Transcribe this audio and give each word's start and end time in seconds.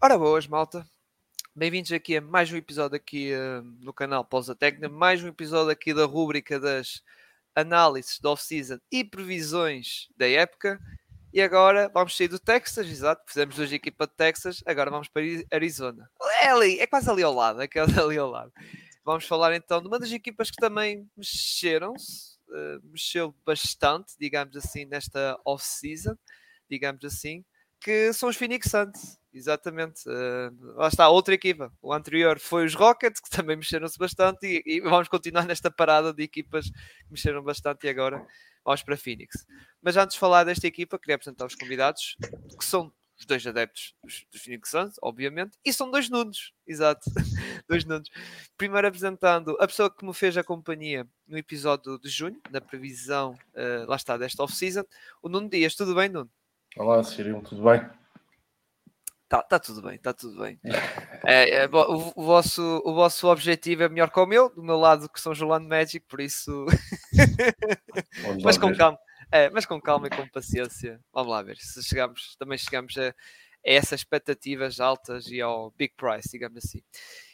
Ora 0.00 0.16
boas, 0.16 0.46
malta. 0.46 0.88
Bem-vindos 1.56 1.90
aqui 1.90 2.16
a 2.16 2.20
mais 2.20 2.52
um 2.52 2.56
episódio 2.56 2.94
aqui 2.94 3.32
uh, 3.32 3.62
no 3.80 3.92
canal 3.92 4.24
Pausa 4.24 4.54
Técnica, 4.54 4.88
mais 4.88 5.24
um 5.24 5.26
episódio 5.26 5.72
aqui 5.72 5.92
da 5.92 6.04
rúbrica 6.04 6.60
das 6.60 7.02
análises 7.52 8.20
da 8.20 8.30
off-season 8.30 8.78
e 8.92 9.02
previsões 9.02 10.06
da 10.16 10.28
época. 10.28 10.78
E 11.32 11.42
agora 11.42 11.90
vamos 11.92 12.16
sair 12.16 12.28
do 12.28 12.38
Texas, 12.38 12.86
exato, 12.86 13.24
fizemos 13.26 13.58
hoje 13.58 13.72
a 13.72 13.76
equipa 13.76 14.06
de 14.06 14.12
Texas, 14.14 14.62
agora 14.64 14.88
vamos 14.88 15.08
para 15.08 15.20
Arizona. 15.50 16.08
É 16.42 16.50
ali, 16.50 16.78
é 16.78 16.86
quase 16.86 17.10
ali 17.10 17.24
ao 17.24 17.34
lado, 17.34 17.60
é 17.60 17.66
quase 17.66 17.98
ali 17.98 18.16
ao 18.16 18.30
lado. 18.30 18.52
Vamos 19.04 19.24
falar 19.24 19.52
então 19.56 19.82
de 19.82 19.88
uma 19.88 19.98
das 19.98 20.12
equipas 20.12 20.48
que 20.48 20.58
também 20.58 21.10
mexeram-se, 21.16 22.38
uh, 22.50 22.80
mexeu 22.84 23.34
bastante, 23.44 24.14
digamos 24.16 24.56
assim, 24.56 24.84
nesta 24.84 25.36
off-season, 25.44 26.16
digamos 26.70 27.04
assim, 27.04 27.44
que 27.80 28.12
são 28.12 28.28
os 28.28 28.36
Phoenix 28.36 28.70
Suns. 28.70 29.18
Exatamente. 29.38 30.02
Uh, 30.08 30.74
lá 30.74 30.88
está, 30.88 31.08
outra 31.08 31.32
equipa. 31.32 31.72
O 31.80 31.92
anterior 31.92 32.40
foi 32.40 32.66
os 32.66 32.74
Rockets, 32.74 33.20
que 33.20 33.30
também 33.30 33.56
mexeram-se 33.56 33.96
bastante, 33.96 34.46
e, 34.46 34.62
e, 34.66 34.80
vamos 34.80 35.06
continuar 35.06 35.46
nesta 35.46 35.70
parada 35.70 36.12
de 36.12 36.24
equipas 36.24 36.66
que 36.68 37.10
mexeram 37.10 37.42
bastante 37.42 37.86
e 37.86 37.88
agora 37.88 38.26
vamos 38.64 38.82
para 38.82 38.96
Phoenix. 38.96 39.46
Mas 39.80 39.96
antes 39.96 40.14
de 40.14 40.20
falar 40.20 40.42
desta 40.42 40.66
equipa, 40.66 40.98
queria 40.98 41.14
apresentar 41.14 41.46
os 41.46 41.54
convidados, 41.54 42.16
que 42.58 42.64
são 42.64 42.92
os 43.16 43.26
dois 43.26 43.46
adeptos 43.46 43.94
dos, 44.02 44.26
dos 44.30 44.42
Phoenix 44.42 44.70
Suns, 44.70 44.94
obviamente, 45.00 45.56
e 45.64 45.72
são 45.72 45.90
dois 45.90 46.10
Nunes, 46.10 46.52
exato, 46.66 47.08
dois 47.68 47.84
Nunes. 47.84 48.08
Primeiro 48.56 48.88
apresentando 48.88 49.56
a 49.60 49.68
pessoa 49.68 49.88
que 49.88 50.04
me 50.04 50.12
fez 50.12 50.36
a 50.36 50.42
companhia 50.42 51.06
no 51.28 51.38
episódio 51.38 51.96
de 51.98 52.08
junho, 52.08 52.40
na 52.50 52.60
previsão, 52.60 53.34
uh, 53.54 53.88
lá 53.88 53.96
está, 53.96 54.16
desta 54.16 54.42
off-season, 54.42 54.84
o 55.22 55.28
Nuno 55.28 55.48
Dias. 55.48 55.76
Tudo 55.76 55.94
bem, 55.94 56.08
Nuno? 56.08 56.30
Olá, 56.76 57.02
Cirilo, 57.04 57.42
tudo 57.42 57.62
bem? 57.62 57.88
Tá, 59.28 59.42
tá 59.42 59.58
tudo 59.58 59.82
bem, 59.82 59.98
tá 59.98 60.14
tudo 60.14 60.40
bem. 60.40 60.58
É, 61.26 61.50
é, 61.50 61.66
o, 61.66 62.12
o, 62.16 62.24
vosso, 62.24 62.62
o 62.82 62.94
vosso 62.94 63.28
objetivo 63.28 63.82
é 63.82 63.88
melhor 63.88 64.10
que 64.10 64.18
o 64.18 64.24
meu, 64.24 64.48
do 64.48 64.62
meu 64.62 64.78
lado 64.78 65.06
que 65.06 65.20
são 65.20 65.34
Jolando 65.34 65.68
Magic, 65.68 66.06
por 66.08 66.18
isso. 66.18 66.64
mas 68.42 68.56
com 68.56 68.74
calma, 68.74 68.98
é, 69.30 69.50
mas 69.50 69.66
com 69.66 69.78
calma 69.78 70.06
e 70.06 70.10
com 70.10 70.26
paciência. 70.28 70.98
Vamos 71.12 71.30
lá 71.30 71.42
ver 71.42 71.58
se 71.58 71.82
chegamos, 71.82 72.36
também 72.38 72.56
chegamos 72.56 72.96
a, 72.96 73.08
a 73.08 73.12
essas 73.62 74.00
expectativas 74.00 74.80
altas 74.80 75.26
e 75.26 75.42
ao 75.42 75.70
big 75.72 75.92
price, 75.94 76.30
digamos 76.30 76.64
assim. 76.64 76.82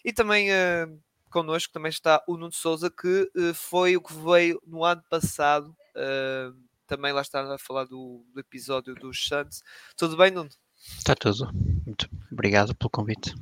E 0.05 0.13
também 0.13 0.51
uh, 0.51 1.01
connosco 1.31 1.73
também 1.73 1.91
está 1.91 2.21
o 2.27 2.37
Nuno 2.37 2.53
Souza, 2.53 2.91
que 2.91 3.31
uh, 3.37 3.55
foi 3.55 3.97
o 3.97 4.03
que 4.03 4.13
veio 4.15 4.61
no 4.67 4.83
ano 4.83 5.05
passado. 5.09 5.69
Uh, 5.95 6.59
também 6.89 7.13
lá 7.13 7.21
está 7.23 7.55
a 7.55 7.59
falar 7.59 7.85
do, 7.85 8.27
do 8.35 8.41
episódio 8.41 8.97
dos 8.97 9.25
Santos. 9.27 9.63
Tudo 9.97 10.17
bem, 10.17 10.33
Nuno? 10.33 10.51
Está 10.85 11.15
tudo. 11.15 11.51
Muito 11.87 12.09
obrigado 12.31 12.75
pelo 12.75 12.91
convite. 12.91 13.35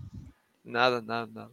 Nada, 0.65 1.03
nada, 1.03 1.31
nada. 1.33 1.53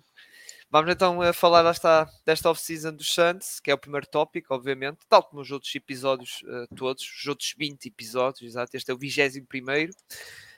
Vamos 0.72 0.92
então 0.92 1.20
a 1.20 1.34
falar 1.34 1.64
desta, 1.64 2.08
desta 2.24 2.48
off-season 2.52 2.94
dos 2.94 3.12
Suns, 3.12 3.60
que 3.60 3.72
é 3.72 3.74
o 3.74 3.78
primeiro 3.78 4.06
tópico, 4.06 4.54
obviamente, 4.54 5.00
tal 5.10 5.24
como 5.24 5.42
os 5.42 5.50
outros 5.50 5.74
episódios 5.74 6.44
uh, 6.44 6.76
todos, 6.76 7.04
os 7.04 7.26
outros 7.26 7.56
20 7.58 7.88
episódios, 7.88 8.44
exato, 8.44 8.78
este 8.78 8.92
é 8.92 8.94
o 8.94 8.98
21 8.98 9.46
primeiro. 9.46 9.92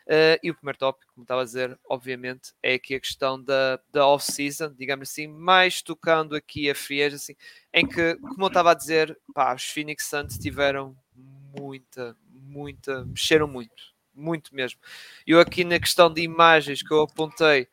Uh, 0.06 0.36
e 0.44 0.52
o 0.52 0.56
primeiro 0.56 0.78
tópico, 0.78 1.14
como 1.14 1.24
estava 1.24 1.42
a 1.42 1.46
dizer, 1.46 1.80
obviamente, 1.88 2.54
é 2.62 2.74
aqui 2.74 2.94
a 2.94 3.00
questão 3.00 3.42
da, 3.42 3.80
da 3.90 4.06
off-season, 4.06 4.74
digamos 4.78 5.10
assim, 5.10 5.28
mais 5.28 5.82
tocando 5.82 6.36
aqui 6.36 6.70
a 6.70 6.76
free 6.76 7.04
assim, 7.04 7.36
em 7.74 7.88
que, 7.88 8.16
como 8.16 8.44
eu 8.44 8.48
estava 8.48 8.72
a 8.72 8.74
dizer, 8.74 9.18
pá, 9.34 9.56
os 9.56 9.64
Phoenix 9.64 10.08
Suns 10.08 10.38
tiveram 10.38 10.94
muita, 11.16 12.18
muita, 12.34 13.06
mexeram 13.06 13.48
muito 13.48 13.91
muito 14.14 14.54
mesmo. 14.56 14.80
Eu 15.26 15.40
aqui 15.40 15.64
na 15.64 15.80
questão 15.80 16.12
de 16.12 16.22
imagens 16.22 16.82
que 16.82 16.92
eu 16.92 17.02
apontei, 17.02 17.68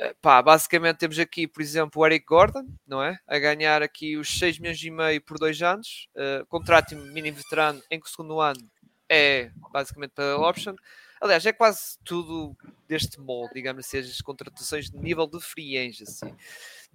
eh, 0.00 0.14
pá, 0.20 0.42
basicamente 0.42 0.98
temos 0.98 1.18
aqui, 1.18 1.46
por 1.46 1.62
exemplo, 1.62 2.02
o 2.02 2.06
Eric 2.06 2.26
Gordon, 2.26 2.66
não 2.86 3.02
é? 3.02 3.18
A 3.26 3.38
ganhar 3.38 3.82
aqui 3.82 4.16
os 4.16 4.38
6 4.38 4.58
milhões 4.58 4.82
e 4.82 4.90
meio 4.90 5.20
por 5.22 5.38
dois 5.38 5.60
anos, 5.62 6.08
uh, 6.14 6.44
contrato 6.46 6.94
mínimo 6.94 7.36
veterano 7.36 7.82
em 7.90 7.98
que 7.98 8.06
o 8.06 8.10
segundo 8.10 8.40
ano 8.40 8.60
é 9.08 9.50
basicamente 9.72 10.10
para 10.10 10.36
option. 10.36 10.74
Aliás, 11.20 11.46
é 11.46 11.52
quase 11.52 11.98
tudo 12.04 12.54
deste 12.86 13.18
molde, 13.18 13.54
digamos 13.54 13.86
assim, 13.86 13.98
as 13.98 14.20
contratações 14.20 14.90
de 14.90 14.98
nível 14.98 15.26
de 15.26 15.40
free 15.40 15.88
assim. 15.88 16.34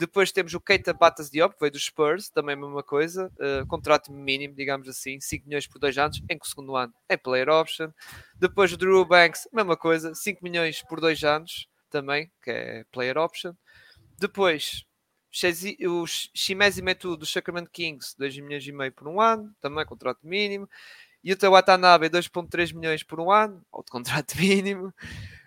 Depois 0.02 0.32
temos 0.32 0.56
o 0.56 0.60
Keita 0.60 0.96
Batas 0.96 1.30
Diop, 1.30 1.54
que 1.54 1.60
veio 1.60 1.72
dos 1.72 1.86
Spurs, 1.86 2.28
também 2.28 2.54
a 2.54 2.58
mesma 2.58 2.82
coisa, 2.82 3.32
uh, 3.36 3.68
contrato 3.68 4.12
mínimo, 4.12 4.56
digamos 4.56 4.90
assim, 4.90 5.20
5 5.20 5.48
milhões 5.48 5.68
por 5.68 5.78
2 5.78 5.96
anos, 6.00 6.24
em 6.28 6.40
que 6.40 6.44
o 6.44 6.50
segundo 6.50 6.76
ano 6.76 6.92
é 7.08 7.16
player 7.16 7.48
option. 7.50 7.92
Depois 8.34 8.74
o 8.74 8.78
Drew 8.78 9.06
Banks, 9.06 9.48
mesma 9.54 9.78
coisa, 9.78 10.16
5 10.16 10.44
milhões 10.44 10.82
por 10.82 11.00
2 11.00 11.24
anos, 11.24 11.68
também, 11.92 12.32
que 12.42 12.50
é 12.50 12.84
player 12.92 13.16
option. 13.16 13.54
Depois 14.18 14.88
o 15.88 16.08
Shimezi 16.08 16.82
Metu 16.82 17.16
do 17.16 17.26
Sacramento 17.28 17.70
Kings, 17.70 18.16
2 18.18 18.40
milhões 18.40 18.66
e 18.66 18.72
meio 18.72 18.92
por 18.92 19.08
um 19.08 19.22
ano, 19.22 19.54
também 19.62 19.86
contrato 19.86 20.26
mínimo. 20.26 20.68
Teu 21.40 21.52
Watanabe, 21.52 22.10
2,3 22.10 22.74
milhões 22.74 23.04
por 23.04 23.20
um 23.20 23.30
ano, 23.30 23.64
outro 23.72 23.92
contrato 23.94 24.36
mínimo. 24.36 24.92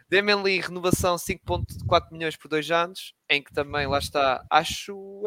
Damian 0.09 0.43
Lee, 0.43 0.61
renovação 0.61 1.17
5.4 1.17 2.13
milhões 2.13 2.37
por 2.37 2.49
dois 2.49 2.71
anos, 2.71 3.15
em 3.29 3.43
que 3.43 3.53
também 3.53 3.87
lá 3.87 3.99
está, 3.99 4.45
acho. 4.51 5.25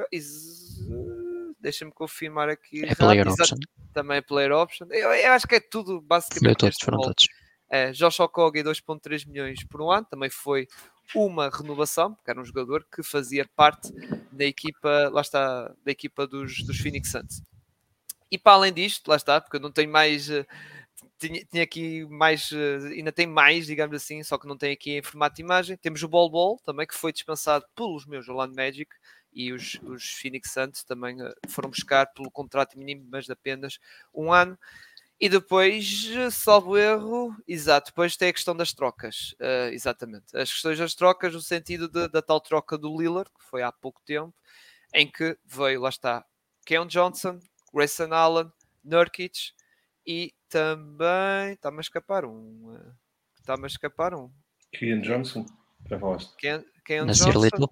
Deixa-me 1.59 1.91
confirmar 1.91 2.49
aqui. 2.49 2.85
É 2.85 2.95
player 2.95 3.27
option. 3.27 3.57
Também 3.93 4.17
é 4.17 4.21
player 4.21 4.51
option. 4.51 4.87
Eu, 4.91 5.11
eu, 5.11 5.31
acho 5.31 5.47
que 5.47 5.55
é 5.55 5.59
tudo 5.59 5.99
basicamente. 5.99 6.57
Todos 6.57 6.77
foram 6.81 6.99
todos. 6.99 7.25
É, 7.69 7.91
Josh 7.91 8.19
Okogie, 8.19 8.63
2.3 8.63 9.27
milhões 9.27 9.63
por 9.65 9.81
um 9.81 9.91
ano, 9.91 10.05
também 10.09 10.29
foi 10.29 10.67
uma 11.13 11.49
renovação, 11.49 12.13
porque 12.13 12.31
era 12.31 12.39
um 12.39 12.45
jogador 12.45 12.85
que 12.93 13.03
fazia 13.03 13.45
parte 13.55 13.91
da 14.31 14.45
equipa, 14.45 15.09
lá 15.11 15.21
está, 15.21 15.73
da 15.83 15.91
equipa 15.91 16.25
dos, 16.25 16.63
dos 16.65 16.77
Phoenix 16.77 17.11
Suns. 17.11 17.41
E 18.31 18.37
para 18.37 18.53
além 18.53 18.73
disto, 18.73 19.07
lá 19.07 19.15
está, 19.15 19.39
porque 19.39 19.57
eu 19.57 19.61
não 19.61 19.71
tenho 19.71 19.91
mais 19.91 20.29
uh, 20.29 20.45
tinha, 21.17 21.45
tinha 21.45 21.63
aqui 21.63 22.05
mais, 22.05 22.51
uh, 22.51 22.87
ainda 22.91 23.11
tem 23.11 23.27
mais, 23.27 23.65
digamos 23.65 23.95
assim, 23.95 24.23
só 24.23 24.37
que 24.37 24.47
não 24.47 24.57
tem 24.57 24.71
aqui 24.71 24.97
em 24.97 25.01
formato 25.01 25.35
de 25.35 25.41
imagem. 25.41 25.77
Temos 25.77 26.01
o 26.03 26.07
Ball 26.07 26.29
Ball 26.29 26.57
também, 26.63 26.87
que 26.87 26.95
foi 26.95 27.11
dispensado 27.11 27.65
pelos 27.75 28.05
meus 28.05 28.27
Orlando 28.27 28.55
Magic 28.55 28.89
e 29.33 29.51
os, 29.51 29.79
os 29.83 30.11
Phoenix 30.11 30.51
Suns 30.51 30.83
também 30.83 31.21
uh, 31.21 31.33
foram 31.47 31.69
buscar 31.69 32.07
pelo 32.07 32.31
contrato 32.31 32.77
mínimo, 32.77 33.07
mas 33.11 33.25
de 33.25 33.31
apenas 33.31 33.79
um 34.13 34.31
ano. 34.31 34.57
E 35.19 35.27
depois, 35.27 36.09
salvo 36.31 36.77
erro, 36.77 37.35
exato, 37.47 37.89
depois 37.89 38.15
tem 38.15 38.29
a 38.29 38.33
questão 38.33 38.55
das 38.55 38.71
trocas, 38.71 39.35
uh, 39.41 39.73
exatamente. 39.73 40.37
As 40.37 40.51
questões 40.51 40.77
das 40.77 40.93
trocas, 40.93 41.33
no 41.33 41.41
sentido 41.41 41.89
de, 41.89 42.07
da 42.07 42.21
tal 42.21 42.39
troca 42.39 42.77
do 42.77 42.95
Lillard, 42.95 43.31
que 43.31 43.43
foi 43.43 43.63
há 43.63 43.71
pouco 43.71 43.99
tempo, 44.05 44.33
em 44.93 45.09
que 45.09 45.35
veio, 45.43 45.81
lá 45.81 45.89
está, 45.89 46.23
Keon 46.65 46.85
Johnson, 46.85 47.39
Grayson 47.73 48.13
Allen, 48.13 48.51
Nurkic 48.83 49.53
e 50.05 50.33
também 50.49 51.53
está-me 51.53 51.77
a 51.77 51.81
escapar 51.81 52.25
um. 52.25 52.75
Eh, 52.75 52.91
está-me 53.39 53.63
a 53.63 53.67
escapar 53.67 54.13
um. 54.13 54.31
Kean 54.73 55.01
Johnson, 55.01 55.45
já 55.89 55.99
falaste. 55.99 56.35
Kean, 56.37 56.63
Johnson. 57.07 57.39
Little. 57.39 57.69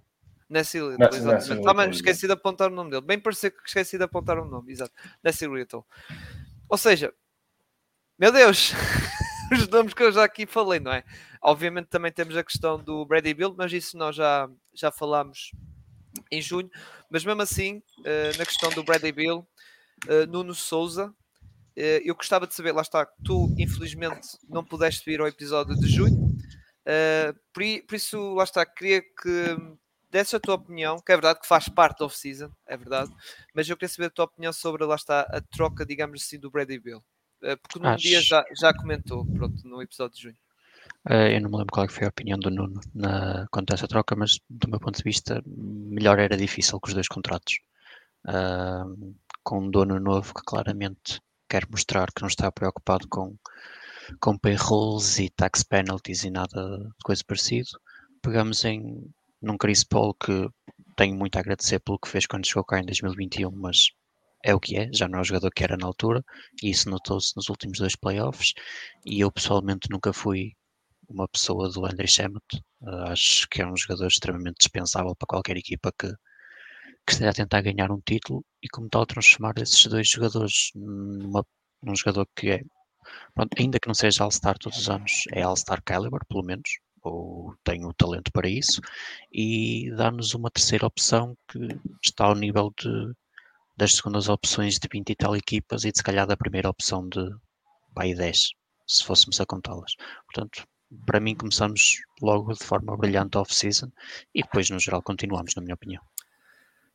Nessie 0.50 0.80
Little, 0.80 1.08
exatamente. 1.08 1.60
Estava 1.60 1.88
esqueci 1.88 2.28
de 2.28 2.34
apontar 2.34 2.72
o 2.72 2.76
nome 2.76 2.92
dele. 2.92 3.02
Bem 3.02 3.20
parecia 3.20 3.50
que 3.50 3.58
esqueci 3.66 3.98
de 3.98 4.04
apontar 4.04 4.38
o 4.38 4.46
nome, 4.46 4.72
exato. 4.72 4.94
Nessie 5.24 5.48
Little. 5.48 5.84
Ou 6.70 6.78
seja, 6.78 7.14
meu 8.18 8.32
Deus, 8.32 8.72
os 9.52 9.68
nomes 9.68 9.94
que 9.94 10.04
eu 10.04 10.12
já 10.12 10.24
aqui 10.24 10.46
falei, 10.46 10.80
não 10.80 10.92
é? 10.92 11.04
Obviamente 11.42 11.88
também 11.88 12.12
temos 12.12 12.38
a 12.38 12.44
questão 12.44 12.78
do 12.78 13.06
Brady 13.06 13.34
Bill, 13.34 13.56
mas 13.58 13.74
isso 13.74 13.98
nós 13.98 14.16
já, 14.16 14.50
já 14.74 14.92
falámos 14.92 15.52
em 16.32 16.42
junho. 16.42 16.70
Mas 17.10 17.26
mesmo 17.26 17.42
assim, 17.42 17.78
uh, 18.00 18.38
na 18.38 18.46
questão 18.46 18.70
do 18.70 18.84
Brady 18.84 19.12
Bill, 19.12 19.48
uh, 20.08 20.28
Nuno 20.28 20.54
Souza, 20.54 21.14
eh, 21.14 21.25
eu 21.76 22.16
gostava 22.16 22.48
de 22.48 22.54
saber, 22.54 22.72
lá 22.72 22.82
está, 22.82 23.06
tu 23.24 23.54
infelizmente 23.58 24.38
não 24.48 24.64
pudeste 24.64 25.04
vir 25.06 25.20
ao 25.20 25.28
episódio 25.28 25.76
de 25.76 25.88
junho, 25.88 26.36
eh, 26.86 27.34
por, 27.52 27.96
isso, 27.96 28.36
lá 28.36 28.44
está, 28.44 28.66
queria 28.66 29.02
que 29.02 29.58
desse 30.12 30.36
a 30.36 30.40
tua 30.40 30.56
opinião, 30.56 30.98
que 31.00 31.12
é 31.12 31.16
verdade 31.16 31.40
que 31.42 31.48
faz 31.48 31.68
parte 31.68 32.00
da 32.00 32.06
off-season, 32.06 32.50
é 32.66 32.78
verdade, 32.78 33.12
mas 33.54 33.68
eu 33.68 33.76
queria 33.76 33.90
saber 33.90 34.06
a 34.06 34.12
tua 34.12 34.26
opinião 34.26 34.54
sobre, 34.54 34.86
lá 34.86 34.96
está, 34.96 35.22
a 35.22 35.42
troca, 35.42 35.86
digamos 35.86 36.22
assim, 36.22 36.40
do 36.40 36.52
Brady 36.52 36.80
Bill. 36.80 37.04
Eh, 37.44 37.56
porque 37.56 37.80
num 37.80 37.90
Acho... 37.90 38.04
dia 38.04 38.22
já, 38.22 38.46
já 38.58 38.74
comentou, 38.74 39.26
pronto, 39.26 39.68
no 39.68 39.82
episódio 39.82 40.16
de 40.16 40.22
junho. 40.22 40.38
eu 41.06 41.42
não 41.42 41.50
me 41.50 41.58
lembro 41.58 41.74
qual 41.74 41.86
é 41.86 41.90
foi 41.90 42.06
a 42.06 42.10
opinião 42.10 42.38
do 42.38 42.52
Nuno 42.52 42.80
na, 42.94 43.48
quanto 43.52 43.72
a 43.72 43.74
essa 43.74 43.88
troca, 43.88 44.16
mas 44.16 44.40
do 44.50 44.70
meu 44.70 44.80
ponto 44.80 44.98
de 44.98 45.04
vista, 45.04 45.42
melhor 45.46 46.20
era 46.20 46.38
difícil 46.38 46.80
com 46.80 46.88
os 46.88 46.94
dois 46.94 47.08
contratos. 47.08 47.60
Uh, 48.28 49.16
com 49.44 49.60
um 49.60 49.70
dono 49.70 50.00
novo 50.00 50.34
que 50.34 50.42
claramente 50.44 51.22
quer 51.50 51.68
mostrar 51.70 52.12
que 52.12 52.22
não 52.22 52.28
está 52.28 52.52
preocupado 52.52 53.08
com, 53.08 53.36
com 54.20 54.38
payrolls 54.38 55.20
e 55.22 55.30
tax 55.30 55.64
penalties 55.64 56.24
e 56.24 56.30
nada 56.30 56.78
de 56.78 57.04
coisa 57.04 57.24
parecido. 57.26 57.70
Pegamos 58.22 58.64
em 58.66 59.14
num 59.42 59.58
Chris 59.58 59.84
Paul 59.84 60.14
que 60.16 60.50
tenho 60.96 61.16
muito 61.16 61.36
a 61.38 61.40
agradecer 61.40 61.80
pelo 61.80 62.00
que 62.00 62.10
fez 62.10 62.26
quando 62.26 62.48
chegou 62.48 62.64
cá 62.64 62.80
em 62.80 62.86
2021, 62.86 63.52
mas 63.52 63.92
é 64.44 64.54
o 64.54 64.60
que 64.60 64.78
é, 64.78 64.90
já 64.94 65.08
não 65.08 65.20
é 65.20 65.22
o 65.22 65.26
jogador 65.26 65.52
que 65.52 65.64
era 65.64 65.78
na 65.78 65.88
altura, 65.88 66.24
e 66.64 66.70
isso 66.70 66.90
notou-se 66.90 67.36
nos 67.36 67.50
últimos 67.50 67.80
dois 67.80 67.96
playoffs, 67.96 68.54
e 69.06 69.20
eu 69.20 69.32
pessoalmente 69.32 69.90
nunca 69.90 70.14
fui 70.14 70.54
uma 71.10 71.28
pessoa 71.28 71.70
do 71.70 71.86
André 71.86 72.08
Shemet. 72.08 72.44
Uh, 72.82 73.12
acho 73.12 73.48
que 73.50 73.62
é 73.62 73.68
um 73.68 73.76
jogador 73.76 74.08
extremamente 74.08 74.58
dispensável 74.60 75.16
para 75.16 75.28
qualquer 75.28 75.58
equipa 75.58 75.92
que, 75.98 76.08
que 77.06 77.14
esteja 77.14 77.30
a 77.32 77.34
tentar 77.34 77.62
ganhar 77.62 77.92
um 77.92 78.02
título 78.02 78.44
e 78.62 78.68
como 78.70 78.90
tal 78.90 79.06
transformar 79.06 79.54
esses 79.60 79.86
dois 79.86 80.08
jogadores 80.10 80.72
numa, 80.76 81.46
num 81.82 81.96
jogador 81.96 82.28
que 82.36 82.50
é, 82.50 82.64
pronto, 83.34 83.56
ainda 83.60 83.80
que 83.80 83.88
não 83.88 83.94
seja 83.94 84.24
All-Star 84.24 84.58
todos 84.58 84.80
os 84.80 84.90
anos, 84.90 85.24
é 85.32 85.44
All-Star 85.44 85.82
Caliber, 85.84 86.22
pelo 86.28 86.44
menos, 86.44 86.80
ou 87.04 87.56
tem 87.64 87.86
o 87.86 87.94
talento 87.94 88.32
para 88.32 88.50
isso, 88.50 88.82
e 89.32 89.92
dá-nos 89.96 90.34
uma 90.34 90.50
terceira 90.50 90.88
opção 90.88 91.38
que 91.48 91.60
está 92.04 92.26
ao 92.26 92.36
nível 92.36 92.74
de, 92.80 93.14
das 93.78 93.94
segundas 93.94 94.28
opções 94.28 94.80
de 94.80 94.88
20 94.92 95.10
e 95.12 95.16
tal 95.16 95.36
equipas 95.36 95.84
e 95.84 95.92
de 95.92 95.98
se 95.98 96.04
calhar 96.04 96.26
da 96.26 96.38
primeira 96.38 96.70
opção 96.70 97.08
de 97.08 97.24
pai 97.94 98.16
10, 98.16 98.50
se 98.88 99.04
fôssemos 99.04 99.40
a 99.40 99.46
contá-las. 99.46 99.94
Portanto, 100.26 100.66
para 101.06 101.20
mim 101.20 101.36
começamos 101.36 102.02
logo 102.22 102.54
de 102.54 102.64
forma 102.64 102.98
brilhante 102.98 103.38
off-season 103.38 103.92
e 104.34 104.42
depois 104.42 104.70
no 104.70 104.80
geral 104.80 105.02
continuamos, 105.04 105.54
na 105.56 105.62
minha 105.62 105.76
opinião. 105.76 106.02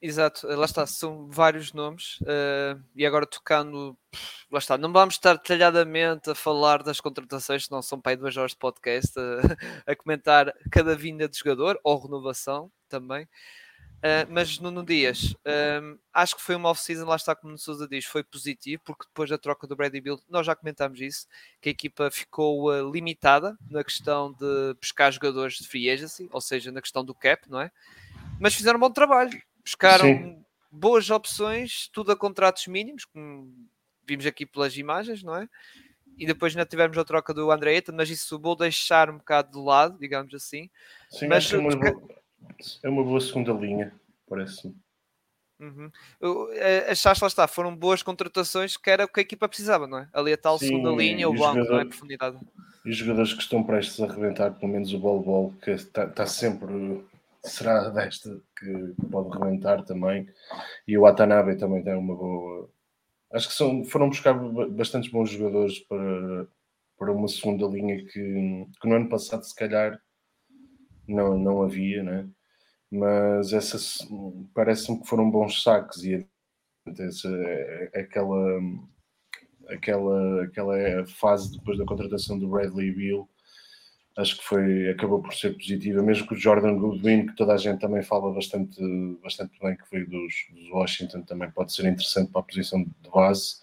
Exato, 0.02 0.46
lá 0.46 0.64
está, 0.64 0.86
são 0.86 1.28
vários 1.28 1.74
nomes 1.74 2.18
uh, 2.22 2.82
e 2.96 3.04
agora 3.04 3.26
tocando, 3.26 3.94
lá 4.50 4.58
está, 4.58 4.78
não 4.78 4.90
vamos 4.90 5.16
estar 5.16 5.34
detalhadamente 5.34 6.30
a 6.30 6.34
falar 6.34 6.82
das 6.82 7.02
contratações, 7.02 7.68
não 7.68 7.82
são 7.82 8.00
para 8.00 8.12
aí 8.12 8.16
duas 8.16 8.34
horas 8.34 8.52
de 8.52 8.56
podcast, 8.56 9.12
uh, 9.18 9.20
a 9.86 9.94
comentar 9.94 10.54
cada 10.70 10.96
vinda 10.96 11.28
de 11.28 11.36
jogador 11.36 11.78
ou 11.84 11.98
renovação 11.98 12.72
também. 12.88 13.28
Uh, 13.98 14.24
mas 14.30 14.58
Nuno 14.58 14.82
Dias, 14.82 15.34
acho 16.14 16.34
que 16.34 16.40
foi 16.40 16.54
uma 16.54 16.70
off-season, 16.70 17.04
lá 17.04 17.16
está 17.16 17.36
como 17.36 17.52
o 17.52 17.58
Sousa 17.58 17.86
diz, 17.86 18.06
foi 18.06 18.24
positivo, 18.24 18.80
porque 18.82 19.04
depois 19.04 19.28
da 19.28 19.36
troca 19.36 19.66
do 19.66 19.76
Brady 19.76 20.00
Bill, 20.00 20.18
nós 20.30 20.46
já 20.46 20.56
comentámos 20.56 20.98
isso, 20.98 21.26
que 21.60 21.68
a 21.68 21.72
equipa 21.72 22.10
ficou 22.10 22.70
uh, 22.70 22.90
limitada 22.90 23.54
na 23.68 23.84
questão 23.84 24.32
de 24.32 24.74
pescar 24.80 25.12
jogadores 25.12 25.56
de 25.56 25.68
free 25.68 25.90
agency, 25.90 26.26
ou 26.32 26.40
seja, 26.40 26.72
na 26.72 26.80
questão 26.80 27.04
do 27.04 27.14
cap, 27.14 27.46
não 27.50 27.60
é? 27.60 27.70
Mas 28.40 28.54
fizeram 28.54 28.78
um 28.78 28.80
bom 28.80 28.90
trabalho, 28.90 29.38
pescaram 29.64 30.06
Sim. 30.06 30.44
boas 30.70 31.10
opções, 31.10 31.88
tudo 31.92 32.12
a 32.12 32.16
contratos 32.16 32.66
mínimos, 32.66 33.04
como 33.04 33.52
vimos 34.06 34.26
aqui 34.26 34.44
pelas 34.44 34.76
imagens, 34.76 35.22
não 35.22 35.36
é? 35.36 35.48
E 36.18 36.26
depois 36.26 36.54
ainda 36.54 36.66
tivemos 36.66 36.98
a 36.98 37.04
troca 37.04 37.32
do 37.32 37.50
André 37.50 37.76
Ayton, 37.76 37.92
mas 37.94 38.10
isso 38.10 38.38
vou 38.38 38.54
deixar 38.54 39.08
um 39.08 39.18
bocado 39.18 39.52
de 39.52 39.64
lado, 39.64 39.98
digamos 39.98 40.34
assim. 40.34 40.68
Sim, 41.08 41.28
mas, 41.28 41.50
é 41.52 41.56
uma, 41.56 41.74
boa, 41.74 42.08
é 42.82 42.88
uma 42.88 43.04
boa 43.04 43.20
segunda 43.20 43.52
linha, 43.52 43.92
parece-me. 44.28 44.76
Uhum. 45.60 45.90
Achaste 46.88 47.22
lá 47.22 47.28
está, 47.28 47.46
foram 47.46 47.76
boas 47.76 48.02
contratações 48.02 48.78
que 48.78 48.90
era 48.90 49.04
o 49.04 49.08
que 49.08 49.20
a 49.20 49.22
equipa 49.22 49.46
precisava, 49.46 49.86
não 49.86 49.98
é? 49.98 50.08
Ali 50.12 50.32
a 50.32 50.36
tal 50.36 50.58
Sim, 50.58 50.68
segunda 50.68 50.90
linha, 50.90 51.28
o 51.28 51.34
banco, 51.34 51.70
não 51.70 51.80
é? 51.80 51.84
Profundidade. 51.84 52.38
E 52.84 52.90
os 52.90 52.96
jogadores 52.96 53.34
que 53.34 53.42
estão 53.42 53.62
prestes 53.62 54.00
a 54.00 54.06
arrebentar, 54.06 54.52
pelo 54.52 54.72
menos 54.72 54.92
o 54.94 54.98
Bol 54.98 55.20
Bol, 55.20 55.54
que 55.62 55.70
está, 55.70 56.04
está 56.04 56.26
sempre 56.26 57.04
será 57.44 57.88
desta 57.90 58.40
que 58.58 58.94
pode 59.10 59.30
rebentar 59.38 59.84
também. 59.84 60.28
E 60.86 60.96
o 60.98 61.02
Watanabe 61.02 61.56
também 61.56 61.82
tem 61.82 61.94
uma 61.94 62.16
boa. 62.16 62.70
Acho 63.32 63.48
que 63.48 63.54
são, 63.54 63.84
foram 63.84 64.08
buscar 64.08 64.34
bastantes 64.70 65.10
bons 65.10 65.30
jogadores 65.30 65.78
para, 65.80 66.46
para 66.98 67.12
uma 67.12 67.28
segunda 67.28 67.66
linha 67.66 67.98
que, 68.04 68.66
que 68.80 68.88
no 68.88 68.96
ano 68.96 69.08
passado, 69.08 69.44
se 69.44 69.54
calhar, 69.54 70.00
não, 71.06 71.38
não 71.38 71.62
havia, 71.62 72.02
né? 72.02 72.28
mas 72.90 73.52
essa 73.52 73.78
parece-me 74.52 75.00
que 75.00 75.06
foram 75.06 75.30
bons 75.30 75.62
saques 75.62 76.02
e 76.02 76.26
essa, 76.98 77.28
aquela, 77.94 78.60
aquela, 79.68 80.44
aquela 80.44 81.06
fase 81.06 81.56
depois 81.56 81.78
da 81.78 81.84
contratação 81.84 82.38
do 82.38 82.48
Bradley 82.48 82.90
Bill 82.90 83.28
acho 84.16 84.38
que 84.38 84.44
foi, 84.44 84.88
acabou 84.90 85.22
por 85.22 85.34
ser 85.34 85.54
positiva, 85.54 86.02
mesmo 86.02 86.26
que 86.26 86.34
o 86.34 86.36
Jordan 86.36 86.76
Goodwin, 86.76 87.26
que 87.26 87.36
toda 87.36 87.54
a 87.54 87.56
gente 87.56 87.80
também 87.80 88.02
fala 88.02 88.32
bastante, 88.32 88.80
bastante 89.22 89.58
bem, 89.60 89.76
que 89.76 89.84
veio 89.90 90.08
dos, 90.08 90.34
dos 90.52 90.70
Washington, 90.70 91.22
também 91.22 91.50
pode 91.50 91.72
ser 91.72 91.86
interessante 91.86 92.30
para 92.30 92.40
a 92.40 92.44
posição 92.44 92.82
de 92.82 93.10
base, 93.10 93.56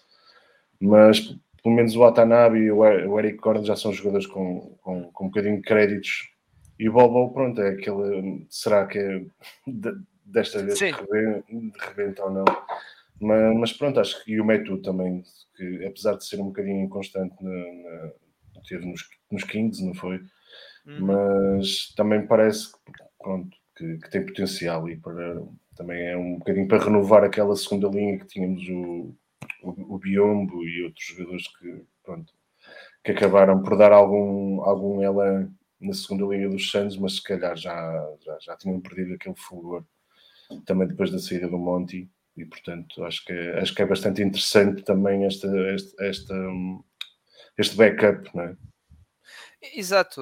mas 0.80 1.20
pelo 1.62 1.74
menos 1.74 1.94
o 1.94 2.00
Watanabe 2.00 2.58
e 2.58 2.70
o 2.70 3.18
Eric 3.18 3.38
Gordon 3.38 3.64
já 3.64 3.76
são 3.76 3.92
jogadores 3.92 4.26
com, 4.26 4.76
com, 4.80 5.10
com 5.12 5.24
um 5.24 5.28
bocadinho 5.28 5.56
de 5.56 5.62
créditos, 5.62 6.30
e 6.78 6.88
o 6.88 6.92
Bobo, 6.92 7.32
pronto, 7.32 7.60
é 7.60 7.70
aquele, 7.70 8.46
será 8.48 8.86
que 8.86 8.98
é 8.98 9.22
desta 10.24 10.62
vez 10.62 10.78
Sim. 10.78 10.92
de 10.92 11.72
rebenta 11.78 12.24
ou 12.24 12.30
não? 12.30 12.44
Mas, 13.20 13.56
mas, 13.56 13.72
pronto, 13.72 13.98
acho 13.98 14.24
que 14.24 14.32
e 14.32 14.40
o 14.40 14.44
Metu 14.44 14.78
também, 14.78 15.24
que 15.56 15.84
apesar 15.84 16.14
de 16.14 16.24
ser 16.24 16.40
um 16.40 16.46
bocadinho 16.46 16.84
inconstante 16.84 17.34
na, 17.42 17.50
na, 17.50 18.12
teve 18.68 18.86
nos, 18.86 19.08
nos 19.30 19.42
Kings, 19.42 19.84
não 19.84 19.92
foi? 19.92 20.20
Uhum. 20.88 21.06
mas 21.06 21.92
também 21.94 22.26
parece 22.26 22.72
pronto, 23.18 23.54
que, 23.76 23.98
que, 23.98 24.10
tem 24.10 24.24
potencial 24.24 24.88
e 24.88 24.96
para, 24.96 25.42
também 25.76 26.02
é 26.06 26.16
um 26.16 26.38
bocadinho 26.38 26.66
para 26.66 26.82
renovar 26.82 27.24
aquela 27.24 27.54
segunda 27.54 27.88
linha 27.88 28.18
que 28.18 28.26
tínhamos 28.26 28.66
o, 28.70 29.14
o, 29.62 29.94
o 29.94 29.98
Biombo 29.98 30.64
e 30.64 30.84
outros 30.84 31.04
jogadores 31.04 31.46
que, 31.58 31.84
pronto, 32.02 32.32
que 33.04 33.12
acabaram 33.12 33.62
por 33.62 33.76
dar 33.76 33.92
algum, 33.92 34.62
algum 34.62 35.02
ela 35.02 35.50
na 35.78 35.92
segunda 35.92 36.24
linha 36.34 36.48
dos 36.48 36.70
Santos, 36.70 36.96
mas 36.96 37.16
se 37.16 37.22
calhar 37.22 37.54
já, 37.54 38.16
já, 38.24 38.38
já 38.40 38.56
tinham 38.56 38.80
perdido 38.80 39.14
aquele 39.14 39.36
fulgor 39.36 39.84
também 40.64 40.88
depois 40.88 41.10
da 41.10 41.18
saída 41.18 41.48
do 41.48 41.58
Monti 41.58 42.10
e 42.34 42.46
portanto 42.46 43.04
acho 43.04 43.24
que 43.26 43.32
é, 43.32 43.60
acho 43.60 43.74
que 43.74 43.82
é 43.82 43.86
bastante 43.86 44.22
interessante 44.22 44.82
também 44.82 45.24
esta, 45.24 45.46
esta, 45.68 46.04
esta 46.04 46.34
este 47.58 47.76
backup, 47.76 48.30
não 48.34 48.44
é? 48.44 48.56
Exato. 49.60 50.20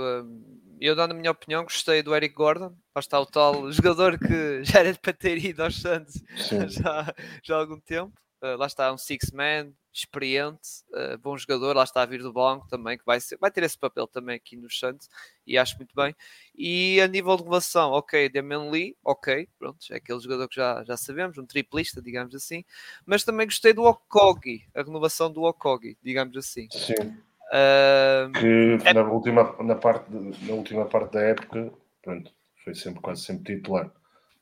Eu, 0.80 0.94
dando 0.94 1.12
a 1.12 1.14
minha 1.14 1.30
opinião, 1.30 1.64
gostei 1.64 2.02
do 2.02 2.14
Eric 2.14 2.34
Gordon. 2.34 2.74
Lá 2.94 3.00
está 3.00 3.20
o 3.20 3.26
tal 3.26 3.70
jogador 3.72 4.18
que 4.18 4.64
já 4.64 4.80
era 4.80 4.94
para 4.94 5.12
ter 5.12 5.42
ido 5.42 5.62
aos 5.62 5.80
Santos 5.80 6.22
já, 6.72 7.14
já 7.42 7.56
há 7.56 7.58
algum 7.60 7.80
tempo. 7.80 8.12
Uh, 8.42 8.54
lá 8.58 8.66
está 8.66 8.92
um 8.92 8.98
six-man, 8.98 9.72
experiente, 9.90 10.68
uh, 10.92 11.16
bom 11.18 11.36
jogador. 11.38 11.74
Lá 11.74 11.84
está 11.84 12.02
a 12.02 12.06
vir 12.06 12.22
do 12.22 12.32
banco 12.32 12.68
também, 12.68 12.98
que 12.98 13.04
vai, 13.04 13.18
ser, 13.18 13.38
vai 13.38 13.50
ter 13.50 13.62
esse 13.62 13.78
papel 13.78 14.06
também 14.06 14.36
aqui 14.36 14.56
no 14.56 14.70
Santos 14.70 15.08
e 15.46 15.56
acho 15.56 15.76
muito 15.76 15.94
bem. 15.94 16.14
E 16.54 17.00
a 17.00 17.08
nível 17.08 17.34
de 17.36 17.42
renovação, 17.42 17.92
ok, 17.92 18.28
Damian 18.28 18.70
Lee, 18.70 18.94
ok, 19.02 19.48
pronto, 19.58 19.78
é 19.90 19.96
aquele 19.96 20.20
jogador 20.20 20.48
que 20.48 20.56
já, 20.56 20.84
já 20.84 20.96
sabemos, 20.98 21.38
um 21.38 21.46
triplista, 21.46 22.02
digamos 22.02 22.34
assim. 22.34 22.62
Mas 23.06 23.24
também 23.24 23.46
gostei 23.46 23.72
do 23.72 23.84
Okogi, 23.84 24.68
a 24.74 24.82
renovação 24.82 25.32
do 25.32 25.42
Okogi, 25.42 25.96
digamos 26.02 26.36
assim. 26.36 26.68
Sim. 26.70 27.16
Uh, 27.48 28.32
que 28.32 28.78
é... 28.88 28.92
na, 28.92 29.02
última, 29.02 29.54
na, 29.62 29.76
parte 29.76 30.10
de, 30.10 30.46
na 30.46 30.54
última 30.54 30.84
parte 30.86 31.12
da 31.12 31.22
época, 31.22 31.72
pronto, 32.02 32.32
foi 32.64 32.74
sempre 32.74 33.00
quase 33.00 33.22
sempre 33.22 33.56
titular 33.56 33.90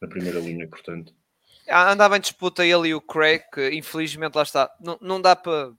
na 0.00 0.08
primeira 0.08 0.40
linha, 0.40 0.66
portanto. 0.66 1.14
Andava 1.68 2.16
em 2.16 2.20
disputa 2.20 2.64
ele 2.64 2.88
e 2.88 2.94
o 2.94 3.00
Craig, 3.00 3.42
que 3.52 3.70
infelizmente 3.70 4.34
lá 4.34 4.42
está. 4.42 4.70
Não, 4.80 4.98
não 5.00 5.20
dá 5.20 5.34
para. 5.34 5.70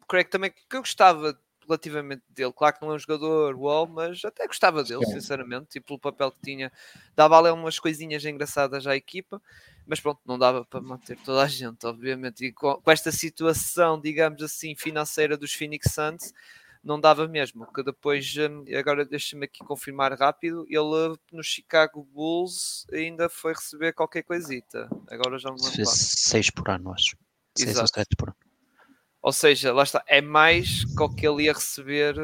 O 0.00 0.06
Craig 0.08 0.28
também, 0.28 0.50
que 0.50 0.76
eu 0.76 0.80
gostava 0.80 1.38
relativamente 1.66 2.22
dele. 2.30 2.52
Claro 2.52 2.76
que 2.76 2.82
não 2.82 2.92
é 2.92 2.94
um 2.94 2.98
jogador 2.98 3.54
wow, 3.56 3.86
mas 3.86 4.24
até 4.24 4.46
gostava 4.46 4.82
dele, 4.84 5.04
Sim. 5.04 5.12
sinceramente, 5.12 5.76
e 5.76 5.80
pelo 5.80 5.98
papel 5.98 6.30
que 6.30 6.40
tinha, 6.40 6.72
dava 7.14 7.38
ali 7.38 7.50
umas 7.50 7.78
coisinhas 7.78 8.24
engraçadas 8.24 8.86
à 8.86 8.96
equipa, 8.96 9.42
mas 9.86 10.00
pronto, 10.00 10.20
não 10.24 10.38
dava 10.38 10.64
para 10.64 10.80
manter 10.80 11.18
toda 11.18 11.42
a 11.42 11.48
gente, 11.48 11.84
obviamente. 11.86 12.46
E 12.46 12.52
com, 12.52 12.74
com 12.74 12.90
esta 12.90 13.10
situação, 13.10 14.00
digamos 14.00 14.42
assim, 14.42 14.74
financeira 14.74 15.36
dos 15.36 15.52
Phoenix 15.52 15.92
Suns, 15.92 16.32
não 16.86 17.00
dava 17.00 17.26
mesmo, 17.26 17.66
que 17.72 17.82
depois, 17.82 18.32
hum, 18.36 18.64
agora 18.78 19.04
deixa-me 19.04 19.44
aqui 19.44 19.58
confirmar 19.58 20.12
rápido, 20.12 20.64
ele 20.68 21.18
no 21.32 21.42
Chicago 21.42 22.04
Bulls 22.04 22.86
ainda 22.92 23.28
foi 23.28 23.52
receber 23.52 23.92
qualquer 23.92 24.22
coisita, 24.22 24.88
agora 25.10 25.36
já 25.36 25.50
lembro. 25.50 25.64
Seis 25.86 26.48
por 26.48 26.70
ano, 26.70 26.92
acho. 26.92 27.16
Seis 27.58 27.76
ou 27.76 27.88
sete 27.88 28.14
por 28.16 28.28
ano. 28.28 28.36
Ou 29.20 29.32
seja, 29.32 29.72
lá 29.72 29.82
está, 29.82 30.04
é 30.06 30.20
mais 30.20 30.84
que 30.84 31.02
o 31.02 31.08
que 31.08 31.26
ele 31.26 31.44
ia 31.44 31.52
receber, 31.52 32.14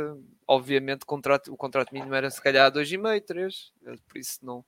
obviamente, 0.46 1.02
o 1.02 1.06
contrato, 1.06 1.52
o 1.52 1.56
contrato 1.56 1.92
mínimo 1.92 2.14
era 2.14 2.30
se 2.30 2.40
calhar 2.40 2.70
2,5, 2.70 3.24
3, 3.26 3.72
por 4.06 4.18
isso 4.18 4.38
não, 4.42 4.64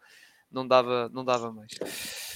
não, 0.51 0.67
dava, 0.67 1.09
não 1.11 1.25
dava 1.25 1.53
mais. 1.53 1.71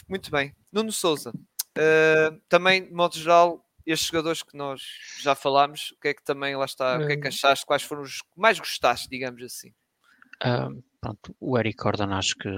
Muito 0.09 0.31
bem, 0.31 0.55
Nuno 0.71 0.93
Souza, 0.93 1.31
uh, 1.31 2.41
também, 2.49 2.85
de 2.85 2.93
modo 2.93 3.19
geral, 3.19 3.68
estes 3.93 4.09
jogadores 4.09 4.43
que 4.43 4.57
nós 4.57 4.83
já 5.21 5.35
falámos, 5.35 5.93
o 5.93 6.01
que 6.01 6.09
é 6.09 6.15
que 6.15 6.23
também 6.23 6.55
lá 6.55 6.67
está, 6.67 6.99
o 6.99 7.07
que 7.07 7.15
é 7.15 7.17
que 7.17 7.25
hum. 7.25 7.29
achaste, 7.29 7.65
quais 7.65 7.83
foram 7.83 8.03
os 8.03 8.21
que 8.21 8.29
mais 8.39 8.59
gostaste, 8.59 9.09
digamos 9.09 9.43
assim? 9.43 9.71
Uh, 10.45 10.83
pronto, 11.01 11.35
o 11.41 11.59
Eric 11.59 11.83
Gordon 11.83 12.13
acho 12.13 12.35
que 12.37 12.51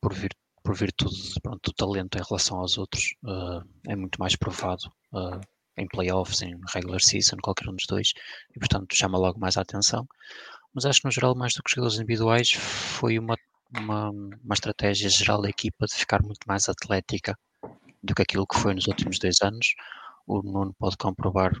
por, 0.00 0.12
vir, 0.12 0.30
por 0.62 0.76
virtude 0.76 1.40
pronto, 1.42 1.70
do 1.70 1.72
talento 1.72 2.18
em 2.18 2.22
relação 2.22 2.58
aos 2.58 2.76
outros 2.76 3.14
uh, 3.24 3.66
é 3.88 3.96
muito 3.96 4.20
mais 4.20 4.36
provado 4.36 4.84
uh, 5.12 5.40
em 5.76 5.86
playoffs, 5.86 6.42
em 6.42 6.54
regular 6.72 7.00
season, 7.00 7.36
qualquer 7.42 7.68
um 7.68 7.74
dos 7.74 7.86
dois, 7.86 8.12
e 8.54 8.58
portanto 8.58 8.94
chama 8.94 9.18
logo 9.18 9.40
mais 9.40 9.56
a 9.56 9.62
atenção. 9.62 10.06
Mas 10.74 10.84
acho 10.84 11.00
que 11.00 11.06
no 11.06 11.12
geral, 11.12 11.34
mais 11.34 11.54
do 11.54 11.62
que 11.62 11.70
jogadores 11.70 11.96
individuais, 11.96 12.52
foi 12.52 13.18
uma, 13.18 13.36
uma, 13.78 14.10
uma 14.10 14.54
estratégia 14.54 15.08
geral 15.08 15.40
da 15.40 15.48
equipa 15.48 15.86
de 15.86 15.94
ficar 15.94 16.22
muito 16.22 16.40
mais 16.46 16.68
atlética 16.68 17.38
do 18.02 18.14
que 18.14 18.22
aquilo 18.22 18.46
que 18.46 18.58
foi 18.58 18.74
nos 18.74 18.86
últimos 18.86 19.18
dois 19.18 19.40
anos 19.40 19.74
o 20.26 20.42
Nuno 20.42 20.74
pode 20.78 20.96
comprovar 20.96 21.52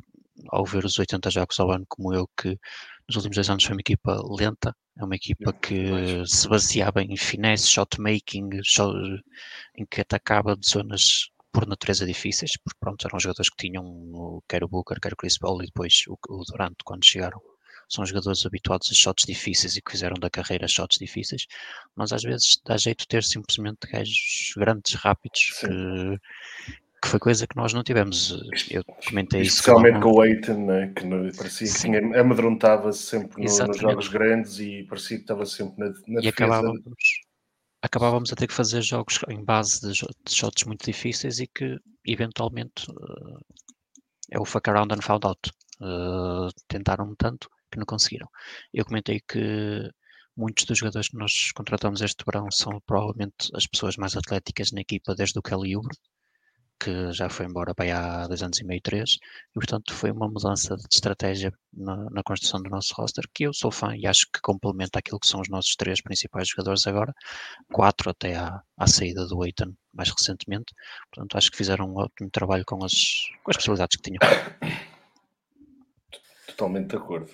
ao 0.48 0.64
ver 0.64 0.84
os 0.84 0.98
80 0.98 1.30
jogos 1.30 1.60
ao 1.60 1.70
ano 1.70 1.84
como 1.88 2.12
eu 2.12 2.28
que 2.36 2.58
nos 3.06 3.16
últimos 3.16 3.36
dois 3.36 3.50
anos 3.50 3.64
foi 3.64 3.74
uma 3.74 3.80
equipa 3.80 4.20
lenta, 4.38 4.74
é 4.98 5.04
uma 5.04 5.14
equipa 5.14 5.52
que 5.52 6.26
se 6.26 6.48
baseava 6.48 7.02
em 7.02 7.16
finesse, 7.16 7.68
shot 7.68 8.00
making, 8.00 8.48
shot, 8.62 8.94
em 9.76 9.84
que 9.84 10.00
atacava 10.00 10.56
de 10.56 10.66
zonas 10.66 11.28
por 11.52 11.66
natureza 11.66 12.06
difíceis, 12.06 12.56
porque 12.56 12.78
pronto, 12.80 13.06
eram 13.06 13.20
jogadores 13.20 13.50
que 13.50 13.56
tinham 13.68 14.42
quer 14.48 14.64
o 14.64 14.68
Booker, 14.68 14.98
quer 15.00 15.12
o 15.12 15.16
Chris 15.16 15.38
Paul 15.38 15.62
e 15.62 15.66
depois 15.66 16.04
o, 16.08 16.18
o 16.28 16.44
Durant 16.44 16.76
quando 16.84 17.04
chegaram. 17.04 17.40
São 17.88 18.04
jogadores 18.06 18.44
habituados 18.46 18.90
a 18.90 18.94
shots 18.94 19.26
difíceis 19.26 19.76
e 19.76 19.82
que 19.82 19.92
fizeram 19.92 20.16
da 20.18 20.30
carreira 20.30 20.66
shots 20.66 20.98
difíceis, 20.98 21.46
mas 21.94 22.12
às 22.12 22.22
vezes 22.22 22.58
dá 22.64 22.76
jeito 22.76 23.00
de 23.00 23.08
ter 23.08 23.22
simplesmente 23.22 23.86
gajos 23.86 24.54
grandes, 24.56 24.94
rápidos, 24.94 25.52
que, 25.60 26.18
que 27.04 27.10
foi 27.10 27.20
coisa 27.20 27.46
que 27.46 27.56
nós 27.56 27.74
não 27.74 27.82
tivemos. 27.82 28.30
Eu 28.70 28.82
comentei 29.06 29.42
isso. 29.42 29.56
Especialmente 29.56 30.00
com 30.00 30.12
o 30.12 30.20
Aiton, 30.22 30.64
né? 30.64 30.92
que 30.96 31.04
no, 31.04 31.30
parecia 31.36 31.66
Sim. 31.66 31.92
que 31.92 32.00
tinha, 32.00 32.20
amedrontava-se 32.20 33.02
sempre 33.02 33.44
no, 33.44 33.66
nos 33.66 33.76
jogos 33.76 34.08
grandes 34.08 34.58
e 34.58 34.84
parecia 34.84 35.18
que 35.18 35.24
estava 35.24 35.44
sempre 35.44 35.84
na, 35.84 35.94
na 36.08 36.22
e. 36.22 36.28
Acabávamos, 36.28 36.80
acabávamos 37.82 38.32
a 38.32 38.36
ter 38.36 38.46
que 38.46 38.54
fazer 38.54 38.80
jogos 38.80 39.20
em 39.28 39.44
base 39.44 39.80
de, 39.82 39.92
de 39.92 40.34
shots 40.34 40.64
muito 40.64 40.86
difíceis 40.86 41.40
e 41.40 41.46
que 41.46 41.78
eventualmente 42.06 42.90
uh, 42.90 43.40
é 44.30 44.40
o 44.40 44.46
fuck 44.46 44.70
around 44.70 44.94
and 44.94 45.02
found 45.02 45.26
out. 45.26 45.50
Uh, 45.82 46.48
tentaram 46.68 47.14
tanto 47.18 47.50
que 47.70 47.78
não 47.78 47.84
conseguiram. 47.84 48.28
Eu 48.72 48.86
comentei 48.86 49.20
que 49.28 49.90
muitos 50.34 50.64
dos 50.64 50.78
jogadores 50.78 51.08
que 51.08 51.18
nós 51.18 51.52
contratamos 51.52 52.00
este 52.00 52.24
verão 52.24 52.50
são 52.50 52.80
provavelmente 52.86 53.50
as 53.54 53.66
pessoas 53.66 53.96
mais 53.96 54.16
atléticas 54.16 54.72
na 54.72 54.80
equipa 54.80 55.14
desde 55.14 55.38
o 55.38 55.42
Kelly 55.42 55.76
Oubre 55.76 55.94
que 56.78 57.12
já 57.12 57.28
foi 57.28 57.46
embora 57.46 57.74
bem 57.76 57.90
há 57.92 58.26
dois 58.26 58.42
anos 58.42 58.58
e 58.60 58.64
meio, 58.64 58.80
três, 58.80 59.18
e 59.50 59.54
portanto 59.54 59.92
foi 59.94 60.10
uma 60.10 60.28
mudança 60.28 60.76
de 60.76 60.86
estratégia 60.92 61.52
na, 61.72 61.96
na, 62.10 62.22
construção 62.22 62.62
do 62.62 62.70
nosso 62.70 62.94
roster 62.94 63.24
que 63.32 63.44
eu 63.44 63.52
sou 63.52 63.70
fã 63.70 63.96
e 63.96 64.06
acho 64.06 64.26
que 64.32 64.40
complementa 64.40 64.98
aquilo 64.98 65.18
que 65.18 65.26
são 65.26 65.40
os 65.40 65.48
nossos 65.48 65.74
três 65.76 66.00
principais 66.02 66.48
jogadores 66.48 66.86
agora, 66.86 67.14
quatro 67.72 68.10
até 68.10 68.36
à, 68.36 68.62
à 68.76 68.86
saída 68.86 69.26
do 69.26 69.44
Eitan 69.44 69.72
mais 69.92 70.10
recentemente, 70.10 70.74
portanto 71.10 71.38
acho 71.38 71.50
que 71.50 71.56
fizeram 71.56 71.90
um 71.90 71.96
ótimo 71.96 72.30
trabalho 72.30 72.64
com 72.66 72.84
as, 72.84 72.92
com 73.42 73.50
as 73.50 73.56
possibilidades 73.56 73.96
que 73.96 74.02
tinham. 74.02 74.20
Totalmente 76.48 76.88
de 76.88 76.96
acordo. 76.96 77.30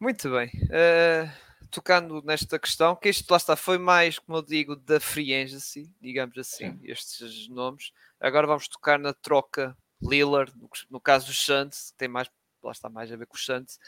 Muito 0.00 0.30
bem. 0.30 0.50
Uh 0.70 1.51
tocando 1.72 2.22
nesta 2.22 2.58
questão, 2.58 2.94
que 2.94 3.08
isto 3.08 3.28
lá 3.30 3.38
está, 3.38 3.56
foi 3.56 3.78
mais, 3.78 4.18
como 4.18 4.38
eu 4.38 4.42
digo, 4.42 4.76
da 4.76 5.00
free 5.00 5.34
agency, 5.34 5.90
digamos 6.00 6.36
assim, 6.36 6.70
Sim. 6.70 6.80
estes 6.84 7.48
nomes. 7.48 7.92
Agora 8.20 8.46
vamos 8.46 8.68
tocar 8.68 8.98
na 8.98 9.14
troca 9.14 9.76
Lillard, 10.00 10.52
no, 10.54 10.68
no 10.90 11.00
caso 11.00 11.26
do 11.26 11.32
Santos, 11.32 11.92
tem 11.96 12.08
mais, 12.08 12.28
lá 12.62 12.72
está 12.72 12.90
mais 12.90 13.10
a 13.10 13.16
ver 13.16 13.26
com 13.26 13.36
o 13.36 13.40
Santos, 13.40 13.78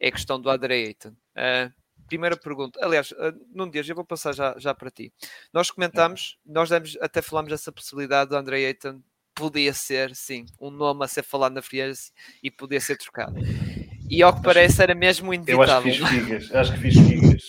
é 0.00 0.08
a 0.08 0.12
questão 0.12 0.40
do 0.40 0.48
Andre 0.48 0.86
Ayton. 0.86 1.10
Uh, 1.10 1.70
primeira 2.08 2.36
pergunta, 2.36 2.80
aliás, 2.82 3.12
uh, 3.12 3.38
num 3.52 3.70
dia 3.70 3.82
eu 3.86 3.94
vou 3.94 4.06
passar 4.06 4.32
já, 4.32 4.54
já 4.58 4.74
para 4.74 4.90
ti. 4.90 5.12
Nós 5.52 5.70
comentamos, 5.70 6.38
nós 6.46 6.70
demos, 6.70 6.96
até 6.98 7.20
falamos 7.20 7.50
dessa 7.50 7.70
possibilidade 7.70 8.30
do 8.30 8.36
Andre 8.36 8.64
Ayton 8.64 9.02
podia 9.34 9.74
ser, 9.74 10.14
sim, 10.14 10.46
um 10.58 10.70
nome 10.70 11.04
a 11.04 11.08
ser 11.08 11.24
falado 11.24 11.52
na 11.52 11.60
free 11.60 11.82
agency 11.82 12.12
e 12.42 12.50
podia 12.50 12.80
ser 12.80 12.96
trocado. 12.96 13.34
E 14.08 14.22
ao 14.22 14.32
que 14.32 14.38
acho, 14.38 14.44
parece 14.44 14.82
era 14.82 14.94
mesmo 14.94 15.32
inevitável. 15.32 15.64
Eu 15.64 15.72
acho 15.72 15.82
que 15.82 15.90
fiz 15.90 16.08
figas, 16.08 16.54
acho 16.54 16.72
que 16.72 16.78
fiz 16.78 16.94
figas. 16.94 17.42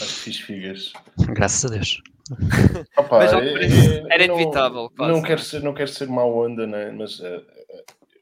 acho 0.00 0.14
que 0.14 0.20
fiz 0.20 0.40
figas. 0.40 0.92
Graças 1.34 1.70
a 1.70 1.74
Deus. 1.74 2.02
Opa, 2.96 3.18
mas 3.18 3.32
parece, 3.32 4.04
era 4.10 4.24
inevitável. 4.24 4.90
Não, 4.98 5.08
não, 5.08 5.22
quero 5.22 5.40
ser, 5.40 5.62
não 5.62 5.74
quero 5.74 5.88
ser 5.88 6.08
mau 6.08 6.44
onda, 6.44 6.66
né? 6.66 6.90
mas 6.90 7.20
uh, 7.20 7.44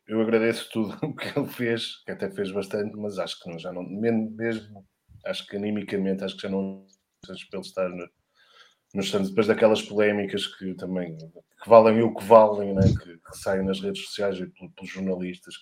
eu 0.07 0.21
agradeço 0.21 0.69
tudo 0.73 0.97
o 1.03 1.15
que 1.15 1.39
ele 1.39 1.49
fez, 1.49 2.03
que 2.05 2.13
até 2.13 2.31
fez 2.31 2.51
bastante, 2.51 2.97
mas 2.97 3.19
acho 3.19 3.41
que 3.41 3.51
não, 3.51 3.59
já 3.59 3.73
não, 3.73 3.83
mesmo, 3.83 4.85
acho 5.25 5.47
que 5.47 5.57
animicamente, 5.57 6.25
acho 6.25 6.37
que 6.37 6.43
já 6.43 6.49
não 6.49 6.85
para 7.27 7.59
ele 7.59 7.67
estar 7.67 7.89
no, 7.89 8.09
nos 8.95 9.11
Santos, 9.11 9.31
depois 9.31 9.47
daquelas 9.47 9.81
polémicas 9.83 10.47
que 10.47 10.75
também 10.75 11.17
que 11.17 11.69
valem 11.69 12.03
o 12.03 12.15
que 12.15 12.25
valem, 12.25 12.75
né? 12.75 12.83
que, 12.83 13.17
que 13.17 13.39
saem 13.39 13.65
nas 13.65 13.81
redes 13.81 14.05
sociais 14.05 14.39
e 14.39 14.47
pelos 14.47 14.91
jornalistas, 14.91 15.55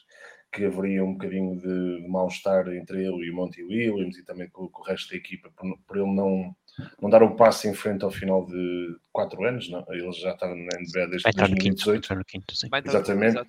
que 0.52 0.64
haveria 0.66 1.02
um 1.02 1.14
bocadinho 1.14 1.59
de, 1.59 2.06
mal-estar 2.09 2.68
entre 2.68 3.04
ele 3.04 3.26
e 3.26 3.30
o 3.30 3.35
Monty 3.35 3.62
Williams 3.62 4.18
e 4.18 4.25
também 4.25 4.49
com, 4.50 4.68
com 4.68 4.82
o 4.82 4.85
resto 4.85 5.11
da 5.11 5.16
equipa, 5.16 5.50
por, 5.56 5.78
por, 5.87 5.97
ele 5.97 6.14
não, 6.14 6.54
não 7.00 7.09
dar 7.09 7.23
um 7.23 7.35
passo 7.35 7.66
em 7.66 7.75
frente 7.75 8.04
ao 8.04 8.11
final 8.11 8.44
de 8.47 8.97
quatro 9.11 9.42
anos, 9.44 9.71
não? 9.71 9.85
ele 9.88 10.12
já 10.12 10.32
estava 10.32 10.54
na 10.54 10.78
NBA 10.78 11.06
desde 11.09 11.32
2018. 11.32 12.09
Quinto, 12.09 12.25
quinto, 12.26 12.56
sim. 12.56 12.68
Exatamente. 12.85 13.40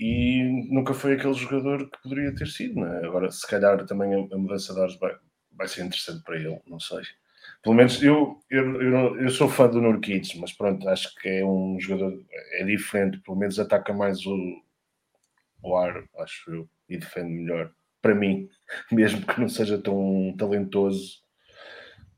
E 0.00 0.66
nunca 0.68 0.92
foi 0.92 1.14
aquele 1.14 1.34
jogador 1.34 1.88
que 1.88 2.02
poderia 2.02 2.34
ter 2.34 2.48
sido. 2.48 2.80
Né? 2.80 3.02
Agora, 3.04 3.30
se 3.30 3.46
calhar 3.46 3.84
também 3.86 4.12
a, 4.12 4.34
a 4.34 4.38
mudança 4.38 4.74
de 4.74 4.80
ares 4.80 4.98
vai, 4.98 5.14
vai 5.52 5.68
ser 5.68 5.84
interessante 5.84 6.24
para 6.24 6.36
ele, 6.36 6.60
não 6.66 6.80
sei. 6.80 7.02
Pelo 7.62 7.76
menos 7.76 8.02
eu, 8.02 8.40
eu, 8.50 8.82
eu, 8.82 9.20
eu 9.20 9.30
sou 9.30 9.48
fã 9.48 9.68
do 9.68 9.80
Nurkic, 9.80 10.38
mas 10.40 10.52
pronto, 10.52 10.88
acho 10.88 11.14
que 11.16 11.28
é 11.28 11.44
um 11.44 11.78
jogador, 11.78 12.12
é 12.54 12.64
diferente, 12.64 13.18
pelo 13.20 13.36
menos 13.36 13.58
ataca 13.58 13.92
mais 13.92 14.26
o, 14.26 14.36
o 15.62 15.76
ar, 15.76 16.04
acho 16.18 16.50
eu, 16.50 16.68
e 16.88 16.98
defende 16.98 17.30
melhor. 17.30 17.70
Para 18.00 18.14
mim, 18.14 18.48
mesmo 18.90 19.24
que 19.26 19.40
não 19.40 19.48
seja 19.48 19.78
tão 19.78 20.34
talentoso, 20.36 21.22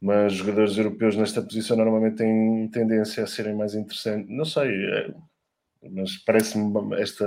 mas 0.01 0.35
jogadores 0.35 0.77
europeus 0.77 1.17
nesta 1.17 1.41
posição 1.41 1.77
normalmente 1.77 2.17
têm 2.17 2.69
tendência 2.71 3.25
a 3.25 3.27
serem 3.27 3.55
mais 3.55 3.75
interessantes. 3.75 4.29
Não 4.29 4.45
sei, 4.45 4.71
é, 4.71 5.15
mas 5.91 6.17
parece-me 6.19 7.01
esta. 7.01 7.25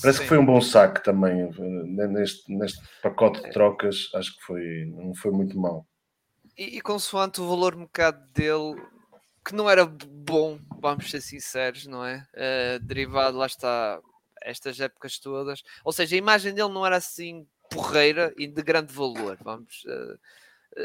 Parece 0.00 0.18
Sim. 0.18 0.22
que 0.22 0.28
foi 0.28 0.38
um 0.38 0.46
bom 0.46 0.62
saque 0.62 1.04
também 1.04 1.50
neste, 2.08 2.50
neste 2.50 2.80
pacote 3.02 3.42
de 3.42 3.50
trocas. 3.50 4.10
Acho 4.14 4.34
que 4.34 4.42
foi, 4.42 4.86
não 4.86 5.14
foi 5.14 5.30
muito 5.30 5.58
mal. 5.58 5.86
E, 6.56 6.78
e 6.78 6.80
consoante 6.80 7.42
o 7.42 7.48
valor 7.48 7.76
mercado 7.76 8.18
dele, 8.32 8.80
que 9.44 9.54
não 9.54 9.68
era 9.68 9.84
bom, 9.84 10.58
vamos 10.80 11.10
ser 11.10 11.20
sinceros, 11.20 11.86
não 11.86 12.02
é? 12.02 12.26
Uh, 12.32 12.82
derivado, 12.82 13.36
lá 13.36 13.44
está, 13.44 14.00
estas 14.44 14.78
épocas 14.78 15.18
todas. 15.18 15.62
Ou 15.84 15.92
seja, 15.92 16.14
a 16.14 16.18
imagem 16.18 16.54
dele 16.54 16.72
não 16.72 16.86
era 16.86 16.96
assim 16.96 17.46
porreira 17.70 18.32
e 18.36 18.46
de 18.46 18.62
grande 18.62 18.92
valor. 18.92 19.38
Vamos. 19.42 19.84
Uh, 19.84 20.18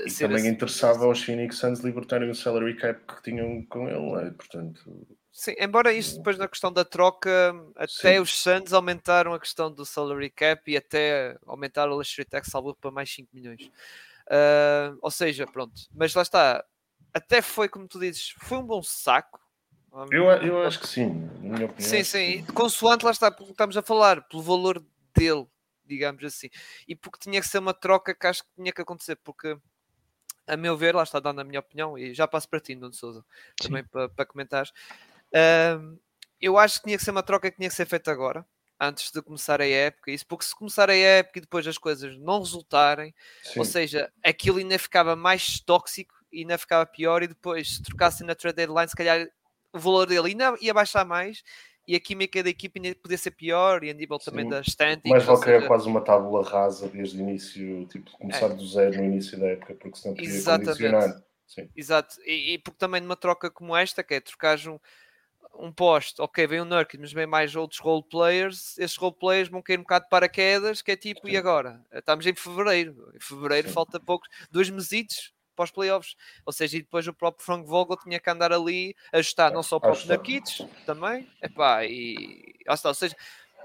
e 0.05 0.13
também 0.13 0.37
assim. 0.37 0.47
interessava 0.49 1.05
aos 1.05 1.21
Phoenix 1.21 1.57
Suns 1.57 1.79
libertarem 1.79 2.29
o 2.29 2.35
salary 2.35 2.75
cap 2.75 3.01
que 3.07 3.23
tinham 3.23 3.65
com 3.65 3.87
ele, 3.87 4.27
é? 4.27 4.31
portanto. 4.31 5.07
Sim, 5.31 5.55
embora 5.59 5.93
isto 5.93 6.17
depois 6.17 6.37
na 6.37 6.47
questão 6.47 6.71
da 6.71 6.83
troca, 6.83 7.55
até 7.75 8.15
Sim. 8.15 8.19
os 8.19 8.41
Suns 8.41 8.73
aumentaram 8.73 9.33
a 9.33 9.39
questão 9.39 9.71
do 9.71 9.85
salary 9.85 10.29
cap 10.29 10.69
e 10.69 10.77
até 10.77 11.37
aumentaram 11.45 11.93
o 11.93 11.95
luxury 11.95 12.25
tax 12.25 12.49
salvo 12.49 12.75
para 12.75 12.91
mais 12.91 13.09
5 13.13 13.29
milhões. 13.33 13.71
Uh, 14.27 14.97
ou 15.01 15.09
seja, 15.09 15.47
pronto, 15.47 15.73
mas 15.91 16.13
lá 16.13 16.21
está, 16.21 16.63
até 17.13 17.41
foi 17.41 17.67
como 17.67 17.87
tu 17.87 17.99
dizes, 17.99 18.35
foi 18.37 18.59
um 18.59 18.65
bom 18.65 18.83
saco, 18.83 19.39
eu, 20.11 20.25
eu 20.25 20.63
acho 20.63 20.79
que 20.79 20.87
sim, 20.87 21.29
na 21.41 21.55
minha 21.55 21.65
opinião. 21.65 21.89
Sim, 21.89 22.03
sim. 22.03 22.45
Consoante 22.53 23.05
lá 23.05 23.11
está, 23.11 23.31
porque 23.31 23.51
estamos 23.51 23.75
a 23.77 23.81
falar, 23.81 24.21
pelo 24.27 24.43
valor 24.43 24.83
dele, 25.15 25.47
digamos 25.85 26.23
assim. 26.23 26.49
E 26.87 26.95
porque 26.95 27.19
tinha 27.19 27.41
que 27.41 27.47
ser 27.47 27.59
uma 27.59 27.73
troca 27.73 28.13
que 28.13 28.27
acho 28.27 28.43
que 28.43 28.49
tinha 28.55 28.71
que 28.71 28.81
acontecer, 28.81 29.15
porque 29.17 29.57
a 30.49 30.57
meu 30.57 30.75
ver, 30.75 30.95
lá 30.95 31.03
está 31.03 31.19
dando 31.19 31.41
a 31.41 31.43
minha 31.43 31.59
opinião, 31.59 31.97
e 31.97 32.13
já 32.13 32.27
passo 32.27 32.49
para 32.49 32.59
ti, 32.59 32.75
Nuno 32.75 32.93
Souza, 32.93 33.23
também 33.61 33.83
para, 33.83 34.09
para 34.09 34.25
comentares. 34.25 34.71
Uh, 35.31 35.99
eu 36.41 36.57
acho 36.57 36.79
que 36.79 36.85
tinha 36.85 36.97
que 36.97 37.03
ser 37.03 37.11
uma 37.11 37.21
troca 37.23 37.51
que 37.51 37.57
tinha 37.57 37.69
que 37.69 37.75
ser 37.75 37.85
feita 37.85 38.11
agora, 38.11 38.45
antes 38.79 39.11
de 39.11 39.21
começar 39.21 39.61
a 39.61 39.67
época, 39.67 40.09
isso 40.09 40.25
porque 40.25 40.45
se 40.45 40.55
começar 40.55 40.89
a 40.89 40.95
época 40.95 41.37
e 41.37 41.41
depois 41.41 41.67
as 41.67 41.77
coisas 41.77 42.17
não 42.17 42.39
resultarem, 42.39 43.13
Sim. 43.43 43.59
ou 43.59 43.65
seja, 43.65 44.11
aquilo 44.23 44.57
ainda 44.57 44.79
ficava 44.79 45.15
mais 45.15 45.59
tóxico 45.59 46.15
e 46.31 46.39
ainda 46.39 46.57
ficava 46.57 46.85
pior, 46.85 47.21
e 47.21 47.27
depois 47.27 47.75
se 47.75 47.83
trocassem 47.83 48.25
na 48.25 48.33
trade 48.33 48.55
deadline, 48.55 48.89
se 48.89 48.95
calhar 48.95 49.27
o 49.73 49.79
valor 49.79 50.05
dele 50.07 50.29
ainda 50.29 50.55
ia 50.61 50.73
baixar 50.73 51.05
mais 51.05 51.43
e 51.87 51.95
a 51.95 51.99
química 51.99 52.43
da 52.43 52.49
equipe 52.49 52.79
ainda 52.79 52.95
podia 53.01 53.17
ser 53.17 53.31
pior 53.31 53.83
e 53.83 53.89
a 53.89 53.93
nível 53.93 54.19
também 54.19 54.45
Sim. 54.45 54.51
da 54.51 54.61
standing. 54.61 55.09
Mas 55.09 55.23
vale 55.23 55.39
seja... 55.39 55.67
quase 55.67 55.87
uma 55.87 56.01
tábula 56.01 56.47
rasa 56.47 56.87
desde 56.87 57.17
o 57.17 57.21
início, 57.21 57.85
tipo, 57.87 58.11
começar 58.11 58.45
é. 58.45 58.53
do 58.53 58.67
zero 58.67 58.97
no 58.97 59.05
início 59.05 59.39
da 59.39 59.47
época, 59.47 59.73
porque 59.73 59.97
senão 59.97 60.15
podia 60.15 60.29
Exatamente. 60.29 60.67
condicionar. 60.67 61.23
Sim. 61.47 61.67
Exato, 61.75 62.15
e, 62.23 62.53
e, 62.53 62.57
porque 62.59 62.77
também 62.77 63.01
numa 63.01 63.15
troca 63.15 63.49
como 63.49 63.75
esta, 63.75 64.03
que 64.03 64.13
é 64.13 64.19
trocar 64.19 64.59
um, 64.67 64.79
um 65.55 65.71
poste, 65.71 66.21
ok, 66.21 66.45
vem 66.45 66.61
um 66.61 66.65
Nurkic, 66.65 67.01
mas 67.01 67.11
vem 67.11 67.25
mais 67.25 67.55
outros 67.55 67.79
role 67.79 68.03
players, 68.07 68.77
esses 68.77 68.95
role 68.95 69.15
players 69.19 69.49
vão 69.49 69.59
cair 69.59 69.79
um 69.79 69.81
bocado 69.81 70.05
de 70.05 70.09
paraquedas, 70.11 70.83
que 70.83 70.91
é 70.91 70.95
tipo, 70.95 71.25
Sim. 71.25 71.33
e 71.33 71.37
agora? 71.37 71.83
Estamos 71.91 72.27
em 72.27 72.35
fevereiro, 72.35 73.11
em 73.15 73.19
fevereiro 73.19 73.67
Sim. 73.67 73.73
falta 73.73 73.99
poucos, 73.99 74.29
dois 74.51 74.69
mesitos, 74.69 75.33
para 75.59 75.65
os 75.65 75.71
playoffs. 75.71 76.15
Ou 76.45 76.53
seja, 76.53 76.77
e 76.77 76.81
depois 76.81 77.05
o 77.05 77.13
próprio 77.13 77.45
Frank 77.45 77.67
Vogel 77.67 77.97
tinha 77.97 78.19
que 78.19 78.29
andar 78.29 78.53
ali 78.53 78.95
a 79.11 79.17
ajustar 79.17 79.51
não 79.51 79.61
só 79.61 79.75
o 79.75 79.81
próprio 79.81 80.07
Nakits 80.07 80.65
também. 80.85 81.27
Epá, 81.43 81.83
e. 81.83 82.55
Ou 82.65 82.93
seja, 82.93 83.15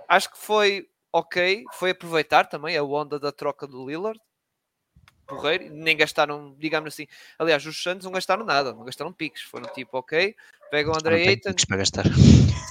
acho 0.09 0.31
que 0.33 0.39
foi 0.39 0.89
ok, 1.13 1.65
foi 1.75 1.91
aproveitar 1.91 2.47
também 2.47 2.77
a 2.77 2.83
onda 2.83 3.21
da 3.21 3.31
troca 3.31 3.65
do 3.65 3.87
Lillard. 3.87 4.19
Porreiro, 5.25 5.73
nem 5.73 5.97
gastaram, 5.97 6.55
digamos 6.59 6.93
assim. 6.93 7.07
Aliás, 7.39 7.65
os 7.67 7.83
Santos 7.83 8.05
não 8.05 8.13
gastaram 8.13 8.45
nada, 8.45 8.73
não 8.73 8.85
gastaram 8.85 9.13
piques. 9.13 9.43
Foram 9.43 9.73
tipo, 9.73 9.99
ok, 9.99 10.35
pegam 10.71 10.93
o 10.93 10.97
André 10.97 11.29
Ayton. 11.29 11.55
para 11.69 11.77
gastar. 11.79 12.05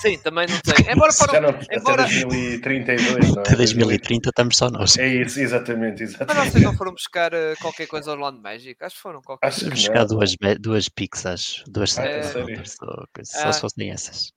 Sim, 0.02 0.18
também 0.20 0.48
não 0.48 0.60
tem. 0.60 0.92
Embora 0.92 1.14
foram. 1.14 1.42
não, 1.42 1.60
embora... 1.72 2.04
Até 2.04 2.22
2032, 2.26 3.30
não 3.30 3.38
é? 3.38 3.40
Até 3.40 3.56
2030 3.56 4.30
estamos 4.30 4.58
só 4.58 4.70
nós. 4.70 4.98
É 4.98 5.08
isso, 5.08 5.40
exatamente. 5.40 6.04
exatamente. 6.04 6.36
Mas 6.38 6.52
vocês 6.52 6.64
não 6.64 6.76
foram 6.76 6.92
buscar 6.92 7.34
uh, 7.34 7.56
qualquer 7.62 7.88
coisa 7.88 8.12
ao 8.12 8.18
Orlando 8.18 8.42
Magic? 8.42 8.76
Acho 8.84 8.96
que 8.96 9.02
foram 9.02 9.22
qualquer 9.22 9.48
Acho 9.48 9.62
coisa. 9.62 9.76
buscar 9.76 10.06
duas, 10.06 10.36
duas 10.60 10.90
picks, 10.90 11.26
acho. 11.26 11.64
Duas 11.70 11.98
Ah, 11.98 12.06
é 12.06 12.24
só, 12.24 12.40
só, 12.66 13.06
só 13.24 13.52
se 13.52 13.62
fossem 13.62 13.92
essas. 13.92 14.32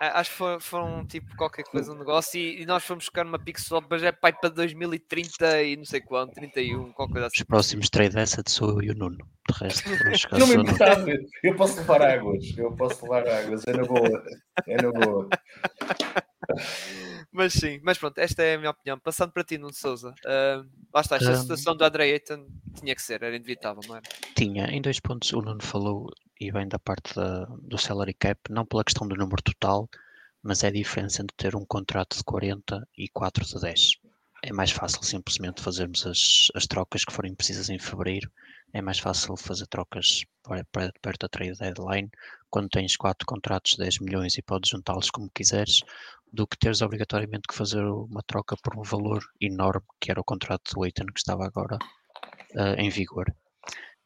Acho 0.00 0.30
que 0.30 0.36
foram, 0.36 0.60
foram, 0.60 1.06
tipo 1.06 1.34
qualquer 1.36 1.64
coisa, 1.64 1.92
um 1.92 1.98
negócio. 1.98 2.38
E, 2.38 2.62
e 2.62 2.66
nós 2.66 2.84
fomos 2.84 3.04
buscar 3.04 3.24
uma 3.24 3.40
só, 3.56 3.82
mas 3.88 4.02
é 4.02 4.12
pai 4.12 4.32
para 4.32 4.50
2030 4.50 5.62
e 5.62 5.76
não 5.76 5.84
sei 5.84 6.00
quanto, 6.00 6.34
31, 6.34 6.92
qualquer 6.92 7.12
coisa 7.12 7.26
assim. 7.28 7.36
Os 7.38 7.46
próximos 7.46 7.88
trade 7.88 8.18
assets 8.18 8.52
sou 8.52 8.82
eu 8.82 8.82
e 8.82 8.90
o 8.90 8.94
Nuno. 8.94 9.18
De 9.48 9.64
resto, 9.64 9.88
Não 10.38 10.46
me 10.46 10.54
importava. 10.56 11.06
Eu 11.42 11.54
posso 11.54 11.78
levar 11.78 12.02
águas. 12.02 12.44
Eu 12.56 12.72
posso 12.72 13.02
levar 13.04 13.28
águas. 13.28 13.66
É 13.66 13.72
na 13.72 13.84
boa. 13.84 14.24
É 14.66 14.82
na 14.82 14.92
boa. 14.92 15.28
Mas 17.36 17.52
sim, 17.54 17.80
mas 17.82 17.98
pronto, 17.98 18.18
esta 18.18 18.42
é 18.42 18.54
a 18.54 18.58
minha 18.58 18.70
opinião. 18.70 18.98
Passando 18.98 19.32
para 19.32 19.44
ti, 19.44 19.58
Nuno 19.58 19.72
Souza. 19.74 20.14
ah, 20.24 20.64
lá 20.94 21.00
está, 21.00 21.16
esta 21.16 21.34
Um, 21.34 21.36
situação 21.36 21.76
do 21.76 21.84
André 21.84 22.04
Ayton 22.12 22.48
tinha 22.78 22.94
que 22.94 23.02
ser, 23.02 23.22
era 23.22 23.36
inevitável, 23.36 23.82
não 23.82 23.96
era? 23.96 24.06
Tinha, 24.36 24.66
em 24.66 24.80
dois 24.82 25.00
pontos, 25.00 25.32
o 25.32 25.40
Nuno 25.40 25.62
falou, 25.62 26.10
e 26.40 26.52
bem 26.52 26.68
da 26.68 26.78
parte 26.78 27.14
da- 27.14 27.46
do 27.62 27.78
salary 27.78 28.14
cap, 28.14 28.38
não 28.50 28.66
pela 28.66 28.84
questão 28.84 29.08
do 29.08 29.16
número 29.16 29.42
total, 29.42 29.88
mas 30.42 30.62
é 30.62 30.68
a 30.68 30.72
diferença 30.72 31.22
entre 31.22 31.34
ter 31.36 31.56
um 31.56 31.64
contrato 31.64 32.16
de 32.16 32.22
40 32.24 32.86
e 32.96 33.08
4 33.08 33.44
de 33.44 33.58
10. 33.60 33.92
É 34.42 34.52
mais 34.52 34.70
fácil 34.70 35.02
simplesmente 35.02 35.62
fazermos 35.62 36.06
as, 36.06 36.48
as 36.54 36.66
trocas 36.66 37.04
que 37.04 37.12
forem 37.12 37.34
precisas 37.34 37.68
em 37.70 37.78
fevereiro. 37.78 38.30
É 38.72 38.80
mais 38.82 38.98
fácil 38.98 39.36
fazer 39.36 39.66
trocas 39.66 40.24
perto 41.02 41.18
da 41.20 41.28
trade 41.28 41.58
deadline, 41.58 42.10
quando 42.50 42.68
tens 42.68 42.96
quatro 42.96 43.26
contratos 43.26 43.72
de 43.72 43.78
10 43.78 43.98
milhões 43.98 44.36
e 44.38 44.42
podes 44.42 44.70
juntá-los 44.70 45.10
como 45.10 45.30
quiseres, 45.34 45.80
do 46.32 46.46
que 46.46 46.58
teres 46.58 46.82
obrigatoriamente 46.82 47.46
que 47.48 47.54
fazer 47.54 47.82
uma 47.84 48.22
troca 48.26 48.56
por 48.62 48.78
um 48.78 48.82
valor 48.82 49.24
enorme, 49.40 49.86
que 50.00 50.10
era 50.10 50.20
o 50.20 50.24
contrato 50.24 50.74
do 50.74 50.84
Eitan 50.84 51.06
que 51.06 51.18
estava 51.18 51.44
agora 51.46 51.78
eh, 52.54 52.74
em 52.82 52.90
vigor. 52.90 53.26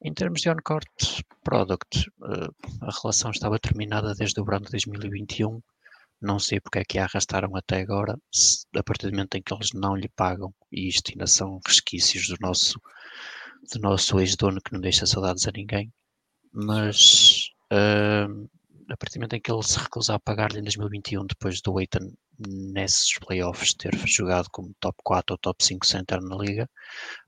Em 0.03 0.13
termos 0.15 0.41
de 0.41 0.49
on-court 0.51 1.23
product, 1.45 2.07
eh, 2.25 2.49
a 2.83 2.91
relação 3.03 3.31
estava 3.31 3.59
terminada 3.59 4.15
desde 4.15 4.41
o 4.41 4.45
verão 4.45 4.61
de 4.61 4.71
2021. 4.71 5.61
Não 6.23 6.39
sei 6.39 6.61
porque 6.61 6.79
é 6.81 6.85
que 6.85 6.99
a 6.99 7.05
arrastaram 7.05 7.55
até 7.57 7.81
agora, 7.81 8.17
se- 8.33 8.67
a 8.77 8.83
partir 8.83 9.07
do 9.09 9.13
momento 9.13 9.35
em 9.37 9.43
que 9.43 9.53
eles 9.55 9.71
não 9.75 9.97
lhe 9.97 10.09
pagam, 10.11 10.55
e 10.71 10.89
isto 10.89 11.11
ainda 11.11 11.27
são 11.27 11.59
resquícios 11.67 12.29
do 12.29 12.37
nosso, 12.41 12.79
do 13.73 13.81
nosso 13.81 14.19
ex-dono 14.21 14.61
que 14.63 14.73
não 14.73 14.81
deixa 14.81 15.07
saudades 15.07 15.47
a 15.47 15.51
ninguém, 15.53 15.91
mas 16.53 17.51
eh, 17.73 18.27
a 18.93 18.97
partir 18.97 19.19
do 19.19 19.21
momento 19.21 19.35
em 19.35 19.41
que 19.41 19.53
ele 19.53 19.63
se 19.63 19.79
recusar 19.79 20.17
a 20.17 20.21
pagar-lhe 20.21 20.59
em 20.59 20.63
2021, 20.63 21.27
depois 21.27 21.61
do 21.61 21.81
Eitan 21.81 22.11
nesses 22.39 23.19
playoffs 23.19 23.75
ter 23.75 23.95
jogado 24.07 24.49
como 24.51 24.75
top 24.81 24.97
4 25.05 25.35
ou 25.35 25.39
top 25.39 25.65
5 25.65 25.87
center 25.87 26.21
na 26.21 26.37
liga, 26.37 26.69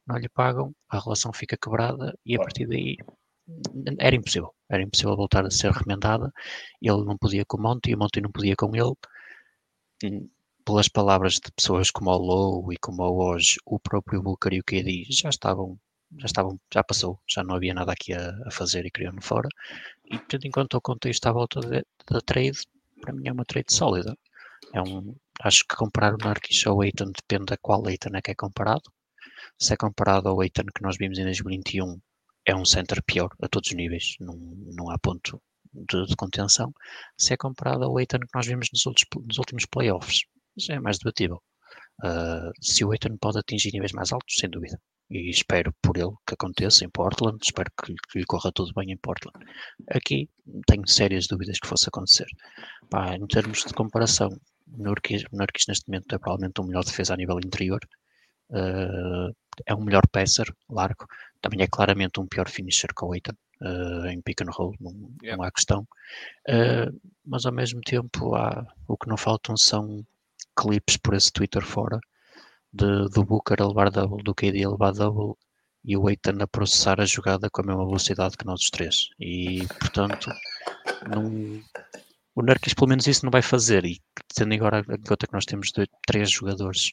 não 0.07 0.17
lhe 0.17 0.29
pagam, 0.29 0.75
a 0.89 0.99
relação 0.99 1.33
fica 1.33 1.57
quebrada 1.57 2.17
e 2.25 2.37
a 2.37 2.39
partir 2.39 2.67
daí 2.67 2.97
era 3.99 4.17
impossível. 4.17 4.55
Era 4.69 4.83
impossível 4.83 5.17
voltar 5.17 5.45
a 5.45 5.51
ser 5.51 5.73
remendada. 5.73 6.33
Ele 6.81 7.05
não 7.05 7.17
podia 7.19 7.45
com 7.45 7.57
o 7.59 7.63
Monte 7.63 7.91
e 7.91 7.95
o 7.95 7.99
Monte 7.99 8.21
não 8.21 8.31
podia 8.31 8.57
com 8.57 8.75
ele. 8.75 8.95
Hum, 10.05 10.29
Pelas 10.65 10.89
palavras 10.89 11.35
de 11.35 11.51
pessoas 11.53 11.91
como 11.91 12.11
o 12.11 12.17
Low 12.17 12.73
e 12.73 12.77
como 12.79 13.03
o 13.03 13.25
hoje, 13.25 13.57
o 13.67 13.81
próprio 13.81 14.23
Booker 14.23 14.53
e 14.53 14.61
o 14.61 14.65
KD 14.65 15.07
já 15.11 15.29
estavam, 15.29 15.77
já 16.19 16.27
estavam, 16.27 16.61
já 16.73 16.83
passou, 16.85 17.21
já 17.29 17.43
não 17.43 17.55
havia 17.55 17.75
nada 17.75 17.93
aqui 17.93 18.13
a, 18.13 18.31
a 18.47 18.51
fazer 18.51 18.85
e 18.87 18.91
queriam 18.91 19.15
fora. 19.21 19.49
E 20.11 20.19
tendo 20.19 20.47
em 20.47 20.51
conta 20.51 20.77
o 20.77 20.81
contexto 20.81 21.27
à 21.27 21.33
volta 21.33 21.61
da 21.61 22.21
trade, 22.21 22.59
para 23.01 23.13
mim 23.13 23.29
é 23.29 23.33
uma 23.33 23.45
trade 23.45 23.73
sólida. 23.73 24.17
É 24.75 24.81
um, 24.81 25.15
acho 25.41 25.65
que 25.69 25.77
comparar 25.77 26.15
o 26.15 26.19
Narkis 26.19 26.67
ao 26.67 26.83
Eitan 26.85 27.11
depende 27.13 27.53
a 27.55 27.57
qual 27.61 27.89
Eitan 27.89 28.11
é 28.15 28.23
que 28.23 28.31
é 28.31 28.35
comparado. 28.35 28.91
Se 29.59 29.75
é 29.75 29.77
comparado 29.77 30.29
ao 30.29 30.43
Eitan 30.43 30.65
que 30.75 30.83
nós 30.83 30.97
vimos 30.97 31.19
em 31.19 31.25
2021, 31.25 32.01
é 32.47 32.55
um 32.55 32.65
center 32.65 33.03
pior 33.05 33.31
a 33.43 33.49
todos 33.49 33.71
os 33.71 33.77
níveis, 33.77 34.17
não, 34.21 34.35
não 34.37 34.91
há 34.91 34.99
ponto 34.99 35.41
de, 35.73 36.07
de 36.07 36.17
contenção. 36.17 36.73
Se 37.17 37.35
é 37.35 37.37
comparado 37.37 37.85
ao 37.85 37.99
Eitan 37.99 38.21
que 38.21 38.35
nós 38.35 38.47
vimos 38.47 38.69
nos, 38.73 38.87
outros, 38.87 39.07
nos 39.27 39.39
últimos 39.39 39.67
playoffs, 39.67 40.23
já 40.57 40.75
é 40.75 40.81
mais 40.81 40.99
debatível. 40.99 41.43
Ah, 42.03 42.51
se 42.61 42.85
o 42.85 42.93
Eitan 42.93 43.17
pode 43.17 43.39
atingir 43.39 43.73
níveis 43.73 43.93
mais 43.93 44.13
altos, 44.13 44.37
sem 44.39 44.51
dúvida. 44.51 44.79
E 45.11 45.29
espero 45.31 45.75
por 45.83 45.97
ele 45.99 46.13
que 46.27 46.35
aconteça 46.35 46.85
em 46.85 46.89
Portland, 46.91 47.39
espero 47.43 47.71
que, 47.85 47.93
que 48.11 48.19
lhe 48.19 48.25
corra 48.25 48.51
tudo 48.51 48.73
bem 48.75 48.91
em 48.93 48.97
Portland. 48.97 49.37
Aqui 49.91 50.29
tenho 50.67 50.89
sérias 50.89 51.27
dúvidas 51.27 51.59
que 51.61 51.69
fosse 51.69 51.89
acontecer. 51.89 52.27
Pá, 52.89 53.15
em 53.15 53.27
termos 53.27 53.63
de 53.65 53.75
comparação, 53.75 54.31
o 54.73 54.83
Nurkic, 54.83 55.27
neste 55.69 55.87
momento 55.87 56.15
é 56.15 56.19
provavelmente 56.19 56.61
o 56.61 56.65
melhor 56.65 56.83
defesa 56.85 57.13
a 57.13 57.17
nível 57.17 57.39
interior. 57.45 57.81
Ah, 58.53 59.29
é 59.67 59.75
um 59.75 59.85
melhor 59.85 60.07
passer, 60.11 60.47
largo. 60.71 61.07
Também 61.43 61.61
é 61.63 61.67
claramente 61.67 62.19
um 62.19 62.27
pior 62.27 62.49
finisher 62.49 62.89
que 62.97 63.05
o 63.05 63.15
Eitan 63.15 63.35
ah, 63.61 64.11
em 64.11 64.21
pick 64.23 64.41
and 64.43 64.51
roll, 64.51 64.75
não, 64.81 64.93
não 64.93 65.11
Yeah. 65.23 65.47
há 65.47 65.51
questão. 65.53 65.87
Mas 67.25 67.45
ao 67.45 67.53
mesmo 67.53 67.81
tempo, 67.83 68.35
há, 68.35 68.67
o 68.89 68.97
que 68.97 69.09
não 69.09 69.17
faltam 69.19 69.57
são 69.59 70.05
clipes 70.57 70.97
por 70.97 71.15
esse 71.15 71.33
Twitter 71.33 71.65
fora 71.65 71.99
de, 72.73 73.09
do 73.11 73.25
Booker 73.25 73.61
a 73.61 73.69
levar 73.69 73.91
double, 73.91 74.23
do 74.23 74.35
KD 74.35 74.65
a 74.65 74.71
levar 74.71 74.93
double 74.93 75.35
e 75.85 75.97
o 75.97 76.09
Eitan 76.09 76.39
a 76.41 76.47
processar 76.47 77.01
a 77.01 77.05
jogada 77.05 77.49
com 77.51 77.63
a 77.63 77.67
mesma 77.67 77.85
velocidade 77.85 78.37
que 78.37 78.47
nós 78.47 78.63
os 78.63 78.71
três. 78.71 79.09
E 79.19 79.67
portanto, 79.81 80.31
não, 81.09 81.61
o 82.35 82.43
Nurkic 82.43 82.75
pelo 82.75 82.89
menos 82.89 83.07
isso 83.07 83.25
não 83.25 83.31
vai 83.31 83.43
fazer. 83.43 83.85
E 83.85 84.01
tendo 84.35 84.55
agora 84.55 84.81
em 84.81 85.03
conta 85.03 85.27
que 85.27 85.33
nós 85.33 85.45
temos 85.45 85.73
dois, 85.73 85.89
três 86.07 86.31
jogadores 86.31 86.93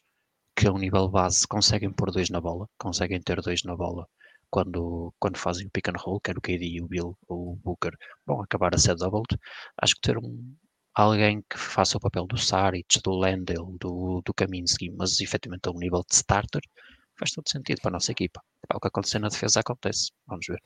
que 0.56 0.68
a 0.68 0.72
um 0.74 0.78
nível 0.78 1.08
base 1.10 1.48
conseguem 1.48 1.92
pôr 1.92 2.12
dois 2.12 2.30
na 2.30 2.42
bola, 2.42 2.68
conseguem 2.78 3.22
ter 3.22 3.42
dois 3.42 3.64
na 3.64 3.76
bola 3.76 4.08
quando, 4.50 5.14
quando 5.20 5.38
fazem 5.38 5.68
o 5.68 5.70
pick 5.72 5.90
and 5.90 5.98
roll, 5.98 6.20
quer 6.20 6.38
o 6.38 6.42
KD 6.42 6.82
o 6.82 6.88
Bill 6.88 7.18
ou 7.28 7.54
o 7.54 7.56
Booker 7.56 7.94
vão 8.26 8.42
acabar 8.42 8.74
a 8.74 8.78
ser 8.78 8.96
doubled. 8.96 9.38
Acho 9.82 9.96
que 9.96 10.02
ter 10.02 10.18
um, 10.18 10.56
alguém 10.94 11.42
que 11.50 11.58
faça 11.58 11.98
o 11.98 12.02
papel 12.02 12.26
do 12.26 12.38
Saric, 12.38 13.02
do 13.02 13.12
Landale, 13.12 13.78
do, 13.80 14.22
do 14.26 14.34
Kaminsky, 14.34 14.90
mas 14.92 15.20
efetivamente 15.22 15.68
a 15.68 15.72
um 15.72 15.78
nível 15.80 16.04
de 16.08 16.16
starter, 16.16 16.62
faz 17.18 17.32
todo 17.32 17.50
sentido 17.50 17.82
para 17.82 17.90
a 17.90 17.94
nossa 17.94 18.12
equipa. 18.12 18.42
É 18.72 18.76
o 18.76 18.80
que 18.80 18.88
acontecer 18.88 19.20
na 19.20 19.30
defesa 19.30 19.60
acontece. 19.60 20.12
Vamos 20.28 20.46
ver. 20.48 20.62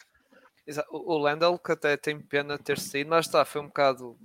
O 0.89 1.17
Landell, 1.17 1.57
que 1.59 1.71
até 1.73 1.97
tem 1.97 2.19
pena 2.19 2.57
de 2.57 2.63
ter 2.63 2.79
saído, 2.79 3.09
mas 3.09 3.25
está, 3.25 3.43
foi 3.43 3.61
um 3.61 3.67
bocado. 3.67 4.17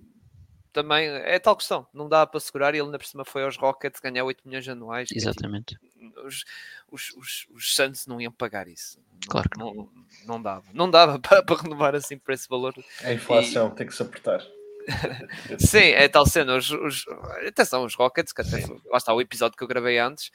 Também 0.73 1.09
é 1.09 1.39
tal 1.39 1.57
questão, 1.57 1.87
não 1.93 2.09
dá 2.09 2.25
para 2.27 2.39
segurar 2.39 2.75
e 2.75 2.79
ele 2.79 2.85
ainda 2.87 2.99
por 2.99 3.07
cima 3.07 3.25
foi 3.25 3.43
aos 3.43 3.57
Rockets 3.57 4.01
ganhar 4.01 4.23
8 4.23 4.47
milhões 4.47 4.69
anuais. 4.69 5.09
que 5.09 5.15
tipo, 5.15 5.29
Exatamente. 5.29 5.77
os, 6.25 6.45
os, 6.93 7.11
os, 7.17 7.47
os 7.51 7.75
Santos 7.75 8.07
não 8.07 8.21
iam 8.21 8.31
pagar 8.31 8.69
isso. 8.69 8.99
Não- 9.01 9.19
Claro 9.29 9.49
que 9.51 9.59
não, 9.59 9.91
não 10.27 10.41
dava. 10.41 10.65
Não 10.73 10.89
dava 10.91 11.19
para, 11.19 11.43
para 11.43 11.63
renovar 11.63 11.97
assim 11.97 12.17
por 12.19 12.33
esse 12.33 12.49
valor. 12.49 12.75
A 13.03 13.13
inflação 13.13 13.71
tem 13.71 13.87
que 13.87 13.95
se 13.95 14.03
apertar. 14.03 14.47
Sim, 15.59 15.79
é 15.95 16.09
tal 16.09 16.27
cena. 16.27 16.57
Os, 16.57 16.71
os- 16.71 17.05
atenção, 17.47 17.85
os 17.85 17.95
Rockets, 17.95 18.33
que 18.33 18.43
até 18.43 18.65
lá 18.87 18.97
está 18.99 19.13
o 19.13 19.21
episódio 19.21 19.57
que 19.57 19.63
eu 19.65 19.69
gravei 19.69 19.99
antes, 19.99 20.31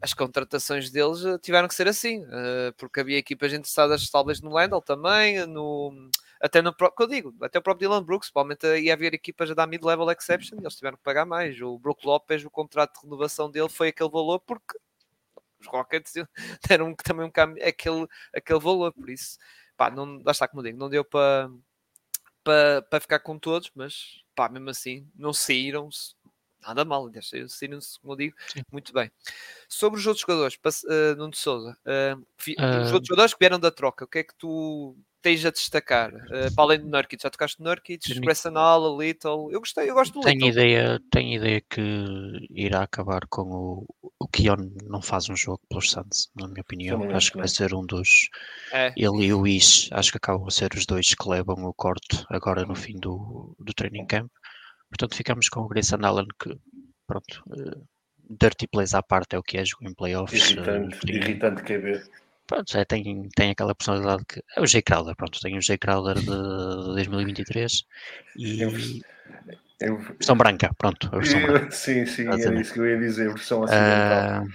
as 0.00 0.14
contratações 0.14 0.90
deles 0.90 1.24
eh, 1.24 1.38
tiveram 1.38 1.66
que 1.68 1.74
ser 1.74 1.88
assim, 1.88 2.24
eh, 2.30 2.72
porque 2.76 3.00
havia 3.00 3.18
equipas 3.18 3.52
interessadas 3.52 4.08
talvez 4.10 4.40
no 4.42 4.50
Landell 4.50 4.82
também, 4.82 5.44
no, 5.46 5.92
até 6.40 6.60
no 6.62 6.74
próprio, 6.76 6.96
que 6.96 7.02
eu 7.02 7.16
digo, 7.16 7.34
até 7.44 7.58
o 7.58 7.62
próprio 7.62 7.88
Dylan 7.88 8.04
Brooks, 8.04 8.30
provavelmente 8.30 8.66
ia 8.84 8.92
haver 8.92 9.14
equipas 9.14 9.50
a 9.50 9.54
dar 9.54 9.66
mid-level 9.66 10.10
exception 10.10 10.58
e 10.58 10.62
eles 10.62 10.76
tiveram 10.76 10.96
que 10.98 11.02
pagar 11.02 11.24
mais. 11.24 11.58
O 11.60 11.78
Brook 11.78 12.06
Lopes, 12.06 12.44
o 12.44 12.50
contrato 12.50 12.94
de 13.00 13.06
renovação 13.06 13.50
dele 13.50 13.68
foi 13.70 13.88
aquele 13.88 14.10
valor 14.10 14.38
porque 14.40 14.76
os 15.60 15.66
Rockets 15.68 16.12
deram 16.68 16.94
também 16.96 17.26
um 17.26 17.30
aquele, 17.66 18.06
aquele 18.34 18.60
valor, 18.60 18.92
por 18.92 19.08
isso, 19.10 19.38
pá, 19.76 19.90
não, 19.90 20.20
lá 20.24 20.32
está 20.32 20.48
como 20.48 20.62
digo, 20.62 20.78
não 20.78 20.88
deu 20.90 21.04
para 21.04 21.50
para 22.46 22.82
para 22.82 23.00
ficar 23.00 23.20
com 23.20 23.38
todos, 23.38 23.70
mas 23.74 24.22
pá, 24.36 24.48
mesmo 24.48 24.70
assim, 24.70 25.10
não 25.16 25.32
saíram-se 25.32 26.14
nada 26.62 26.84
mal, 26.84 27.06
aliás, 27.06 27.28
saíram-se, 27.50 28.00
como 28.00 28.14
eu 28.14 28.16
digo, 28.18 28.36
Sim. 28.46 28.62
muito 28.72 28.92
bem. 28.92 29.10
Sobre 29.68 29.98
os 30.00 30.06
outros 30.06 30.22
jogadores, 30.22 30.58
eh, 30.90 31.14
Nuno 31.16 31.30
de 31.32 31.38
Souza, 31.38 31.78
eh, 31.86 32.16
Ah. 32.56 32.86
os 32.86 32.92
outros 32.92 33.08
jogadores 33.08 33.34
que 33.34 33.40
vieram 33.40 33.60
da 33.60 33.70
troca, 33.72 34.04
o 34.06 34.08
que 34.08 34.20
é 34.20 34.24
que 34.24 34.34
tu 34.38 34.96
tens 35.26 35.44
a 35.44 35.50
destacar? 35.50 36.12
Eh, 36.30 36.50
para 36.54 36.64
além 36.64 36.78
do 36.80 36.88
Nurkic, 36.88 37.20
já 37.22 37.28
tocaste 37.30 37.58
no 37.60 37.66
Nurkic, 37.68 37.98
Tenho- 38.08 38.20
Grayson 38.20 38.56
Allen, 38.56 38.96
Little, 38.98 39.50
eu 39.50 39.58
gostei, 39.60 39.90
eu 39.90 39.94
gosto 39.94 40.12
do 40.14 40.20
Tenho 40.20 40.34
Little. 40.46 40.50
ideia, 40.50 41.00
tenho 41.10 41.34
ideia 41.34 41.60
que 41.68 41.80
irá 42.50 42.82
acabar 42.82 43.22
com 43.28 43.42
o, 43.42 43.86
o 44.20 44.28
Keon 44.28 44.56
não 44.84 45.02
faz 45.02 45.28
um 45.28 45.36
jogo 45.36 45.60
pelos 45.68 45.90
Suns, 45.90 46.30
na 46.36 46.46
minha 46.46 46.60
opinião. 46.60 47.00
Também 47.00 47.16
Acho 47.16 47.26
que 47.28 47.32
que 47.32 47.38
vai 47.38 47.48
ser 47.48 47.74
um 47.74 47.84
dos. 47.84 48.28
É, 48.72 48.92
Ele 48.96 49.26
e 49.26 49.32
o 49.34 49.46
Ish, 49.46 49.88
acho 49.92 50.10
que 50.12 50.18
acabam 50.18 50.46
a 50.46 50.50
ser 50.50 50.72
os 50.74 50.86
dois 50.86 51.14
que 51.14 51.28
levam 51.28 51.56
o 51.64 51.74
corte 51.74 52.24
agora 52.30 52.64
no 52.64 52.74
fim 52.76 52.96
do, 52.98 53.54
do 53.58 53.74
training 53.74 54.06
camp. 54.06 54.30
Portanto, 54.88 55.16
ficamos 55.16 55.48
com 55.48 55.60
o 55.60 55.68
Grayson 55.68 55.98
Allen 56.02 56.26
que, 56.40 56.56
pronto, 57.06 57.42
eh, 57.50 57.80
dirty 58.30 58.66
plays 58.68 58.94
à 58.94 59.02
parte 59.02 59.34
é 59.34 59.38
o 59.38 59.42
que 59.42 59.58
é, 59.58 59.64
jogo 59.64 59.88
em 59.88 59.94
playoffs. 59.94 60.50
Irritante, 60.52 60.96
frio. 60.96 61.16
irritante 61.16 61.62
QB. 61.62 62.02
Pronto, 62.46 62.72
já 62.72 62.84
tem, 62.84 63.28
tem 63.34 63.50
aquela 63.50 63.74
personalidade 63.74 64.24
que 64.26 64.42
é 64.56 64.60
o 64.60 64.66
Jay 64.66 64.82
Crowder, 64.82 65.16
pronto, 65.16 65.40
tem 65.40 65.56
o 65.56 65.62
Jay 65.62 65.78
Crowder 65.78 66.18
de 66.18 66.26
2023 66.26 67.84
e 68.36 68.62
eu, 69.80 69.98
versão 69.98 70.36
branca, 70.36 70.72
pronto, 70.78 71.08
a 71.12 71.18
versão 71.18 71.42
branca. 71.42 71.70
Sim, 71.74 72.06
sim, 72.06 72.26
era 72.26 72.60
isso 72.60 72.72
que 72.72 72.80
eu 72.80 72.86
ia 72.86 72.98
dizer, 72.98 73.28
versão 73.28 73.62
ocidental. 73.62 74.44
Uh, 74.44 74.48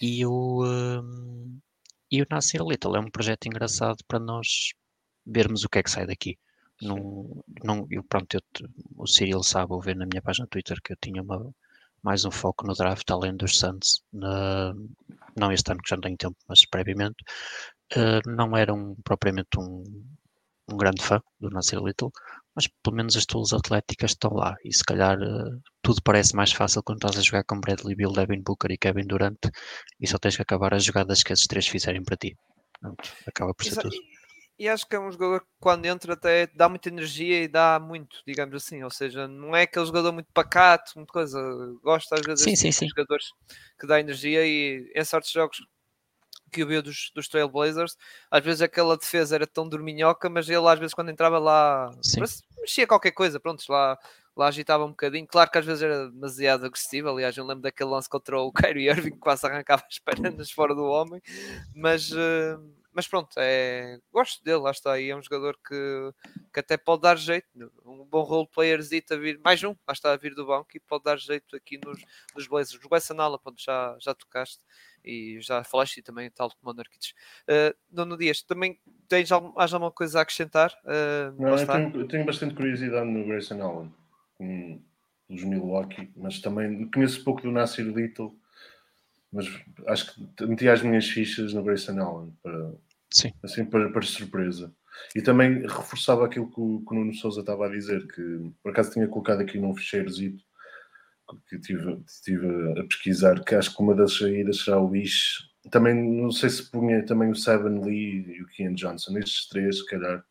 e 0.00 0.26
o 0.26 0.64
uh, 0.64 1.60
e 2.10 2.22
o 2.22 2.26
Nasir 2.30 2.62
Little 2.62 2.96
é 2.96 3.00
um 3.00 3.10
projeto 3.10 3.46
engraçado 3.46 3.98
para 4.06 4.18
nós 4.18 4.72
vermos 5.24 5.64
o 5.64 5.68
que 5.68 5.78
é 5.78 5.82
que 5.82 5.90
sai 5.90 6.06
daqui. 6.06 6.38
Não, 6.80 7.42
não, 7.64 7.86
eu, 7.90 8.04
pronto, 8.04 8.34
eu, 8.34 8.40
o 8.96 9.06
Cyril 9.06 9.42
sabe 9.42 9.72
ou 9.72 9.80
ver 9.80 9.96
na 9.96 10.06
minha 10.06 10.22
página 10.22 10.46
Twitter 10.46 10.78
que 10.82 10.92
eu 10.92 10.96
tinha 11.00 11.22
uma, 11.22 11.52
mais 12.06 12.24
um 12.24 12.30
foco 12.30 12.64
no 12.64 12.72
draft 12.72 13.10
além 13.10 13.36
dos 13.36 13.58
Suns, 13.58 14.00
na, 14.12 14.72
não 15.36 15.50
este 15.50 15.72
ano 15.72 15.80
que 15.82 15.90
já 15.90 15.96
não 15.96 16.02
tenho 16.02 16.16
tempo, 16.16 16.36
mas 16.48 16.64
previamente, 16.64 17.16
uh, 17.96 18.30
não 18.30 18.56
era 18.56 18.72
um, 18.72 18.94
propriamente 19.02 19.58
um, 19.58 19.82
um 20.70 20.76
grande 20.76 21.02
fã 21.02 21.20
do 21.40 21.50
Nasir 21.50 21.80
Little, 21.82 22.12
mas 22.54 22.68
pelo 22.80 22.94
menos 22.94 23.16
as 23.16 23.26
tools 23.26 23.52
atléticas 23.52 24.12
estão 24.12 24.32
lá 24.32 24.54
e 24.64 24.72
se 24.72 24.84
calhar 24.84 25.18
uh, 25.18 25.60
tudo 25.82 26.00
parece 26.04 26.36
mais 26.36 26.52
fácil 26.52 26.80
quando 26.84 26.98
estás 26.98 27.18
a 27.18 27.22
jogar 27.22 27.42
com 27.42 27.60
Bradley 27.60 27.96
Bill, 27.96 28.12
Devin 28.12 28.40
Booker 28.40 28.70
e 28.70 28.78
Kevin 28.78 29.08
Durant 29.08 29.40
e 30.00 30.06
só 30.06 30.16
tens 30.16 30.36
que 30.36 30.42
acabar 30.42 30.74
as 30.74 30.84
jogadas 30.84 31.24
que 31.24 31.32
esses 31.32 31.48
três 31.48 31.66
fizerem 31.66 32.04
para 32.04 32.16
ti. 32.16 32.36
Pronto, 32.80 33.02
acaba 33.26 33.52
por 33.52 33.64
ser 33.64 33.72
Exato. 33.72 33.90
tudo. 33.90 34.15
E 34.58 34.68
acho 34.68 34.88
que 34.88 34.96
é 34.96 35.00
um 35.00 35.12
jogador 35.12 35.40
que 35.40 35.46
quando 35.60 35.84
entra 35.84 36.14
até 36.14 36.46
dá 36.46 36.68
muita 36.68 36.88
energia 36.88 37.42
e 37.42 37.48
dá 37.48 37.78
muito, 37.78 38.22
digamos 38.26 38.54
assim. 38.54 38.82
Ou 38.82 38.90
seja, 38.90 39.28
não 39.28 39.54
é 39.54 39.62
aquele 39.62 39.84
jogador 39.84 40.12
muito 40.12 40.32
pacato, 40.32 40.92
muita 40.96 41.12
coisa. 41.12 41.38
Gosto 41.82 42.14
às 42.14 42.22
vezes 42.22 42.44
sim, 42.44 42.56
sim, 42.56 42.72
sim. 42.72 42.86
de 42.86 42.90
jogadores 42.90 43.26
que 43.78 43.86
dá 43.86 44.00
energia 44.00 44.46
e 44.46 44.90
em 44.94 45.04
certos 45.04 45.30
jogos 45.30 45.58
que 46.50 46.62
eu 46.62 46.66
vi 46.66 46.80
dos, 46.80 47.10
dos 47.14 47.28
Trailblazers, 47.28 47.96
às 48.30 48.42
vezes 48.42 48.62
aquela 48.62 48.96
defesa 48.96 49.34
era 49.34 49.46
tão 49.46 49.68
dorminhoca, 49.68 50.30
mas 50.30 50.48
ele 50.48 50.66
às 50.66 50.78
vezes 50.78 50.94
quando 50.94 51.10
entrava 51.10 51.38
lá 51.38 51.90
mexia 52.60 52.86
qualquer 52.86 53.12
coisa, 53.12 53.38
pronto, 53.38 53.62
lá, 53.68 53.98
lá 54.36 54.48
agitava 54.48 54.84
um 54.84 54.90
bocadinho. 54.90 55.26
Claro 55.26 55.50
que 55.50 55.58
às 55.58 55.64
vezes 55.64 55.82
era 55.82 56.10
demasiado 56.10 56.66
agressivo. 56.66 57.08
Aliás, 57.08 57.36
eu 57.36 57.44
lembro 57.44 57.62
daquele 57.62 57.90
lance 57.90 58.08
contra 58.08 58.38
o 58.38 58.52
Kyrie 58.52 58.88
Irving 58.88 59.12
que 59.12 59.18
quase 59.18 59.46
arrancava 59.46 59.84
as 59.88 59.98
pernas 60.00 60.50
fora 60.50 60.74
do 60.74 60.84
homem, 60.84 61.22
mas. 61.74 62.10
Uh, 62.10 62.75
mas 62.96 63.06
pronto, 63.06 63.28
é, 63.36 63.98
gosto 64.10 64.42
dele, 64.42 64.56
lá 64.56 64.70
está. 64.70 64.98
E 64.98 65.10
é 65.10 65.16
um 65.16 65.22
jogador 65.22 65.58
que, 65.62 66.14
que 66.50 66.60
até 66.60 66.78
pode 66.78 67.02
dar 67.02 67.18
jeito. 67.18 67.46
Um 67.84 68.06
bom 68.06 68.22
role 68.22 68.48
player 68.48 68.80
a 68.80 69.16
vir, 69.16 69.38
mais 69.44 69.62
um, 69.62 69.76
lá 69.86 69.92
está 69.92 70.14
a 70.14 70.16
vir 70.16 70.34
do 70.34 70.46
banco 70.46 70.68
e 70.74 70.80
pode 70.80 71.04
dar 71.04 71.18
jeito 71.18 71.54
aqui 71.54 71.78
nos, 71.84 72.02
nos 72.34 72.46
Blazers. 72.48 72.82
O 72.82 72.88
Wesson 72.90 73.20
Allen, 73.20 73.38
já, 73.58 73.94
já 74.00 74.14
tocaste 74.14 74.62
e 75.04 75.38
já 75.42 75.62
falaste 75.62 76.00
também, 76.00 76.30
tal 76.30 76.50
como 76.58 76.72
o 76.72 76.74
Narquitos. 76.74 77.12
Uh, 77.42 77.76
Nuno 77.92 78.16
Dias, 78.16 78.40
também 78.40 78.80
tens 79.06 79.30
alguma, 79.30 79.62
alguma 79.62 79.90
coisa 79.90 80.18
a 80.18 80.22
acrescentar? 80.22 80.72
Uh, 80.82 81.38
Não, 81.38 81.50
eu 81.50 81.66
tenho, 81.66 82.00
eu 82.00 82.08
tenho, 82.08 82.24
bastante 82.24 82.54
curiosidade 82.54 83.06
no 83.06 83.26
Grayson 83.26 83.60
Allen, 83.60 83.94
com 84.38 84.80
os 85.28 85.44
Milwaukee, 85.44 86.10
mas 86.16 86.40
também 86.40 86.90
conheço 86.90 87.22
pouco 87.22 87.42
do 87.42 87.52
Nasir 87.52 87.84
Little 87.84 88.34
mas 89.32 89.46
acho 89.88 90.14
que 90.14 90.46
meti 90.46 90.66
as 90.66 90.82
minhas 90.82 91.06
fichas 91.06 91.52
no 91.52 91.62
Grayson 91.62 92.00
Allen 92.00 92.32
para, 92.42 92.72
Sim. 93.10 93.32
Assim, 93.42 93.64
para, 93.64 93.90
para 93.90 94.02
surpresa. 94.02 94.72
E 95.14 95.22
também 95.22 95.62
reforçava 95.62 96.24
aquilo 96.24 96.50
que 96.50 96.60
o, 96.60 96.80
que 96.80 96.94
o 96.94 96.98
Nuno 96.98 97.14
Souza 97.14 97.40
estava 97.40 97.66
a 97.66 97.70
dizer, 97.70 98.06
que 98.06 98.52
por 98.62 98.72
acaso 98.72 98.92
tinha 98.92 99.06
colocado 99.06 99.40
aqui 99.40 99.58
num 99.58 99.74
ficheirozito 99.74 100.42
que 101.48 101.58
tive, 101.58 102.02
tive 102.22 102.80
a 102.80 102.84
pesquisar, 102.84 103.42
que 103.44 103.54
acho 103.54 103.74
que 103.74 103.82
uma 103.82 103.94
das 103.94 104.16
saídas 104.16 104.62
será 104.62 104.80
o 104.80 104.94
Ish. 104.94 105.50
Também 105.70 105.94
não 105.94 106.30
sei 106.30 106.48
se 106.48 106.70
punha 106.70 107.04
também 107.04 107.30
o 107.30 107.34
Seven 107.34 107.84
Lee 107.84 108.36
e 108.36 108.42
o 108.42 108.46
Kian 108.46 108.74
Johnson, 108.74 109.18
estes 109.18 109.48
três, 109.48 109.78
se 109.78 109.86
calhar. 109.86 110.24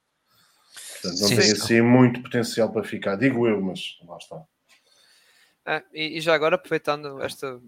Portanto, 0.93 1.21
não 1.21 1.27
sim, 1.27 1.35
tem 1.35 1.51
assim 1.51 1.81
muito 1.81 2.21
potencial 2.21 2.71
para 2.71 2.83
ficar, 2.83 3.15
digo 3.17 3.47
eu, 3.47 3.61
mas 3.61 3.97
lá 4.07 4.17
está. 4.17 4.43
Ah, 5.65 5.83
e, 5.93 6.17
e, 6.17 6.21
já 6.21 6.33
agora, 6.33 6.55
aproveitando 6.55 7.21
esta 7.21 7.59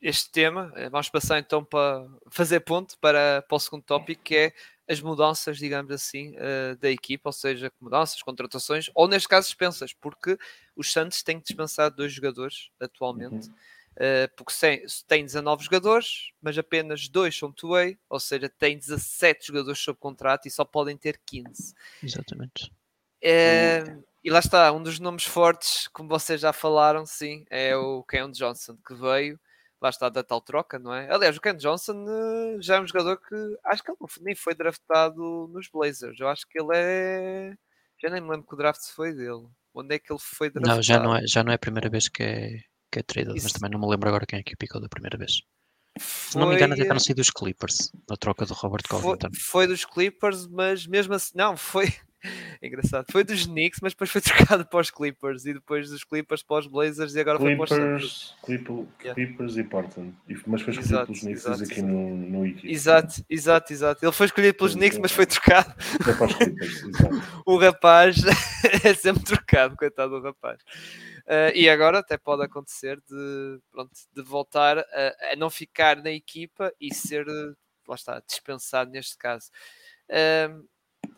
este 0.00 0.30
tema, 0.30 0.72
eh, 0.76 0.88
vamos 0.88 1.08
passar 1.08 1.38
então 1.38 1.64
para 1.64 2.06
fazer 2.30 2.60
ponto 2.60 2.96
para, 2.98 3.42
para 3.42 3.56
o 3.56 3.58
segundo 3.58 3.82
tópico, 3.82 4.22
que 4.22 4.36
é 4.36 4.52
as 4.88 5.00
mudanças, 5.00 5.58
digamos 5.58 5.92
assim, 5.92 6.34
uh, 6.36 6.74
da 6.80 6.90
equipa, 6.90 7.28
ou 7.28 7.32
seja, 7.32 7.70
mudanças, 7.78 8.22
contratações, 8.22 8.90
ou 8.94 9.06
neste 9.06 9.28
caso 9.28 9.46
dispensas, 9.46 9.92
porque 9.92 10.38
os 10.74 10.90
Santos 10.90 11.22
têm 11.22 11.38
dispensado 11.38 11.96
dois 11.96 12.10
jogadores 12.10 12.70
atualmente, 12.80 13.48
uhum. 13.48 13.54
uh, 13.96 14.34
porque 14.34 14.54
tem, 14.58 14.82
tem 15.06 15.24
19 15.24 15.64
jogadores, 15.64 16.30
mas 16.40 16.56
apenas 16.56 17.06
dois 17.06 17.36
são 17.36 17.52
two-way, 17.52 17.98
ou 18.08 18.18
seja, 18.18 18.48
tem 18.48 18.78
17 18.78 19.48
jogadores 19.48 19.78
sob 19.78 19.98
contrato 19.98 20.48
e 20.48 20.50
só 20.50 20.64
podem 20.64 20.96
ter 20.96 21.20
15. 21.26 21.74
Exatamente. 22.02 22.72
Uh, 23.22 24.02
e 24.24 24.30
lá 24.30 24.38
está, 24.38 24.72
um 24.72 24.82
dos 24.82 24.98
nomes 24.98 25.24
fortes, 25.24 25.86
como 25.88 26.08
vocês 26.08 26.40
já 26.40 26.52
falaram, 26.52 27.04
sim, 27.04 27.44
é 27.50 27.76
o 27.76 28.02
Ken 28.04 28.30
Johnson, 28.30 28.78
que 28.86 28.94
veio 28.94 29.38
lá 29.80 29.90
está 29.90 30.08
da 30.08 30.22
tal 30.22 30.40
troca, 30.40 30.78
não 30.78 30.92
é? 30.92 31.10
Aliás, 31.12 31.36
o 31.36 31.40
Ken 31.40 31.56
Johnson 31.56 32.04
uh, 32.04 32.60
já 32.60 32.76
é 32.76 32.80
um 32.80 32.86
jogador 32.86 33.16
que 33.16 33.34
acho 33.64 33.82
que 33.82 33.90
ele 33.90 33.98
nem 34.20 34.34
foi 34.34 34.54
draftado 34.54 35.48
nos 35.52 35.68
Blazers. 35.68 36.18
Eu 36.18 36.28
acho 36.28 36.46
que 36.48 36.60
ele 36.60 36.70
é. 36.74 37.54
Já 38.00 38.10
nem 38.10 38.20
me 38.20 38.30
lembro 38.30 38.46
que 38.46 38.54
o 38.54 38.58
draft 38.58 38.80
foi 38.94 39.12
dele. 39.12 39.46
Onde 39.74 39.94
é 39.94 39.98
que 39.98 40.12
ele 40.12 40.20
foi 40.20 40.50
draftado? 40.50 40.76
Não, 40.76 40.82
já 40.82 40.98
não 40.98 41.16
é, 41.16 41.26
já 41.26 41.44
não 41.44 41.52
é 41.52 41.54
a 41.54 41.58
primeira 41.58 41.88
vez 41.88 42.08
que 42.08 42.22
é, 42.22 42.60
que 42.90 42.98
é 42.98 43.02
traded, 43.02 43.40
mas 43.42 43.52
também 43.52 43.70
não 43.70 43.80
me 43.80 43.88
lembro 43.88 44.08
agora 44.08 44.26
quem 44.26 44.38
é 44.38 44.42
que 44.42 44.54
o 44.54 44.58
picou 44.58 44.80
da 44.80 44.88
primeira 44.88 45.16
vez. 45.16 45.42
Foi... 46.00 46.32
Se 46.32 46.38
não 46.38 46.48
me 46.48 46.54
engano, 46.54 46.74
até 46.74 46.88
não 46.88 46.98
sei 46.98 47.14
dos 47.14 47.30
Clippers, 47.30 47.92
na 48.08 48.16
troca 48.16 48.46
do 48.46 48.54
Robert 48.54 48.82
Covington. 48.88 49.28
Foi, 49.32 49.40
foi 49.40 49.66
dos 49.66 49.84
Clippers, 49.84 50.46
mas 50.46 50.86
mesmo 50.86 51.14
assim, 51.14 51.32
não, 51.34 51.56
foi, 51.56 51.92
Engraçado. 52.62 53.06
Foi 53.10 53.24
dos 53.24 53.46
Knicks, 53.46 53.80
mas 53.82 53.92
depois 53.92 54.10
foi 54.10 54.20
trocado 54.22 54.66
para 54.66 54.80
os 54.80 54.90
Clippers 54.90 55.44
e 55.46 55.54
depois 55.54 55.90
dos 55.90 56.04
Clippers 56.04 56.42
para 56.42 56.60
os 56.60 56.66
Blazers 56.66 57.14
e 57.14 57.20
agora 57.20 57.38
Clippers, 57.38 57.68
foi 57.68 57.78
para 57.78 57.96
os 57.96 58.36
Clippers, 58.44 58.94
Clippers 59.14 59.52
yeah. 59.54 59.60
e 59.60 59.64
Portland. 59.64 60.14
Mas 60.46 60.62
foi 60.62 60.72
escolhido 60.72 61.06
pelos 61.06 61.20
Knicks 61.20 61.46
exato, 61.46 61.62
aqui 61.62 61.72
exato. 61.72 61.86
no, 61.86 62.16
no 62.16 62.40
Wiki. 62.40 62.70
Exato, 62.70 63.24
exato, 63.28 63.72
exato. 63.72 64.04
Ele 64.04 64.12
foi 64.12 64.26
escolhido 64.26 64.54
pelos 64.56 64.74
Knicks, 64.74 64.98
mas 64.98 65.12
foi 65.12 65.26
trocado. 65.26 65.74
É 66.00 66.12
para 66.12 66.26
os 66.26 66.34
Clippers, 66.34 66.82
o 67.46 67.56
rapaz 67.56 68.16
é 68.84 68.94
sempre 68.94 69.24
trocado, 69.24 69.76
coitado 69.76 70.18
do 70.18 70.26
rapaz. 70.26 70.60
Uh, 71.28 71.52
e 71.54 71.68
agora 71.68 71.98
até 71.98 72.16
pode 72.16 72.42
acontecer 72.42 72.98
de, 73.06 73.60
pronto, 73.70 73.92
de 74.14 74.22
voltar 74.22 74.78
a, 74.78 74.84
a 75.32 75.36
não 75.36 75.50
ficar 75.50 75.96
na 76.02 76.10
equipa 76.10 76.72
e 76.80 76.94
ser, 76.94 77.26
lá 77.86 77.94
está, 77.94 78.22
dispensado 78.26 78.90
neste 78.90 79.18
caso. 79.18 79.50
Uh, 80.08 80.66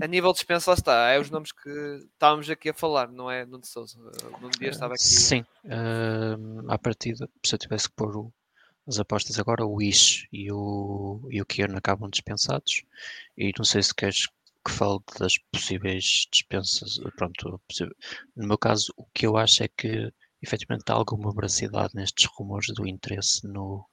a 0.01 0.07
nível 0.07 0.33
de 0.33 0.37
dispensa, 0.37 0.71
lá 0.71 0.75
está. 0.75 1.09
É 1.11 1.19
os 1.19 1.31
nomes 1.31 1.53
que 1.53 1.71
estávamos 2.13 2.49
aqui 2.49 2.71
a 2.71 2.75
falar, 2.75 3.11
não 3.11 3.31
é 3.31 3.45
Nuno 3.45 3.65
Souza. 3.65 3.99
Nuno 3.99 4.51
Dias 4.59 4.77
estava 4.77 4.95
aqui. 4.95 5.03
Sim, 5.03 5.45
uh, 5.65 6.71
à 6.71 6.79
partida, 6.79 7.29
se 7.45 7.55
eu 7.55 7.59
tivesse 7.59 7.89
que 7.89 7.95
pôr 7.95 8.17
o, 8.17 8.33
as 8.87 8.99
apostas 8.99 9.39
agora, 9.39 9.65
o 9.65 9.81
Ish 9.81 10.27
e 10.33 10.51
o, 10.51 11.21
e 11.31 11.41
o 11.41 11.47
Kieran 11.47 11.77
acabam 11.77 12.09
dispensados. 12.09 12.83
E 13.37 13.53
não 13.57 13.65
sei 13.65 13.83
se 13.83 13.95
queres 13.95 14.27
que 14.65 14.71
fale 14.71 14.99
das 15.19 15.39
possíveis 15.53 16.27
dispensas. 16.31 16.99
Pronto, 17.17 17.61
no 18.37 18.47
meu 18.47 18.59
caso, 18.59 18.93
o 18.97 19.07
que 19.15 19.27
eu 19.27 19.37
acho 19.37 19.63
é 19.63 19.69
que 19.69 20.13
efetivamente 20.43 20.85
há 20.89 20.95
alguma 20.95 21.33
veracidade 21.33 21.95
nestes 21.95 22.27
rumores 22.27 22.69
do 22.75 22.87
interesse 22.87 23.47
no, 23.47 23.87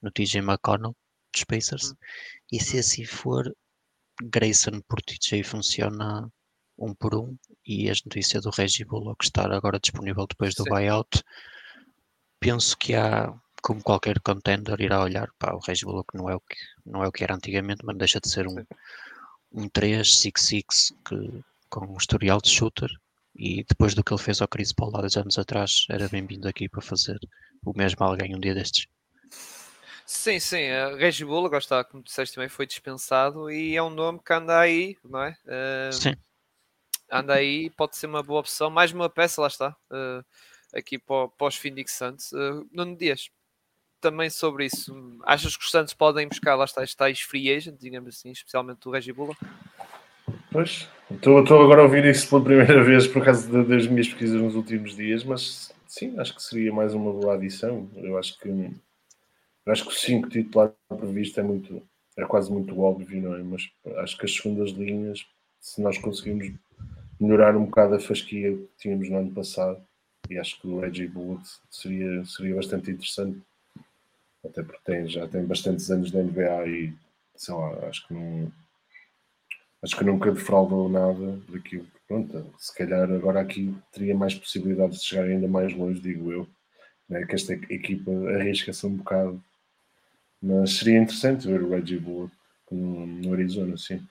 no 0.00 0.10
TJ 0.10 0.40
McConnell 0.40 0.96
dos 1.32 1.44
Pacers. 1.44 1.92
Hum. 1.92 1.96
E 2.52 2.60
se 2.60 2.78
assim 2.78 3.04
for, 3.04 3.54
Grayson 4.22 4.80
por 4.82 5.00
TJ 5.02 5.42
funciona 5.42 6.30
um 6.78 6.94
por 6.94 7.14
um 7.14 7.36
e 7.66 7.90
as 7.90 8.02
notícias 8.04 8.42
do 8.42 8.50
Reggie 8.50 8.84
Bullock 8.84 9.24
estar 9.24 9.52
agora 9.52 9.78
disponível 9.78 10.26
depois 10.26 10.54
do 10.54 10.64
Sim. 10.64 10.70
buyout, 10.70 11.22
penso 12.38 12.76
que 12.76 12.94
há, 12.94 13.32
como 13.62 13.82
qualquer 13.82 14.20
contender, 14.20 14.80
irá 14.80 15.02
olhar, 15.02 15.28
pá, 15.38 15.52
o 15.52 15.58
Reggie 15.58 15.84
Bullock 15.84 16.16
não 16.16 16.28
é 16.28 16.34
o 16.34 16.40
que, 16.40 16.56
não 16.84 17.04
é 17.04 17.08
o 17.08 17.12
que 17.12 17.22
era 17.22 17.34
antigamente, 17.34 17.84
mas 17.84 17.96
deixa 17.96 18.20
de 18.20 18.28
ser 18.28 18.46
um, 18.46 18.64
um 19.52 19.68
3, 19.68 20.06
6-6 20.06 20.94
que, 21.06 21.44
com 21.68 21.86
um 21.86 21.96
historial 21.96 22.40
de 22.40 22.50
shooter 22.50 22.90
e 23.34 23.64
depois 23.64 23.94
do 23.94 24.02
que 24.02 24.12
ele 24.12 24.22
fez 24.22 24.40
ao 24.40 24.48
Chris 24.48 24.72
Paul 24.72 24.96
há 24.96 25.00
dois 25.00 25.16
anos 25.16 25.38
atrás, 25.38 25.86
era 25.88 26.08
bem-vindo 26.08 26.48
aqui 26.48 26.68
para 26.68 26.80
fazer 26.82 27.18
o 27.64 27.76
mesmo 27.76 28.04
a 28.04 28.08
alguém 28.08 28.34
um 28.34 28.40
dia 28.40 28.54
destes. 28.54 28.86
Sim, 30.12 30.40
sim, 30.40 30.68
a 30.68 30.96
Reggie 30.96 31.24
Bullock, 31.24 31.54
está, 31.54 31.84
como 31.84 32.02
disseste 32.02 32.34
também, 32.34 32.48
foi 32.48 32.66
dispensado 32.66 33.48
e 33.48 33.76
é 33.76 33.82
um 33.82 33.88
nome 33.88 34.18
que 34.18 34.32
anda 34.32 34.58
aí, 34.58 34.96
não 35.08 35.22
é? 35.22 35.36
Uh, 35.46 35.92
sim. 35.92 36.14
Anda 37.08 37.34
aí, 37.34 37.70
pode 37.70 37.96
ser 37.96 38.08
uma 38.08 38.20
boa 38.20 38.40
opção. 38.40 38.68
Mais 38.70 38.90
uma 38.90 39.08
peça, 39.08 39.40
lá 39.40 39.46
está, 39.46 39.70
uh, 39.88 40.24
aqui 40.74 40.98
para, 40.98 41.28
para 41.28 41.46
os 41.46 41.54
Phoenix 41.54 41.92
Suns. 41.92 42.32
Uh, 42.32 42.68
Nuno 42.72 42.96
Dias, 42.96 43.30
também 44.00 44.28
sobre 44.28 44.66
isso, 44.66 45.16
achas 45.22 45.56
que 45.56 45.64
os 45.64 45.70
Santos 45.70 45.94
podem 45.94 46.26
buscar, 46.26 46.56
lá 46.56 46.64
está, 46.64 46.82
tais 46.98 47.20
free 47.20 47.48
agent, 47.48 47.78
digamos 47.78 48.16
assim, 48.16 48.32
especialmente 48.32 48.88
o 48.88 48.90
Reggie 48.90 49.12
Bullock? 49.12 49.40
Pois, 50.50 50.88
estou, 51.08 51.40
estou 51.40 51.62
agora 51.62 51.82
a 51.82 51.84
ouvir 51.84 52.04
isso 52.04 52.28
pela 52.28 52.42
primeira 52.42 52.82
vez 52.82 53.06
por 53.06 53.24
causa 53.24 53.48
de, 53.48 53.62
das 53.62 53.86
minhas 53.86 54.08
pesquisas 54.08 54.42
nos 54.42 54.56
últimos 54.56 54.96
dias, 54.96 55.22
mas 55.22 55.72
sim, 55.86 56.18
acho 56.18 56.34
que 56.34 56.42
seria 56.42 56.72
mais 56.72 56.94
uma 56.94 57.12
boa 57.12 57.34
adição. 57.34 57.88
Eu 57.94 58.18
acho 58.18 58.36
que 58.40 58.72
acho 59.66 59.84
que 59.84 59.90
o 59.90 59.94
5 59.94 60.28
titular 60.28 60.72
previsto 60.88 61.38
é 61.40 61.42
muito, 61.42 61.82
é 62.16 62.24
quase 62.24 62.52
muito 62.52 62.78
óbvio, 62.80 63.22
não 63.22 63.34
é? 63.34 63.42
Mas 63.42 63.70
acho 63.98 64.16
que 64.18 64.24
as 64.24 64.34
segundas 64.34 64.70
linhas, 64.70 65.26
se 65.60 65.80
nós 65.80 65.98
conseguimos 65.98 66.52
melhorar 67.20 67.56
um 67.56 67.66
bocado 67.66 67.94
a 67.94 68.00
fasquia 68.00 68.52
que 68.52 68.68
tínhamos 68.78 69.08
no 69.08 69.18
ano 69.18 69.30
passado, 69.32 69.80
e 70.28 70.38
acho 70.38 70.60
que 70.60 70.68
o 70.68 70.80
Reggie 70.80 71.08
Bullock 71.08 71.42
seria, 71.70 72.24
seria 72.24 72.54
bastante 72.54 72.90
interessante, 72.90 73.40
até 74.44 74.62
porque 74.62 74.80
tem, 74.84 75.06
já 75.08 75.26
tem 75.28 75.44
bastantes 75.44 75.90
anos 75.90 76.12
na 76.12 76.22
NBA 76.22 76.66
e 76.68 76.92
sei 77.36 77.54
lá, 77.54 77.88
acho 77.88 78.06
que 78.06 78.14
não 78.14 78.52
acho 79.82 79.96
que 79.96 80.04
nunca 80.04 80.30
defraudou 80.30 80.88
nada 80.88 81.38
daquilo 81.48 81.86
pronto, 82.10 82.44
se 82.58 82.74
calhar 82.76 83.08
agora 83.08 83.40
aqui 83.40 83.72
teria 83.92 84.16
mais 84.16 84.34
possibilidades 84.34 85.00
de 85.00 85.06
chegar 85.06 85.24
ainda 85.24 85.46
mais 85.46 85.72
longe, 85.72 86.00
digo 86.00 86.32
eu, 86.32 86.48
né? 87.08 87.24
que 87.24 87.36
esta 87.36 87.52
equipa 87.52 88.10
arrisca-se 88.34 88.84
um 88.84 88.96
bocado 88.96 89.40
mas 90.42 90.78
seria 90.78 90.98
interessante 90.98 91.46
ver 91.46 91.62
o 91.62 91.70
Reggie 91.70 91.98
Bullock 91.98 92.34
no, 92.70 93.06
no 93.06 93.32
Arizona, 93.32 93.76
sim. 93.76 94.06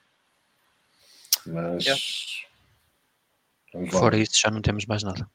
Mas. 1.46 1.84
Yeah. 1.84 2.02
Fora 3.90 4.18
isso, 4.18 4.38
já 4.40 4.50
não 4.50 4.60
temos 4.60 4.84
mais 4.86 5.02
nada. 5.02 5.28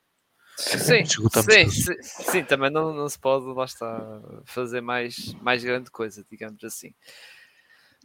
Sim, 0.57 1.05
sim, 1.05 1.69
sim, 1.69 2.01
sim, 2.01 2.43
também 2.45 2.69
não, 2.69 2.93
não 2.93 3.09
se 3.09 3.19
pode, 3.19 3.45
lá 3.45 3.65
está, 3.65 4.21
fazer 4.45 4.79
mais, 4.79 5.33
mais 5.41 5.61
grande 5.63 5.91
coisa, 5.91 6.25
digamos 6.29 6.63
assim. 6.63 6.93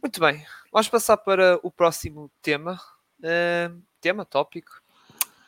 Muito 0.01 0.19
bem, 0.19 0.45
vamos 0.71 0.89
passar 0.89 1.15
para 1.15 1.59
o 1.63 1.71
próximo 1.71 2.29
tema, 2.41 2.77
uh, 3.19 3.81
tema, 4.01 4.25
tópico, 4.25 4.81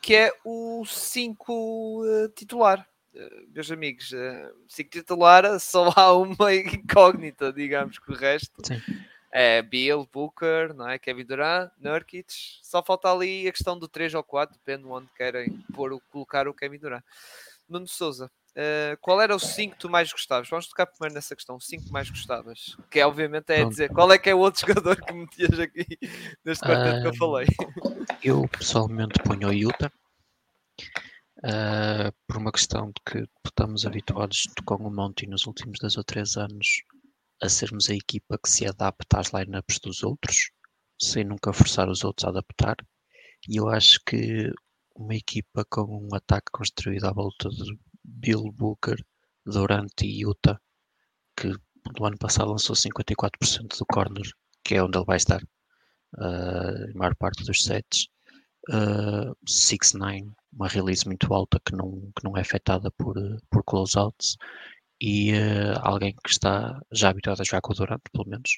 que 0.00 0.14
é 0.14 0.32
o 0.44 0.84
5 0.86 1.52
uh, 1.52 2.06
eh, 2.06 2.28
titular. 2.34 2.88
Eh, 3.14 3.44
meus 3.54 3.70
amigos, 3.70 4.10
uh, 4.10 4.52
se 4.68 4.82
titular 4.82 5.60
só 5.60 5.92
há 5.96 6.12
uma 6.12 6.52
incógnita, 6.54 7.52
digamos, 7.52 7.98
que 7.98 8.10
o 8.10 8.16
resto 8.16 8.54
Sim. 8.66 8.80
é 9.30 9.62
Bill, 9.62 10.08
Booker, 10.12 10.74
não 10.74 10.88
é? 10.88 10.98
Kevin 10.98 11.24
Durant, 11.24 11.70
Nurkic, 11.78 12.32
só 12.62 12.82
falta 12.82 13.10
ali 13.10 13.46
a 13.46 13.52
questão 13.52 13.78
do 13.78 13.86
3 13.86 14.14
ou 14.14 14.24
4, 14.24 14.56
depende 14.56 14.86
onde 14.86 15.08
querem 15.16 15.62
pôr, 15.72 15.96
colocar 16.10 16.48
o 16.48 16.54
Kevin 16.54 16.78
Durant. 16.78 17.04
Nuno 17.68 17.86
Souza, 17.86 18.26
uh, 18.26 18.96
qual 19.00 19.22
era 19.22 19.34
o 19.34 19.38
5 19.38 19.74
que 19.74 19.80
tu 19.80 19.88
mais 19.88 20.12
gostavas? 20.12 20.48
Vamos 20.50 20.66
tocar 20.66 20.86
primeiro 20.86 21.14
nessa 21.14 21.36
questão, 21.36 21.58
5 21.58 21.84
que 21.84 21.92
mais 21.92 22.10
gostavas, 22.10 22.76
que 22.90 22.98
é, 22.98 23.06
obviamente 23.06 23.50
é 23.50 23.64
dizer 23.64 23.90
qual 23.90 24.12
é 24.12 24.18
que 24.18 24.28
é 24.28 24.34
o 24.34 24.38
outro 24.40 24.60
jogador 24.66 25.00
que 25.00 25.12
metias 25.12 25.58
aqui 25.60 25.86
neste 26.44 26.64
quarteto 26.64 26.98
uh, 26.98 27.02
que 27.02 27.08
eu 27.08 27.14
falei. 27.14 27.46
Eu 28.24 28.48
pessoalmente 28.48 29.22
ponho 29.22 29.48
o 29.48 29.52
Utah 29.52 29.90
uh, 31.44 32.12
por 32.26 32.38
uma 32.38 32.50
questão 32.50 32.86
de 32.88 33.00
que 33.06 33.28
estamos 33.46 33.84
habituados 33.86 34.48
com 34.64 34.76
o 34.76 34.90
Monty 34.90 35.26
nos 35.26 35.46
últimos 35.46 35.78
dois 35.78 35.96
ou 35.96 36.04
três 36.04 36.36
anos 36.36 36.82
a 37.42 37.48
sermos 37.48 37.90
a 37.90 37.94
equipa 37.94 38.38
que 38.38 38.48
se 38.48 38.66
adapta 38.66 39.20
às 39.20 39.32
lineups 39.32 39.78
dos 39.80 40.02
outros, 40.02 40.50
sem 41.00 41.24
nunca 41.24 41.52
forçar 41.52 41.88
os 41.88 42.04
outros 42.04 42.24
a 42.24 42.30
adaptar. 42.30 42.76
E 43.48 43.56
eu 43.58 43.68
acho 43.68 44.00
que 44.06 44.50
uma 44.96 45.14
equipa 45.14 45.64
com 45.68 45.82
um 45.82 46.14
ataque 46.14 46.50
construído 46.52 47.04
à 47.04 47.12
volta 47.12 47.48
de 47.50 47.78
Bill 48.02 48.50
Booker, 48.52 48.96
Durant 49.44 50.00
e 50.02 50.22
Utah, 50.22 50.58
que 51.36 51.48
no 51.98 52.06
ano 52.06 52.16
passado 52.16 52.50
lançou 52.50 52.74
54% 52.74 53.76
do 53.78 53.86
corner, 53.86 54.26
que 54.64 54.76
é 54.76 54.82
onde 54.82 54.96
ele 54.96 55.04
vai 55.04 55.16
estar, 55.16 55.42
uh, 55.42 56.90
em 56.90 56.94
maior 56.94 57.14
parte 57.16 57.44
dos 57.44 57.64
sets, 57.64 58.08
uh, 58.70 59.36
6-9, 59.46 60.32
uma 60.52 60.68
release 60.68 61.06
muito 61.06 61.32
alta 61.32 61.60
que 61.64 61.74
não, 61.74 62.10
que 62.16 62.24
não 62.24 62.36
é 62.36 62.40
afetada 62.40 62.90
por, 62.92 63.16
por 63.50 63.64
closeouts 63.64 64.36
e 65.00 65.32
uh, 65.32 65.78
alguém 65.80 66.14
que 66.14 66.30
está 66.30 66.80
já 66.92 67.10
habituado 67.10 67.40
a 67.40 67.44
jogar 67.44 67.60
com 67.60 67.72
o 67.72 67.76
Durant, 67.76 68.00
pelo 68.12 68.28
menos, 68.28 68.50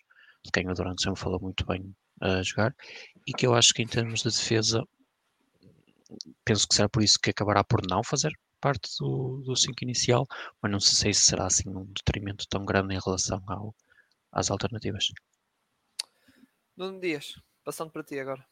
de 0.45 0.51
quem 0.53 0.69
o 0.69 0.75
Durant 0.75 1.01
sempre 1.01 1.21
falou 1.21 1.41
muito 1.41 1.65
bem 1.67 1.95
a 2.21 2.43
jogar, 2.43 2.75
e 3.27 3.33
que 3.33 3.47
eu 3.47 3.55
acho 3.55 3.75
que 3.75 3.83
em 3.83 3.87
termos 3.87 4.23
de 4.23 4.31
defesa, 4.31 4.83
penso 6.45 6.67
que 6.69 6.75
será 6.75 6.89
por 6.89 7.03
isso 7.03 7.19
que 7.21 7.31
acabará 7.31 7.65
por 7.65 7.81
não 7.89 8.03
fazer 8.03 8.33
parte 8.61 8.89
do 8.99 9.55
5 9.55 9.75
inicial, 9.83 10.27
mas 10.63 10.73
não 10.73 10.81
sei 10.81 11.13
se 11.13 11.23
será 11.23 11.47
assim 11.47 11.69
um 11.69 11.85
detrimento 11.85 12.47
tão 12.49 12.65
grande 12.65 12.95
em 12.95 13.01
relação 13.05 13.43
ao, 13.47 13.75
às 14.33 14.51
alternativas. 14.51 15.09
Nuno 16.77 17.01
Dias, 17.01 17.35
passando 17.65 17.91
para 17.91 18.05
ti 18.05 18.19
agora. 18.19 18.47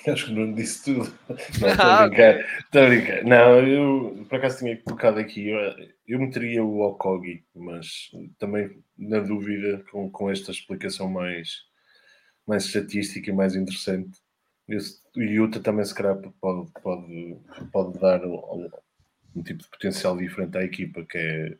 Acho 0.08 0.26
que 0.26 0.32
não 0.32 0.52
disse 0.52 0.84
tudo. 0.84 1.12
Não, 1.60 1.68
estou 1.68 1.86
a 1.86 2.08
brincar. 2.08 2.40
Estou 2.58 2.82
a 2.82 2.86
brincar. 2.86 3.24
Não, 3.24 3.66
eu 3.66 4.26
por 4.28 4.36
acaso 4.36 4.58
tinha 4.58 4.76
colocado 4.82 5.18
aqui. 5.18 5.48
Eu, 5.48 5.58
eu 6.06 6.18
meteria 6.18 6.64
o 6.64 6.80
Okogi, 6.80 7.44
mas 7.54 8.10
também 8.38 8.82
na 8.96 9.20
dúvida 9.20 9.84
com, 9.90 10.10
com 10.10 10.30
esta 10.30 10.50
explicação 10.50 11.08
mais, 11.08 11.64
mais 12.46 12.64
estatística 12.64 13.30
e 13.30 13.34
mais 13.34 13.54
interessante. 13.54 14.18
O 15.16 15.20
Utah 15.20 15.60
também 15.60 15.84
se 15.84 15.94
calhar 15.94 16.16
pode, 16.40 16.70
pode, 16.80 17.36
pode 17.72 17.98
dar 17.98 18.24
um, 18.24 18.70
um, 19.34 19.42
tipo 19.42 19.62
de 19.62 19.68
potencial 19.68 20.16
diferente 20.16 20.56
à 20.56 20.62
equipa, 20.62 21.04
que 21.04 21.18
é 21.18 21.58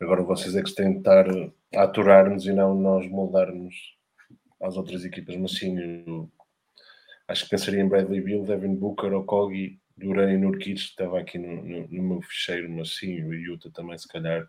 agora 0.00 0.22
vocês 0.22 0.54
é 0.54 0.62
que 0.62 0.74
têm 0.74 0.92
de 0.92 0.98
estar 0.98 1.26
a 1.74 1.82
aturar-nos 1.82 2.46
e 2.46 2.52
não 2.52 2.74
nós 2.74 3.08
moldarmos 3.08 3.74
às 4.60 4.76
outras 4.76 5.04
equipas, 5.04 5.34
mas 5.36 5.52
sim 5.52 6.28
acho 7.28 7.44
que 7.44 7.50
pensaria 7.50 7.80
em 7.80 7.88
Bradley 7.88 8.20
Bill, 8.20 8.44
Devin 8.44 8.74
Booker, 8.74 9.12
Okogi, 9.14 9.80
Duran 9.96 10.32
e 10.32 10.36
Nurkic, 10.36 10.78
estava 10.78 11.18
aqui 11.18 11.38
no, 11.38 11.62
no, 11.62 11.88
no, 11.88 12.02
meu 12.02 12.22
fecheiro, 12.22 12.70
mas 12.70 12.96
sim, 12.96 13.22
o 13.24 13.32
Utah 13.32 13.70
também, 13.70 13.96
se 13.96 14.06
calhar, 14.06 14.48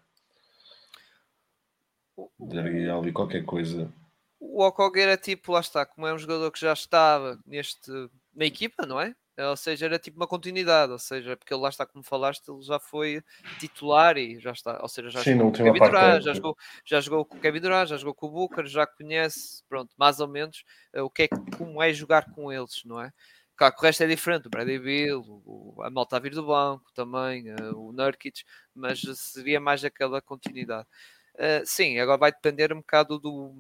daria 2.40 2.94
ali 2.94 3.12
qualquer 3.12 3.46
coisa. 3.46 3.92
O 4.40 4.64
Okogi 4.64 5.00
era 5.00 5.18
tipo, 5.18 5.54
lá 5.54 5.60
está, 5.60 5.86
como 5.86 6.06
é 6.06 6.14
um 6.14 6.18
jogador 6.18 6.52
que 6.52 6.60
já 6.60 6.74
estava 6.74 7.40
neste, 7.46 7.92
na 8.36 8.46
equipa, 8.46 8.86
não 8.86 9.00
é? 9.00 9.16
Ou 9.38 9.56
seja, 9.56 9.86
era 9.86 10.00
tipo 10.00 10.18
uma 10.18 10.28
continuidade, 10.28 10.92
ou 10.92 11.00
seja, 11.00 11.38
porque 11.38 11.54
ele 11.54 11.62
lá 11.62 11.70
está, 11.70 11.86
como 11.86 12.04
falaste, 12.04 12.48
ele 12.50 12.62
já 12.62 12.80
foi 12.80 13.22
titular 13.60 14.18
e 14.18 14.40
já 14.40 14.52
está, 14.52 14.80
ou 14.82 14.88
seja, 14.88 15.10
já 15.10 15.24
Sim, 15.24 15.38
jogou 15.38 15.52
com 15.52 15.62
o 15.62 15.66
Kevin 15.66 15.80
Durant, 15.80 16.24
já 16.24 16.34
jogou, 16.34 16.58
já 16.84 17.02
jogou 17.02 17.26
com 17.26 17.38
o 17.38 17.40
Kevin 17.40 17.60
Durant, 17.60 17.90
já 17.90 17.98
jogou 17.98 18.16
com 18.16 18.28
o 18.28 18.32
Booker, 18.32 18.66
já 18.66 18.88
conhece, 18.88 19.64
pronto, 19.70 19.94
mais 19.98 20.20
ou 20.20 20.28
menos 20.28 20.64
uh, 20.96 21.04
o 21.04 21.10
que 21.10 21.24
é 21.24 21.28
como 21.58 21.82
é 21.82 21.94
jogar 21.94 22.34
com 22.34 22.52
eles, 22.52 22.84
não 22.86 23.00
é? 23.00 23.12
Claro 23.56 23.74
que 23.74 23.80
o 23.82 23.84
resto 23.84 24.04
é 24.04 24.08
diferente, 24.08 24.48
o 24.48 24.50
Bradley 24.50 24.80
Bill, 24.80 25.22
o, 25.46 25.82
a 25.84 25.90
malta 25.90 26.18
a 26.18 26.20
vir 26.20 26.34
do 26.34 26.46
banco 26.46 26.92
também, 26.94 27.52
uh, 27.54 27.78
o 27.78 27.92
Nurkic, 27.92 28.44
mas 28.74 29.02
seria 29.02 29.60
mais 29.60 29.84
aquela 29.84 30.22
continuidade. 30.22 30.88
Uh, 31.36 31.66
sim, 31.66 32.00
agora 32.00 32.18
vai 32.18 32.32
depender 32.32 32.74
um 32.74 32.78
bocado 32.78 33.20
do, 33.20 33.54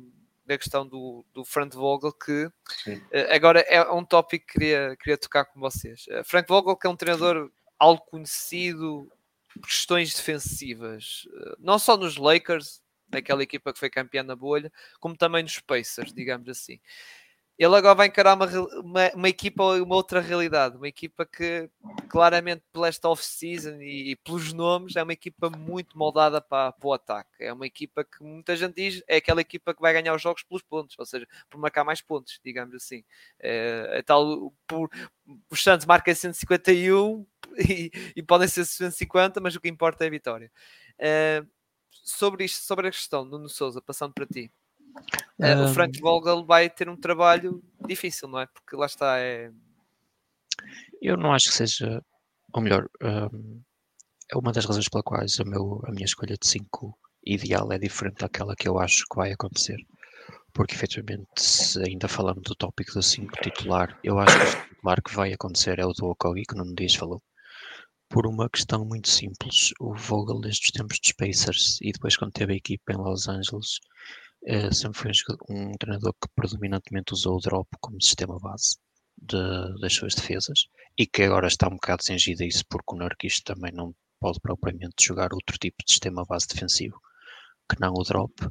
da 0.48 0.58
questão 0.58 0.88
do, 0.88 1.26
do 1.34 1.44
Frank 1.44 1.76
Vogel, 1.76 2.14
que 2.14 2.46
uh, 2.46 2.54
agora 3.30 3.60
é 3.62 3.84
um 3.92 4.04
tópico 4.04 4.48
que 4.48 4.54
queria, 4.54 4.96
queria 4.98 5.18
tocar 5.18 5.46
com 5.46 5.60
vocês. 5.60 6.06
Uh, 6.08 6.24
Frank 6.24 6.48
Vogel, 6.48 6.78
que 6.78 6.88
é 6.88 6.90
um 6.90 6.96
treinador 6.96 7.52
algo 7.78 8.02
conhecido 8.06 9.12
por 9.54 9.68
questões 9.68 10.16
defensivas, 10.16 11.28
uh, 11.28 11.58
não 11.60 11.78
só 11.78 11.98
nos 11.98 12.16
Lakers, 12.16 12.82
naquela 13.12 13.44
equipa 13.44 13.74
que 13.74 13.80
foi 13.80 13.90
campeã 13.90 14.24
na 14.24 14.36
bolha, 14.36 14.72
como 15.00 15.16
também 15.16 15.44
nos 15.44 15.60
Pacers, 15.60 16.14
digamos 16.14 16.48
assim 16.50 16.80
ele 17.58 17.76
agora 17.76 17.96
vai 17.96 18.08
encarar 18.08 18.36
uma, 18.36 18.46
uma, 18.82 19.12
uma 19.16 19.30
equipa, 19.30 19.64
uma 19.64 19.96
outra 19.96 20.22
realidade, 20.22 20.78
uma 20.78 20.88
equipa 20.88 21.26
que 21.26 21.70
claramente 22.08 22.64
pela 22.72 22.88
esta 22.88 23.10
off-season 23.10 23.82
e, 23.82 24.12
e, 24.12 24.16
pelos 24.16 24.54
nomes 24.54 24.96
é 24.96 25.02
uma 25.02 25.14
equipa 25.14 25.50
muito 25.50 25.98
moldada 25.98 26.40
para, 26.40 26.72
para 26.72 26.88
o 26.88 26.94
ataque. 26.94 27.30
É 27.40 27.52
uma 27.52 27.66
equipa 27.66 28.04
que 28.04 28.24
muita 28.24 28.56
gente 28.56 28.76
diz 28.76 29.04
é 29.08 29.18
aquela 29.18 29.42
equipa 29.42 29.74
que 29.74 29.82
vai 29.82 29.92
ganhar 29.92 30.14
os 30.14 30.22
jogos 30.22 30.44
pelos 30.44 30.62
pontos, 30.62 30.96
ou 31.00 31.06
seja, 31.06 31.28
por 31.50 31.60
marcar 31.60 31.84
mais 31.84 32.00
pontos, 32.00 32.40
digamos 32.46 32.76
assim. 32.76 33.04
É, 33.40 33.90
é 33.94 34.02
tal, 34.04 34.54
por, 34.68 34.90
os 35.50 35.64
Santos 35.64 35.86
marcam 35.86 36.14
151 36.14 37.26
e, 37.58 37.92
e 38.16 38.22
podem 38.22 38.48
ser 38.48 38.66
150, 38.66 39.42
mas 39.42 39.56
o 39.56 39.60
que 39.60 39.68
importa 39.68 40.04
é 40.04 40.08
a 40.08 40.12
vitória. 40.12 40.52
É, 41.00 41.44
sobre 41.90 42.46
isto, 42.46 42.64
sobre 42.64 42.88
a 42.88 42.92
questão, 42.92 43.26
Nuno 43.26 43.50
Souza, 43.50 43.82
passando 43.82 44.14
para 44.14 44.26
ti. 44.28 44.52
Um... 45.40 45.66
O 45.66 45.74
Frank 45.74 46.00
Vogel 46.00 46.46
vai 46.46 46.70
ter 46.70 46.90
um 46.90 46.98
trabalho 46.98 47.64
difícil, 47.86 48.28
não 48.28 48.40
é? 48.40 48.48
Porque 48.48 48.76
lá 48.76 48.86
está, 48.86 49.20
é. 49.20 49.52
Eu 51.02 51.16
não 51.18 51.34
acho 51.34 51.50
que 51.50 51.56
seja, 51.56 52.04
ou 52.54 52.62
melhor, 52.62 52.88
um, 53.02 53.62
é 54.32 54.38
uma 54.38 54.52
das 54.52 54.66
razões 54.66 54.90
pela 54.90 55.04
quais 55.04 55.40
a, 55.40 55.46
meu, 55.46 55.82
a 55.86 55.92
minha 55.92 56.06
escolha 56.06 56.36
de 56.40 56.48
5 56.48 56.98
ideal 57.26 57.72
é 57.72 57.78
diferente 57.78 58.20
daquela 58.20 58.56
que 58.56 58.68
eu 58.68 58.80
acho 58.80 59.04
que 59.10 59.16
vai 59.16 59.32
acontecer. 59.32 59.78
Porque 60.54 60.74
efetivamente, 60.74 61.28
ainda 61.86 62.08
falando 62.08 62.42
do 62.42 62.56
tópico 62.56 62.94
do 62.94 63.04
5 63.04 63.32
titular, 63.42 63.98
eu 64.04 64.18
acho 64.18 64.38
que 64.38 64.46
o 64.46 64.76
titular 64.76 65.02
que 65.04 65.16
vai 65.16 65.34
acontecer 65.34 65.80
é 65.80 65.86
o 65.86 65.94
do 65.94 66.08
Okogi, 66.08 66.44
que 66.44 66.56
não 66.56 66.74
diz 66.74 66.96
falou. 66.96 67.22
Por 68.10 68.26
uma 68.26 68.50
questão 68.50 68.86
muito 68.86 69.10
simples, 69.10 69.72
o 69.80 69.94
Vogel, 69.94 70.40
desde 70.40 70.66
os 70.66 70.72
tempos 70.72 71.00
dos 71.00 71.12
Pacers 71.12 71.78
e 71.82 71.92
depois 71.92 72.16
quando 72.16 72.32
teve 72.32 72.54
a 72.54 72.56
equipa 72.56 72.94
em 72.94 72.98
Los 72.98 73.28
Angeles, 73.28 73.80
uh, 74.48 74.74
sempre 74.74 75.00
foi 75.00 75.12
um, 75.50 75.70
um, 75.70 75.72
treinador 75.74 76.14
que 76.14 76.30
predominantemente 76.36 77.14
usou 77.14 77.38
o 77.38 77.40
drop 77.42 77.68
como 77.80 78.02
sistema 78.02 78.40
base 78.40 78.78
de, 79.18 79.80
das 79.82 79.94
suas 79.94 80.16
defesas 80.16 80.68
e 80.98 81.06
que 81.06 81.24
agora 81.24 81.48
está 81.48 81.68
um 81.68 81.76
bocado 81.76 82.04
cingido 82.04 82.44
a 82.44 82.46
isso 82.46 82.64
porque 82.70 82.96
o 82.96 82.98
Nurkic 82.98 83.44
também 83.44 83.72
não 83.72 83.94
pode 84.20 84.40
propriamente 84.40 85.06
jogar 85.06 85.34
outro 85.34 85.58
tipo 85.58 85.78
de 85.86 85.92
sistema 85.92 86.24
base 86.26 86.48
defensivo 86.48 87.00
que 87.70 87.80
não 87.80 87.94
o 87.94 88.04
drop. 88.04 88.46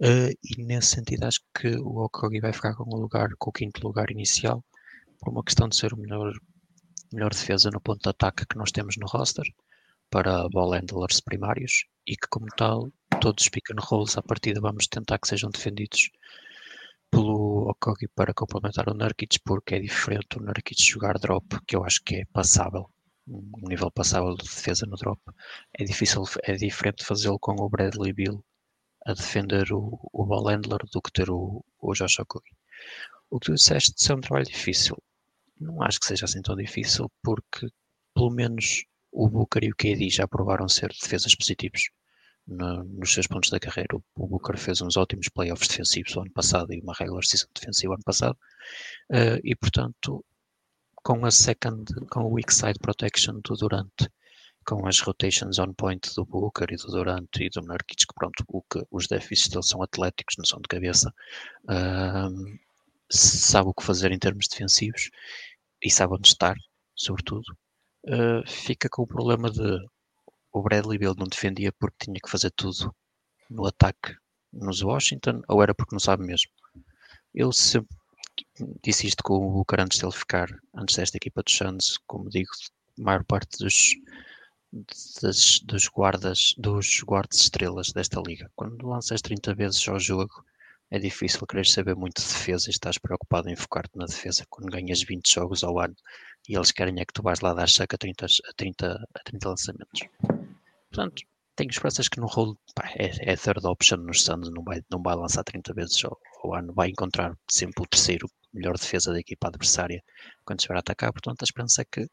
Uh, 0.00 0.32
e 0.42 0.62
nesse 0.64 0.96
sentido 0.96 1.24
acho 1.24 1.40
que 1.54 1.68
o 1.76 2.04
Okogi 2.04 2.40
vai 2.40 2.52
ficar 2.52 2.74
com 2.74 2.84
o 2.84 3.00
lugar, 3.00 3.28
com 3.38 3.50
o 3.50 3.52
quinto 3.52 3.86
lugar 3.86 4.10
inicial, 4.10 4.64
por 5.18 5.30
uma 5.30 5.44
questão 5.44 5.68
de 5.68 5.76
ser 5.76 5.92
o 5.92 5.96
melhor, 5.96 6.32
melhor 7.12 7.30
defesa 7.30 7.70
no 7.70 7.80
ponto 7.80 8.02
de 8.02 8.08
ataque 8.08 8.46
que 8.46 8.56
nós 8.56 8.72
temos 8.72 8.96
no 8.96 9.06
roster 9.06 9.46
para 10.10 10.48
ball 10.48 10.72
handlers 10.72 11.20
primários 11.20 11.84
e 12.06 12.16
que 12.16 12.28
como 12.28 12.46
tal 12.56 12.90
todos 13.20 13.44
os 13.44 13.48
pick 13.48 13.70
and 13.70 13.80
rolls 13.80 14.18
à 14.18 14.22
partida 14.22 14.60
vamos 14.60 14.86
tentar 14.86 15.18
que 15.18 15.28
sejam 15.28 15.50
defendidos 15.50 16.10
pelo 17.10 17.68
Okogi 17.70 18.08
para 18.08 18.34
complementar 18.34 18.88
o 18.88 18.94
Nurkic 18.94 19.40
porque 19.44 19.76
é 19.76 19.80
diferente 19.80 20.38
o 20.38 20.42
Nurkic 20.42 20.82
jogar 20.82 21.18
drop 21.18 21.46
que 21.66 21.76
eu 21.76 21.84
acho 21.84 22.02
que 22.04 22.16
é 22.16 22.24
passável 22.32 22.90
um 23.28 23.68
nível 23.68 23.90
passável 23.90 24.36
de 24.36 24.44
defesa 24.44 24.86
no 24.86 24.96
drop. 24.96 25.20
É 25.76 25.82
difícil 25.82 26.22
é 26.44 26.54
diferente 26.54 27.04
fazê-lo 27.04 27.38
com 27.40 27.52
o 27.60 27.68
Bradley 27.68 28.12
Bill 28.12 28.44
a 29.04 29.14
defender 29.14 29.72
o, 29.72 29.98
o 30.12 30.24
ball 30.24 30.48
handler 30.48 30.80
do 30.92 31.02
que 31.02 31.12
ter 31.12 31.28
o, 31.30 31.64
o 31.80 31.92
Josh 31.92 32.20
Okogi 32.20 32.54
o 33.30 33.38
que 33.40 33.46
tu 33.46 33.54
disseste 33.54 33.92
ser 33.96 34.14
um 34.14 34.20
trabalho 34.20 34.46
difícil. 34.46 34.96
Não 35.60 35.82
acho 35.82 35.98
que 36.00 36.06
seja 36.06 36.26
assim 36.26 36.42
tão 36.42 36.54
difícil 36.54 37.10
porque 37.22 37.68
pelo 38.14 38.30
menos 38.30 38.84
o 39.16 39.28
Booker 39.30 39.64
e 39.64 39.70
o 39.70 39.74
KD 39.74 40.10
já 40.10 40.28
provaram 40.28 40.68
ser 40.68 40.88
defesas 40.88 41.34
positivos 41.34 41.88
no, 42.46 42.84
nos 42.84 43.14
seus 43.14 43.26
pontos 43.26 43.48
da 43.48 43.58
carreira. 43.58 43.96
O 44.14 44.26
Booker 44.28 44.58
fez 44.58 44.82
uns 44.82 44.96
ótimos 44.96 45.28
playoffs 45.30 45.68
defensivos 45.68 46.14
o 46.14 46.20
ano 46.20 46.32
passado 46.32 46.72
e 46.72 46.80
uma 46.80 46.92
regular 46.92 47.24
season 47.24 47.46
defensiva 47.54 47.94
ano 47.94 48.02
passado. 48.04 48.38
Uh, 49.10 49.40
e, 49.42 49.56
portanto, 49.56 50.22
com 51.02 51.24
a 51.24 51.30
second, 51.30 51.86
com 52.10 52.24
o 52.24 52.32
weak 52.34 52.52
side 52.52 52.78
protection 52.78 53.40
do 53.40 53.56
Durant, 53.56 54.06
com 54.66 54.86
as 54.86 55.00
rotations 55.00 55.58
on 55.58 55.72
point 55.72 56.14
do 56.14 56.26
Booker 56.26 56.66
e 56.70 56.76
do 56.76 56.88
Durant 56.88 57.36
e 57.40 57.48
do 57.48 57.62
Nurkic, 57.62 58.06
que 58.06 58.14
pronto, 58.14 58.44
o 58.48 58.62
que 58.62 58.82
os 58.90 59.06
déficits 59.06 59.48
deles 59.48 59.68
são 59.68 59.82
atléticos, 59.82 60.34
não 60.36 60.44
são 60.44 60.60
de 60.60 60.68
cabeça, 60.68 61.10
uh, 61.64 62.58
sabe 63.10 63.70
o 63.70 63.74
que 63.74 63.82
fazer 63.82 64.12
em 64.12 64.18
termos 64.18 64.46
defensivos 64.46 65.08
e 65.82 65.90
sabe 65.90 66.12
onde 66.12 66.28
estar, 66.28 66.56
sobretudo. 66.94 67.56
Uh, 68.06 68.48
fica 68.48 68.88
com 68.88 69.02
o 69.02 69.06
problema 69.06 69.50
de 69.50 69.78
o 70.52 70.62
Bradley 70.62 70.98
Bill 70.98 71.14
não 71.18 71.26
defendia 71.26 71.72
porque 71.72 72.06
tinha 72.06 72.20
que 72.22 72.30
fazer 72.30 72.50
tudo 72.52 72.94
no 73.50 73.66
ataque 73.66 74.14
nos 74.52 74.80
Washington 74.80 75.42
ou 75.48 75.62
era 75.62 75.74
porque 75.74 75.94
não 75.94 76.00
sabe 76.00 76.24
mesmo? 76.24 76.50
Eu 77.34 77.52
sempre 77.52 77.94
disse 78.82 79.06
isto 79.06 79.22
com 79.22 79.34
o 79.34 79.50
Booker 79.52 79.80
antes 79.80 79.98
dele 79.98 80.12
ficar, 80.12 80.48
antes 80.74 80.96
desta 80.96 81.16
equipa 81.16 81.42
dos 81.42 81.54
Suns, 81.54 81.98
como 82.06 82.30
digo, 82.30 82.48
a 82.98 83.02
maior 83.02 83.24
parte 83.24 83.58
dos, 83.58 83.94
das, 85.22 85.60
dos 85.60 85.88
guardas, 85.88 86.54
dos 86.56 87.02
guardas 87.02 87.40
estrelas 87.40 87.92
desta 87.92 88.20
liga. 88.26 88.50
Quando 88.54 88.88
lanças 88.88 89.20
30 89.20 89.54
vezes 89.54 89.86
ao 89.88 89.98
jogo, 89.98 90.44
é 90.90 90.98
difícil 90.98 91.46
querer 91.46 91.66
saber 91.66 91.96
muito 91.96 92.20
de 92.22 92.28
defesa 92.28 92.68
e 92.68 92.70
estás 92.70 92.98
preocupado 92.98 93.48
em 93.48 93.56
focar-te 93.56 93.96
na 93.96 94.06
defesa 94.06 94.46
quando 94.48 94.70
ganhas 94.70 95.02
20 95.02 95.28
jogos 95.28 95.64
ao 95.64 95.78
ano 95.80 95.96
e 96.48 96.56
eles 96.56 96.70
querem 96.70 97.00
é 97.00 97.04
que 97.04 97.12
tu 97.12 97.22
vais 97.22 97.40
lá 97.40 97.52
dar 97.54 97.68
saca 97.68 97.96
a 97.96 97.98
30, 97.98 98.26
a 98.26 98.52
30, 98.56 99.08
a 99.14 99.20
30 99.24 99.48
lançamentos. 99.48 100.00
Portanto, 100.90 101.22
tenho 101.56 101.70
esperanças 101.70 102.08
que 102.08 102.20
no 102.20 102.26
rolo 102.26 102.56
é, 102.96 103.32
é 103.32 103.36
third 103.36 103.66
option 103.66 103.96
nos 103.96 104.22
Suns, 104.22 104.50
não 104.50 104.62
vai, 104.62 104.80
não 104.90 105.02
vai 105.02 105.16
lançar 105.16 105.42
30 105.42 105.74
vezes 105.74 106.04
ao, 106.04 106.16
ao, 106.44 106.54
ano, 106.54 106.72
vai 106.72 106.88
encontrar 106.88 107.34
sempre 107.50 107.82
o 107.82 107.86
terceiro 107.86 108.28
melhor 108.52 108.76
defesa 108.76 109.12
da 109.12 109.18
equipa 109.18 109.48
adversária 109.48 110.02
quando 110.44 110.60
estiver 110.60 110.76
a 110.76 110.80
atacar. 110.80 111.12
Portanto, 111.12 111.42
a 111.42 111.44
esperança 111.44 111.82
é 111.82 111.84
que 111.84 112.06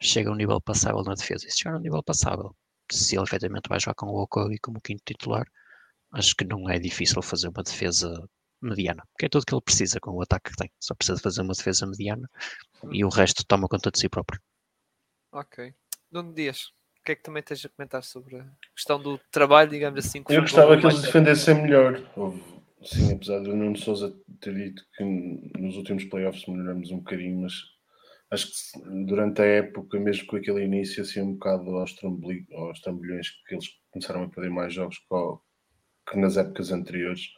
chegue 0.00 0.28
a 0.28 0.32
um 0.32 0.36
nível 0.36 0.60
passável 0.60 1.02
na 1.02 1.14
defesa. 1.14 1.46
E 1.46 1.50
se 1.50 1.58
chegar 1.58 1.74
a 1.74 1.78
um 1.78 1.82
nível 1.82 2.02
passável, 2.02 2.54
se 2.90 3.16
ele 3.16 3.24
efetivamente 3.24 3.68
vai 3.68 3.80
jogar 3.80 3.94
com 3.94 4.06
o 4.06 4.22
Okogi 4.22 4.58
como 4.58 4.80
quinto 4.80 5.02
titular, 5.04 5.44
acho 6.12 6.34
que 6.36 6.44
não 6.44 6.68
é 6.68 6.78
difícil 6.78 7.20
fazer 7.22 7.48
uma 7.48 7.62
defesa 7.62 8.28
mediana, 8.60 9.04
porque 9.12 9.26
é 9.26 9.28
tudo 9.28 9.46
que 9.46 9.54
ele 9.54 9.62
precisa 9.62 10.00
com 10.00 10.12
o 10.12 10.22
ataque 10.22 10.50
que 10.50 10.56
tem. 10.56 10.70
Só 10.80 10.94
precisa 10.94 11.20
fazer 11.20 11.42
uma 11.42 11.54
defesa 11.54 11.86
mediana 11.86 12.28
e 12.90 13.04
o 13.04 13.08
resto 13.08 13.44
toma 13.46 13.68
conta 13.68 13.90
de 13.90 13.98
si 13.98 14.08
próprio. 14.08 14.40
Ok. 15.32 15.74
Nuno 16.10 16.32
Dias 16.32 16.72
que 17.08 17.12
é 17.12 17.16
que 17.16 17.22
também 17.22 17.42
tens 17.42 17.64
a 17.64 17.68
comentar 17.70 18.02
sobre 18.02 18.36
a 18.36 18.46
questão 18.74 19.00
do 19.00 19.18
trabalho, 19.30 19.70
digamos 19.70 20.04
assim? 20.04 20.22
eu 20.28 20.42
gostava 20.42 20.76
que 20.76 20.86
eles 20.86 21.00
defendessem 21.00 21.54
melhor. 21.54 22.02
Sim, 22.82 23.14
apesar 23.14 23.40
de 23.40 23.50
o 23.50 23.56
Nuno 23.56 23.76
Souza 23.76 24.14
ter 24.40 24.54
dito 24.54 24.82
que 24.94 25.04
nos 25.58 25.76
últimos 25.76 26.04
playoffs 26.04 26.46
melhoramos 26.46 26.90
um 26.90 26.98
bocadinho, 26.98 27.40
mas 27.40 27.54
acho 28.30 28.46
que 28.46 28.78
durante 29.06 29.40
a 29.40 29.46
época, 29.46 29.98
mesmo 29.98 30.26
com 30.26 30.36
aquele 30.36 30.62
início 30.62 31.02
assim 31.02 31.22
um 31.22 31.32
bocado 31.32 31.70
aos, 31.76 31.96
aos 32.52 32.80
trambolhões, 32.80 33.30
que 33.46 33.54
eles 33.54 33.66
começaram 33.90 34.24
a 34.24 34.28
perder 34.28 34.50
mais 34.50 34.74
jogos 34.74 34.98
que, 34.98 35.06
que 36.08 36.18
nas 36.18 36.36
épocas 36.36 36.72
anteriores, 36.72 37.30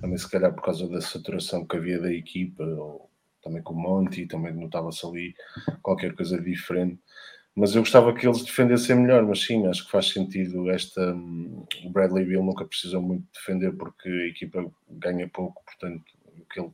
também 0.00 0.18
se 0.18 0.30
calhar 0.30 0.52
por 0.54 0.62
causa 0.62 0.88
da 0.88 1.00
saturação 1.00 1.66
que 1.66 1.76
havia 1.76 2.00
da 2.00 2.12
equipa, 2.12 2.64
ou 2.64 3.10
também 3.42 3.62
com 3.62 3.74
o 3.74 3.76
Monty, 3.80 4.26
também 4.26 4.54
notava-se 4.54 5.06
ali 5.06 5.34
qualquer 5.82 6.14
coisa 6.14 6.40
diferente 6.40 7.00
mas 7.58 7.74
eu 7.74 7.82
gostava 7.82 8.14
que 8.14 8.24
eles 8.24 8.44
defendessem 8.44 8.94
melhor, 8.94 9.26
mas 9.26 9.44
sim, 9.44 9.66
acho 9.66 9.84
que 9.84 9.90
faz 9.90 10.10
sentido 10.10 10.70
esta. 10.70 11.12
Hum, 11.12 11.66
o 11.84 11.90
Bradley 11.90 12.24
Bill 12.24 12.44
nunca 12.44 12.64
precisou 12.64 13.02
muito 13.02 13.26
defender 13.34 13.72
porque 13.76 14.08
a 14.08 14.26
equipa 14.28 14.70
ganha 14.88 15.28
pouco, 15.28 15.60
portanto, 15.64 16.04
o 16.24 16.44
que 16.44 16.60
ele 16.60 16.70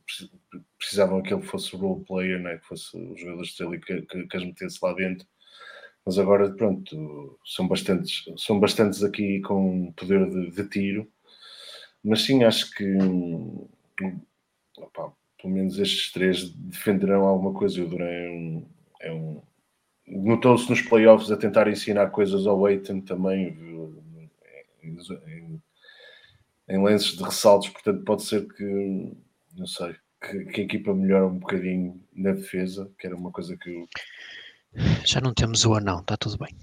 precisavam 0.77 1.23
que 1.23 1.33
ele 1.33 1.41
fosse 1.41 1.75
role 1.75 2.05
player, 2.05 2.39
né? 2.39 2.57
que 2.57 2.67
fosse 2.67 2.95
os 2.95 3.19
jogadores 3.19 3.57
dele 3.57 3.79
que, 3.79 4.01
que, 4.03 4.27
que 4.27 4.37
as 4.37 4.45
metesse 4.45 4.77
lá 4.83 4.93
dentro. 4.93 5.25
Mas 6.05 6.19
agora, 6.19 6.53
pronto, 6.53 7.39
são 7.43 7.67
bastantes, 7.67 8.23
são 8.37 8.59
bastantes 8.59 9.03
aqui 9.03 9.41
com 9.41 9.91
poder 9.93 10.29
de, 10.29 10.51
de 10.51 10.69
tiro, 10.69 11.11
mas 12.05 12.21
sim, 12.21 12.43
acho 12.43 12.69
que 12.71 12.85
hum, 12.85 13.67
opa, 14.77 15.11
pelo 15.41 15.53
menos 15.53 15.79
estes 15.79 16.11
três 16.11 16.51
defenderão 16.51 17.23
alguma 17.23 17.51
coisa. 17.51 17.83
O 17.83 17.87
Duran 17.87 18.05
é 18.05 18.29
um, 18.29 18.67
é 19.01 19.11
um 19.11 19.41
notou-se 20.07 20.69
nos 20.69 20.83
playoffs 20.83 21.31
a 21.31 21.37
tentar 21.37 21.67
ensinar 21.67 22.11
coisas 22.11 22.45
ao 22.45 22.63
Aiton 22.63 23.01
também 23.01 23.57
em, 24.83 25.61
em, 26.69 26.83
lances 26.83 27.17
de 27.17 27.23
ressaltos, 27.23 27.69
portanto 27.69 28.03
pode 28.03 28.23
ser 28.23 28.47
que 28.47 29.11
não 29.57 29.65
sei 29.65 29.95
que, 30.21 30.45
que, 30.45 30.61
a 30.61 30.63
equipa 30.63 30.93
melhore 30.93 31.25
um 31.25 31.39
bocadinho 31.39 31.99
na 32.13 32.33
defesa, 32.33 32.91
que 32.99 33.07
era 33.07 33.15
uma 33.15 33.31
coisa 33.31 33.57
que 33.57 33.69
eu... 33.69 33.89
já 35.03 35.19
não 35.19 35.33
temos 35.33 35.65
o 35.65 35.73
anão, 35.73 36.01
está 36.01 36.15
tudo 36.15 36.37
bem. 36.37 36.55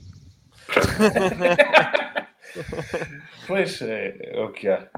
pois 3.49 3.83
é, 3.83 4.17
é 4.21 4.41
o 4.41 4.53
que 4.53 4.69
há. 4.69 4.89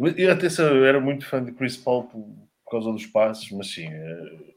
Eu 0.00 0.32
atenção, 0.32 0.74
eu 0.74 0.84
era 0.84 1.00
muito 1.00 1.26
fã 1.26 1.44
de 1.44 1.52
Chris 1.52 1.76
Paul 1.76 2.04
por, 2.04 2.22
por 2.64 2.70
causa 2.70 2.92
dos 2.92 3.06
passos, 3.06 3.50
mas 3.50 3.72
sim, 3.72 3.86
é 3.86 4.50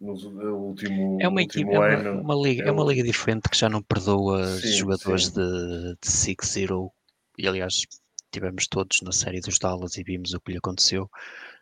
no 0.00 0.12
último, 0.56 1.18
é 1.20 1.28
uma 1.28 1.40
último 1.42 1.70
equipe, 1.70 1.74
ano. 1.74 2.08
É 2.08 2.10
uma, 2.12 2.20
uma 2.22 2.48
liga, 2.48 2.64
é, 2.64 2.68
é 2.68 2.72
uma 2.72 2.84
liga 2.84 3.02
diferente 3.02 3.50
que 3.50 3.56
já 3.56 3.68
não 3.68 3.82
perdoa 3.82 4.46
sim, 4.58 4.72
jogadores 4.72 5.26
sim. 5.26 5.34
de, 5.34 5.96
de 6.00 6.08
6-0 6.08 6.90
e 7.36 7.46
aliás 7.46 7.82
tivemos 8.32 8.66
todos 8.66 9.02
na 9.02 9.12
série 9.12 9.40
dos 9.40 9.58
Dallas 9.58 9.98
e 9.98 10.02
vimos 10.02 10.32
o 10.32 10.40
que 10.40 10.52
lhe 10.52 10.58
aconteceu. 10.58 11.10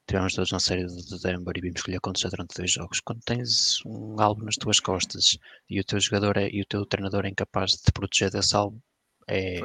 Tivemos 0.07 0.35
todos 0.35 0.53
na 0.53 0.61
série 0.61 0.87
de 0.87 1.21
Denver 1.21 1.53
e 1.57 1.61
vimos 1.61 1.81
o 1.81 1.85
que 1.85 1.91
lhe 1.91 1.97
aconteceu 1.97 2.31
durante 2.31 2.57
dois 2.57 2.71
jogos. 2.71 3.01
Quando 3.01 3.21
tens 3.25 3.85
um 3.85 4.21
álbum 4.21 4.45
nas 4.45 4.57
tuas 4.57 4.79
costas 4.79 5.37
e 5.69 5.81
o 5.81 5.85
teu 5.85 5.99
jogador 5.99 6.37
é, 6.37 6.49
e 6.49 6.63
o 6.63 6.67
teu 6.67 6.87
treinador 6.87 7.27
é 7.27 7.29
incapaz 7.29 7.73
de 7.73 7.83
te 7.83 7.93
proteger 7.93 8.31
desse 8.31 8.55
álbum, 8.55 8.79
é, 9.27 9.61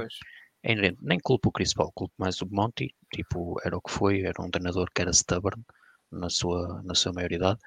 é. 0.63 0.75
Nem 1.01 1.19
culpo 1.19 1.49
o 1.49 1.51
Chris 1.51 1.73
Paul, 1.73 1.91
culpo 1.93 2.13
mais 2.17 2.41
o 2.41 2.47
Monty. 2.49 2.95
Tipo, 3.13 3.55
era 3.65 3.77
o 3.77 3.81
que 3.81 3.91
foi, 3.91 4.21
era 4.21 4.41
um 4.41 4.49
treinador 4.49 4.89
que 4.93 5.01
era 5.01 5.11
stubborn 5.11 5.63
na 6.11 6.29
sua, 6.29 6.81
na 6.83 6.95
sua 6.95 7.13
maioridade 7.13 7.59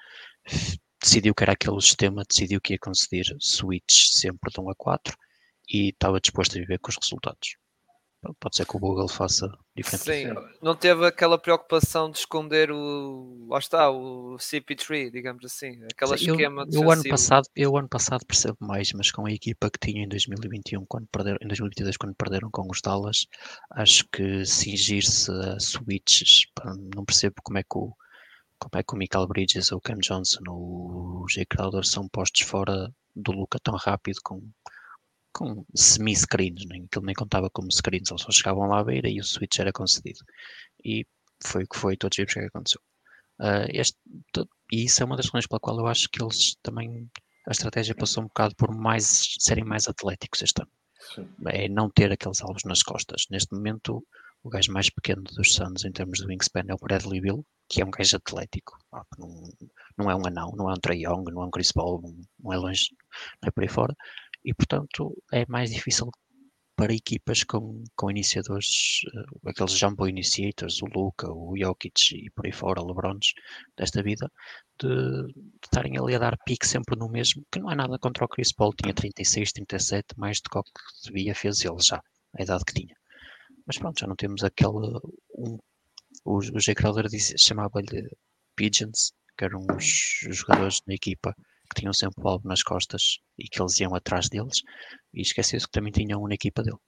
decidiu 1.06 1.34
que 1.34 1.44
era 1.44 1.52
aquele 1.52 1.80
sistema, 1.80 2.24
decidiu 2.28 2.60
que 2.60 2.74
ia 2.74 2.78
conceder 2.78 3.26
switch 3.40 4.08
sempre 4.10 4.50
de 4.52 4.60
1 4.60 4.70
a 4.70 4.74
4 4.74 5.16
e 5.68 5.90
estava 5.90 6.20
disposto 6.20 6.56
a 6.56 6.60
viver 6.60 6.78
com 6.78 6.90
os 6.90 6.96
resultados. 7.00 7.56
Pode 8.40 8.56
ser 8.56 8.66
que 8.66 8.76
o 8.76 8.80
Google 8.80 9.08
faça 9.08 9.50
diferente. 9.76 10.34
Sim, 10.34 10.56
não 10.62 10.74
teve 10.74 11.06
aquela 11.06 11.38
preocupação 11.38 12.10
de 12.10 12.18
esconder 12.18 12.70
o. 12.70 13.46
Lá 13.48 13.58
está, 13.58 13.90
o 13.90 14.36
CP3, 14.36 15.10
digamos 15.10 15.44
assim. 15.44 15.78
Aquele 15.84 16.18
Sim, 16.18 16.30
esquema 16.30 16.66
eu, 16.72 16.82
eu 16.82 16.90
ano 16.90 17.02
passado 17.08 17.46
Eu 17.54 17.76
ano 17.76 17.88
passado 17.88 18.24
percebo 18.26 18.56
mais, 18.60 18.92
mas 18.92 19.10
com 19.10 19.26
a 19.26 19.32
equipa 19.32 19.70
que 19.70 19.78
tinha 19.78 20.04
em 20.04 20.08
2021, 20.08 20.84
quando 20.86 21.06
perderam, 21.10 21.38
em 21.42 21.48
2022, 21.48 21.96
quando 21.96 22.14
perderam 22.14 22.50
com 22.50 22.66
os 22.70 22.80
Dallas, 22.80 23.26
acho 23.72 24.04
que 24.12 24.44
cingir-se 24.44 25.30
a 25.30 25.58
switches, 25.60 26.46
não 26.94 27.04
percebo 27.04 27.36
como 27.42 27.58
é 27.58 27.62
que 27.62 27.78
o 27.78 27.92
como 28.58 28.80
é 28.80 28.82
que 28.82 28.94
o 28.94 28.96
Michael 28.96 29.26
Bridges, 29.26 29.70
o 29.70 29.80
Cam 29.80 29.98
Johnson, 29.98 30.40
o 30.48 31.26
Jay 31.28 31.44
Crowder 31.44 31.84
são 31.84 32.08
postos 32.08 32.40
fora 32.40 32.90
do 33.14 33.32
Luca 33.32 33.58
tão 33.62 33.74
rápido 33.76 34.18
com, 34.24 34.40
com 35.36 35.66
semi-screens, 35.74 36.64
nem, 36.66 36.84
aquilo 36.84 37.04
nem 37.04 37.14
contava 37.14 37.50
como 37.50 37.70
screens, 37.70 38.10
eles 38.10 38.22
só 38.22 38.32
chegavam 38.32 38.66
lá 38.68 38.80
à 38.80 38.84
beira 38.84 39.06
e 39.06 39.20
o 39.20 39.24
switch 39.24 39.58
era 39.58 39.70
concedido. 39.70 40.20
E 40.82 41.06
foi 41.44 41.64
o 41.64 41.68
que 41.68 41.76
foi, 41.78 41.94
todos 41.94 42.16
vimos 42.16 42.32
o 42.32 42.34
que 42.34 42.40
é 42.40 42.46
aconteceu. 42.46 42.80
Uh, 43.38 43.68
este, 43.68 43.98
e 44.72 44.84
isso 44.86 45.02
é 45.02 45.04
uma 45.04 45.14
das 45.14 45.26
razões 45.26 45.46
pela 45.46 45.60
qual 45.60 45.78
eu 45.78 45.86
acho 45.86 46.08
que 46.08 46.22
eles 46.22 46.56
também, 46.62 47.06
a 47.46 47.50
estratégia 47.50 47.94
passou 47.94 48.22
um 48.22 48.28
bocado 48.28 48.56
por 48.56 48.74
mais 48.74 49.34
serem 49.38 49.62
mais 49.64 49.86
atléticos 49.86 50.40
este 50.40 50.62
ano. 50.62 50.70
Sim. 51.14 51.28
É 51.48 51.68
não 51.68 51.90
ter 51.90 52.10
aqueles 52.10 52.40
alvos 52.40 52.64
nas 52.64 52.82
costas. 52.82 53.26
Neste 53.30 53.54
momento, 53.54 54.02
o 54.42 54.48
gajo 54.48 54.72
mais 54.72 54.88
pequeno 54.88 55.22
dos 55.22 55.54
Suns 55.54 55.84
em 55.84 55.92
termos 55.92 56.20
de 56.20 56.26
wingspan 56.26 56.64
é 56.68 56.74
o 56.74 56.78
Bradley 56.78 57.20
Bill, 57.20 57.44
que 57.68 57.82
é 57.82 57.84
um 57.84 57.90
gajo 57.90 58.16
atlético. 58.16 58.78
Não, 59.18 59.50
não 59.98 60.10
é 60.10 60.14
um 60.14 60.26
anão, 60.26 60.52
não 60.56 60.70
é 60.70 60.72
um 60.72 60.80
Trae 60.80 61.02
Young, 61.02 61.24
não 61.30 61.42
é 61.42 61.46
um 61.46 61.50
Chris 61.50 61.72
Paul, 61.72 62.00
não 62.38 62.52
é 62.52 62.56
longe, 62.56 62.88
não 63.42 63.48
é 63.48 63.50
por 63.50 63.62
aí 63.62 63.68
fora. 63.68 63.94
E, 64.46 64.54
portanto, 64.54 65.00
é 65.32 65.44
mais 65.48 65.70
difícil 65.70 66.08
para 66.76 66.92
equipas 66.92 67.42
com, 67.42 67.82
com 67.96 68.10
iniciadores, 68.10 69.00
uh, 69.14 69.48
aqueles 69.48 69.72
jumbo 69.72 70.06
initiators, 70.06 70.82
o 70.82 70.86
Luca, 70.86 71.26
o 71.32 71.56
Jokic 71.56 72.14
e 72.14 72.30
por 72.30 72.46
aí 72.46 72.52
fora, 72.52 72.82
o 72.82 72.86
Lebrons 72.86 73.32
desta 73.76 74.02
vida, 74.02 74.30
de, 74.80 74.88
estarem 75.64 75.98
ali 75.98 76.14
a 76.14 76.18
dar 76.18 76.36
pique 76.44 76.66
sempre 76.66 76.96
no 76.96 77.08
mesmo, 77.08 77.42
que 77.50 77.58
não 77.58 77.70
é 77.70 77.74
nada 77.74 77.98
contra 77.98 78.24
o 78.24 78.28
Chris 78.28 78.52
Paul, 78.52 78.74
tinha 78.74 78.94
36, 78.94 79.52
37, 79.52 80.06
mais 80.18 80.40
do 80.40 80.50
que 80.50 80.60
devia, 81.06 81.34
fez 81.34 81.64
ele 81.64 81.80
já, 81.80 82.00
a 82.38 82.42
idade 82.42 82.64
que 82.64 82.74
tinha. 82.74 82.96
Mas 83.66 83.78
pronto, 83.78 83.98
já 83.98 84.06
não 84.06 84.14
temos 84.14 84.44
aquele. 84.44 85.00
Um, 85.34 85.58
o, 86.24 86.38
o 86.38 86.60
Jay 86.60 86.74
Crowder 86.74 87.06
chamava-lhe 87.36 88.08
Pigeons, 88.54 89.12
que 89.36 89.44
eram 89.44 89.66
os, 89.76 90.20
jogadores 90.30 90.80
da 90.86 90.94
equipa 90.94 91.34
que 91.66 91.80
tinham 91.80 91.92
sempre 91.92 92.22
o 92.22 92.28
alvo 92.28 92.48
nas 92.48 92.62
costas 92.62 93.18
e 93.38 93.48
que 93.48 93.60
eles 93.60 93.78
iam 93.80 93.94
atrás 93.94 94.28
deles, 94.28 94.62
e 95.12 95.20
esqueceu-se 95.22 95.66
que 95.66 95.72
também 95.72 95.92
tinham 95.92 96.22
um 96.22 96.28
na 96.28 96.34
equipa 96.34 96.62
dele. 96.62 96.78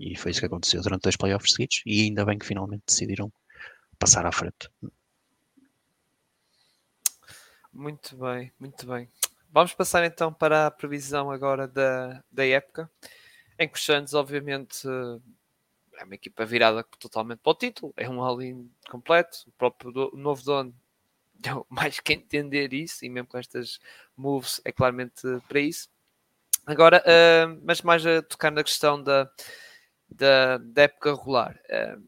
E 0.00 0.16
foi 0.16 0.30
isso 0.30 0.40
que 0.40 0.46
aconteceu 0.46 0.82
durante 0.82 1.02
dois 1.02 1.16
playoffs 1.16 1.52
seguidos, 1.52 1.82
e 1.86 2.02
ainda 2.02 2.24
bem 2.24 2.38
que 2.38 2.46
finalmente 2.46 2.82
decidiram 2.86 3.32
passar 3.98 4.26
à 4.26 4.32
frente. 4.32 4.68
Muito 7.72 8.16
bem, 8.16 8.52
muito 8.58 8.86
bem. 8.86 9.08
Vamos 9.50 9.74
passar 9.74 10.04
então 10.04 10.32
para 10.32 10.66
a 10.66 10.70
previsão 10.70 11.30
agora 11.30 11.68
da, 11.68 12.22
da 12.30 12.46
época, 12.46 12.90
em 13.58 13.68
que 13.68 13.78
o 13.78 13.80
Santos, 13.80 14.14
obviamente, 14.14 14.86
é 15.98 16.04
uma 16.04 16.14
equipa 16.14 16.44
virada 16.44 16.82
totalmente 16.98 17.38
para 17.38 17.52
o 17.52 17.54
título, 17.54 17.94
é 17.96 18.08
um 18.08 18.22
all-in 18.22 18.70
completo, 18.90 19.44
o 19.46 19.52
próprio 19.52 19.92
do, 19.92 20.10
o 20.14 20.16
novo 20.16 20.42
dono 20.42 20.74
deu 21.42 21.66
mais 21.70 22.00
que 22.00 22.14
entender 22.14 22.72
isso, 22.72 23.04
e 23.04 23.08
mesmo 23.08 23.28
com 23.28 23.38
estas 23.38 23.78
moves 24.16 24.60
é 24.64 24.72
claramente 24.72 25.22
para 25.48 25.60
isso. 25.60 25.88
Agora, 26.64 27.02
uh, 27.02 27.60
mas 27.64 27.82
mais 27.82 28.06
a 28.06 28.22
tocar 28.22 28.52
na 28.52 28.62
questão 28.62 29.02
da, 29.02 29.28
da, 30.08 30.58
da 30.58 30.82
época 30.82 31.14
regular, 31.14 31.60
uh, 31.68 32.02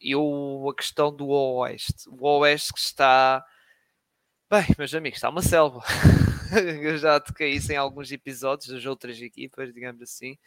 eu 0.00 0.66
a 0.70 0.74
questão 0.74 1.14
do 1.14 1.28
Oeste, 1.28 2.08
o 2.08 2.26
Oeste 2.38 2.72
que 2.72 2.78
está 2.78 3.44
bem, 4.50 4.64
meus 4.78 4.94
amigos, 4.94 5.18
está 5.18 5.28
uma 5.28 5.42
selva. 5.42 5.82
eu 6.82 6.96
já 6.96 7.20
toquei 7.20 7.52
isso 7.52 7.70
em 7.70 7.76
alguns 7.76 8.10
episódios 8.10 8.68
das 8.70 8.86
outras 8.86 9.20
equipas, 9.20 9.72
digamos 9.74 10.00
assim. 10.00 10.38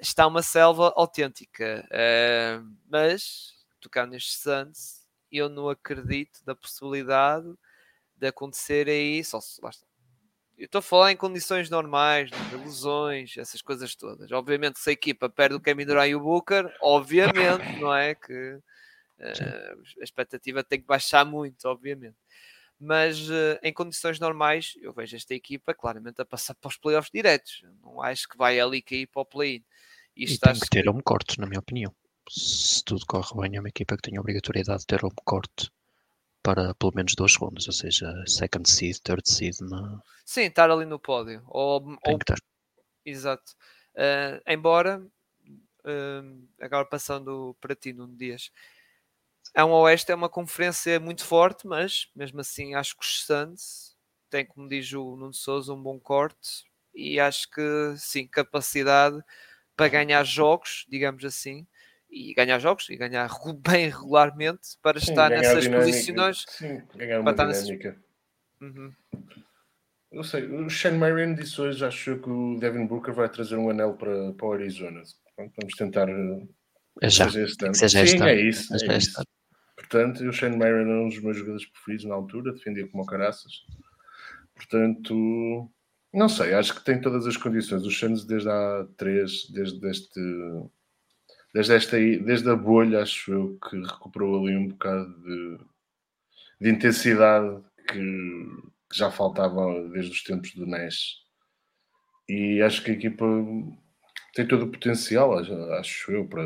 Está 0.00 0.26
uma 0.26 0.42
selva 0.42 0.92
autêntica, 0.96 1.86
uh, 1.90 2.66
mas 2.88 3.54
tocar 3.80 4.06
nestes 4.06 4.40
Suns 4.40 5.03
eu 5.38 5.48
não 5.48 5.68
acredito 5.68 6.40
na 6.46 6.54
possibilidade 6.54 7.52
de 8.16 8.26
acontecer 8.26 8.88
aí, 8.88 9.22
só 9.24 9.40
se, 9.40 9.60
lá 9.62 9.70
está. 9.70 9.86
Eu 10.56 10.66
estou 10.66 10.78
a 10.78 10.82
falar 10.82 11.10
em 11.10 11.16
condições 11.16 11.68
normais, 11.68 12.30
de 12.30 12.56
lesões, 12.56 13.36
essas 13.36 13.60
coisas 13.60 13.96
todas. 13.96 14.30
Obviamente, 14.30 14.78
se 14.78 14.90
a 14.90 14.92
equipa 14.92 15.28
perde 15.28 15.56
o 15.56 15.60
Kevin 15.60 15.84
Durant 15.84 16.08
e 16.08 16.14
o 16.14 16.20
Booker, 16.20 16.72
obviamente, 16.80 17.80
não 17.80 17.92
é? 17.92 18.14
Que 18.14 18.54
uh, 18.54 20.00
a 20.00 20.04
expectativa 20.04 20.62
tem 20.62 20.80
que 20.80 20.86
baixar 20.86 21.24
muito, 21.24 21.64
obviamente. 21.64 22.16
Mas 22.78 23.28
uh, 23.28 23.58
em 23.64 23.72
condições 23.72 24.20
normais, 24.20 24.74
eu 24.80 24.92
vejo 24.92 25.16
esta 25.16 25.34
equipa 25.34 25.74
claramente 25.74 26.22
a 26.22 26.24
passar 26.24 26.54
para 26.54 26.68
os 26.68 26.76
playoffs 26.76 27.10
diretos. 27.12 27.62
Não 27.82 28.00
acho 28.00 28.28
que 28.28 28.36
vai 28.36 28.60
ali 28.60 28.80
cair 28.80 29.08
para 29.08 29.22
o 29.22 29.26
play-in. 29.26 29.64
E 30.16 30.38
tem 30.38 30.54
que 30.54 30.70
ter 30.70 30.88
um 30.88 31.00
corte, 31.00 31.40
na 31.40 31.46
minha 31.46 31.58
opinião 31.58 31.92
se 32.28 32.84
tudo 32.84 33.04
corre 33.06 33.40
bem, 33.40 33.56
é 33.56 33.60
uma 33.60 33.68
equipa 33.68 33.96
que 33.96 34.02
tem 34.02 34.16
a 34.16 34.20
obrigatoriedade 34.20 34.80
de 34.80 34.86
ter 34.86 35.04
um 35.04 35.10
corte 35.24 35.70
para 36.42 36.74
pelo 36.74 36.92
menos 36.94 37.14
duas 37.14 37.34
rondas, 37.36 37.66
ou 37.66 37.72
seja, 37.72 38.12
second 38.26 38.68
seed, 38.68 38.98
third 38.98 39.28
seed. 39.28 39.60
Na... 39.60 40.00
Sim, 40.24 40.42
estar 40.42 40.70
ali 40.70 40.84
no 40.84 40.98
pódio. 40.98 41.42
Ou, 41.46 41.80
tem 41.80 42.12
ou... 42.12 42.18
que 42.18 42.24
ter. 42.26 42.38
Exato. 43.04 43.52
Uh, 43.94 44.40
embora, 44.46 45.00
uh, 45.00 46.48
agora 46.60 46.84
passando 46.84 47.56
para 47.60 47.74
ti, 47.74 47.92
num 47.92 48.14
Dias, 48.14 48.50
é 49.54 49.64
um 49.64 49.72
Oeste, 49.72 50.12
é 50.12 50.14
uma 50.14 50.28
conferência 50.28 51.00
muito 51.00 51.24
forte, 51.24 51.66
mas 51.66 52.08
mesmo 52.14 52.40
assim 52.40 52.74
acho 52.74 52.96
que 52.96 53.04
os 53.04 53.24
Suns 53.24 53.96
têm, 54.28 54.44
como 54.44 54.68
diz 54.68 54.92
o 54.92 55.16
Nuno 55.16 55.32
Souza, 55.32 55.72
um 55.72 55.82
bom 55.82 55.98
corte 55.98 56.64
e 56.94 57.18
acho 57.18 57.50
que 57.50 57.94
sim, 57.96 58.26
capacidade 58.26 59.22
para 59.76 59.88
ganhar 59.88 60.24
jogos, 60.24 60.84
digamos 60.88 61.24
assim, 61.24 61.66
e 62.14 62.32
ganhar 62.32 62.60
jogos 62.60 62.88
e 62.88 62.96
ganhar 62.96 63.28
bem 63.68 63.88
regularmente 63.88 64.78
para 64.80 65.00
sim, 65.00 65.10
estar 65.10 65.30
nessas 65.30 65.66
posições. 65.66 66.44
Sim, 66.48 66.82
ganhar 66.94 67.20
uma 67.20 67.34
dinâmica. 67.34 67.96
Uhum. 68.60 68.92
Eu 70.12 70.22
sei, 70.22 70.44
o 70.44 70.70
Shane 70.70 70.96
Marion 70.96 71.34
disse 71.34 71.60
hoje, 71.60 71.84
acho 71.84 72.16
que 72.18 72.30
o 72.30 72.56
Devin 72.60 72.86
Booker 72.86 73.12
vai 73.12 73.28
trazer 73.28 73.56
um 73.56 73.68
anel 73.68 73.94
para, 73.94 74.32
para 74.32 74.46
o 74.46 74.52
Arizona. 74.52 75.02
vamos 75.36 75.74
tentar 75.76 76.08
é 77.02 77.10
já. 77.10 77.24
fazer 77.24 77.46
este 77.46 77.64
ano. 77.64 77.74
Sim, 77.74 78.22
é 78.22 78.40
isso. 78.40 78.72
É 78.72 78.96
isso. 78.96 79.22
Portanto, 79.76 80.24
o 80.24 80.32
Shane 80.32 80.56
Marion 80.56 80.88
é 80.88 81.04
um 81.04 81.08
dos 81.08 81.20
meus 81.20 81.36
jogadores 81.36 81.66
preferidos 81.66 82.06
na 82.06 82.14
altura, 82.14 82.52
defendia 82.52 82.86
como 82.86 83.02
o 83.02 83.06
caraças. 83.06 83.52
Portanto, 84.54 85.68
não 86.12 86.28
sei, 86.28 86.54
acho 86.54 86.76
que 86.76 86.84
tem 86.84 87.00
todas 87.00 87.26
as 87.26 87.36
condições. 87.36 87.82
Os 87.82 87.98
Suns 87.98 88.24
desde 88.24 88.48
há 88.48 88.86
três, 88.96 89.50
desde 89.50 89.84
este 89.90 90.20
desde, 91.54 91.76
esta, 91.76 91.96
desde 91.96 92.50
a 92.50 92.56
bolha, 92.56 93.02
acho 93.02 93.32
eu, 93.32 93.58
que 93.60 93.80
recuperou 93.80 94.44
ali 94.44 94.56
um 94.56 94.68
bocado 94.68 95.08
de, 95.22 95.58
de 96.60 96.70
intensidade 96.70 97.62
que, 97.86 97.94
que, 98.90 98.98
já 98.98 99.08
faltava 99.10 99.88
desde 99.90 100.10
os 100.10 100.24
tempos 100.24 100.52
do 100.54 100.66
Nash. 100.66 101.22
E 102.28 102.60
acho 102.60 102.82
que 102.82 102.90
a 102.90 102.94
equipa 102.94 103.24
tem 104.34 104.48
todo 104.48 104.64
o 104.64 104.70
potencial, 104.70 105.38
acho 105.78 106.10
eu, 106.10 106.26
para, 106.26 106.42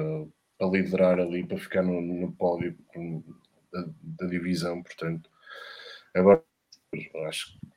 para 0.59 0.69
liderar 0.69 1.19
ali, 1.19 1.47
para 1.47 1.57
ficar 1.57 1.83
no, 1.83 2.03
no 2.03 2.31
pódio 2.33 2.77
da, 3.73 3.85
da, 4.03 4.27
divisão. 4.27 4.83
Portanto, 4.83 5.31
agora 6.15 6.45
acho 7.29 7.59
que 7.59 7.69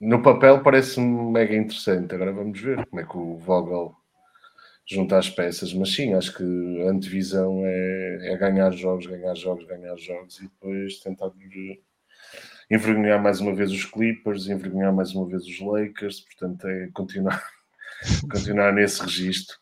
no 0.00 0.22
papel 0.22 0.62
parece-me 0.62 1.32
mega 1.32 1.56
interessante. 1.56 2.14
Agora 2.14 2.32
vamos 2.32 2.60
ver 2.60 2.86
como 2.86 3.00
é 3.00 3.04
que 3.04 3.16
o 3.16 3.38
Vogel 3.38 3.96
juntar 4.86 5.18
as 5.18 5.30
peças, 5.30 5.72
mas 5.72 5.94
sim, 5.94 6.14
acho 6.14 6.36
que 6.36 6.42
a 6.82 6.90
antevisão 6.90 7.62
é, 7.64 8.32
é 8.32 8.36
ganhar 8.36 8.70
jogos, 8.72 9.06
ganhar 9.06 9.34
jogos, 9.34 9.64
ganhar 9.66 9.96
jogos 9.96 10.38
e 10.40 10.42
depois 10.42 10.98
tentar 11.00 11.30
envergonhar 12.70 13.22
mais 13.22 13.40
uma 13.40 13.54
vez 13.54 13.70
os 13.70 13.84
Clippers, 13.84 14.48
envergonhar 14.48 14.92
mais 14.92 15.14
uma 15.14 15.26
vez 15.28 15.44
os 15.44 15.60
Lakers, 15.60 16.20
portanto 16.20 16.66
é 16.66 16.88
continuar, 16.92 17.42
continuar 18.30 18.72
nesse 18.72 19.02
registro. 19.02 19.56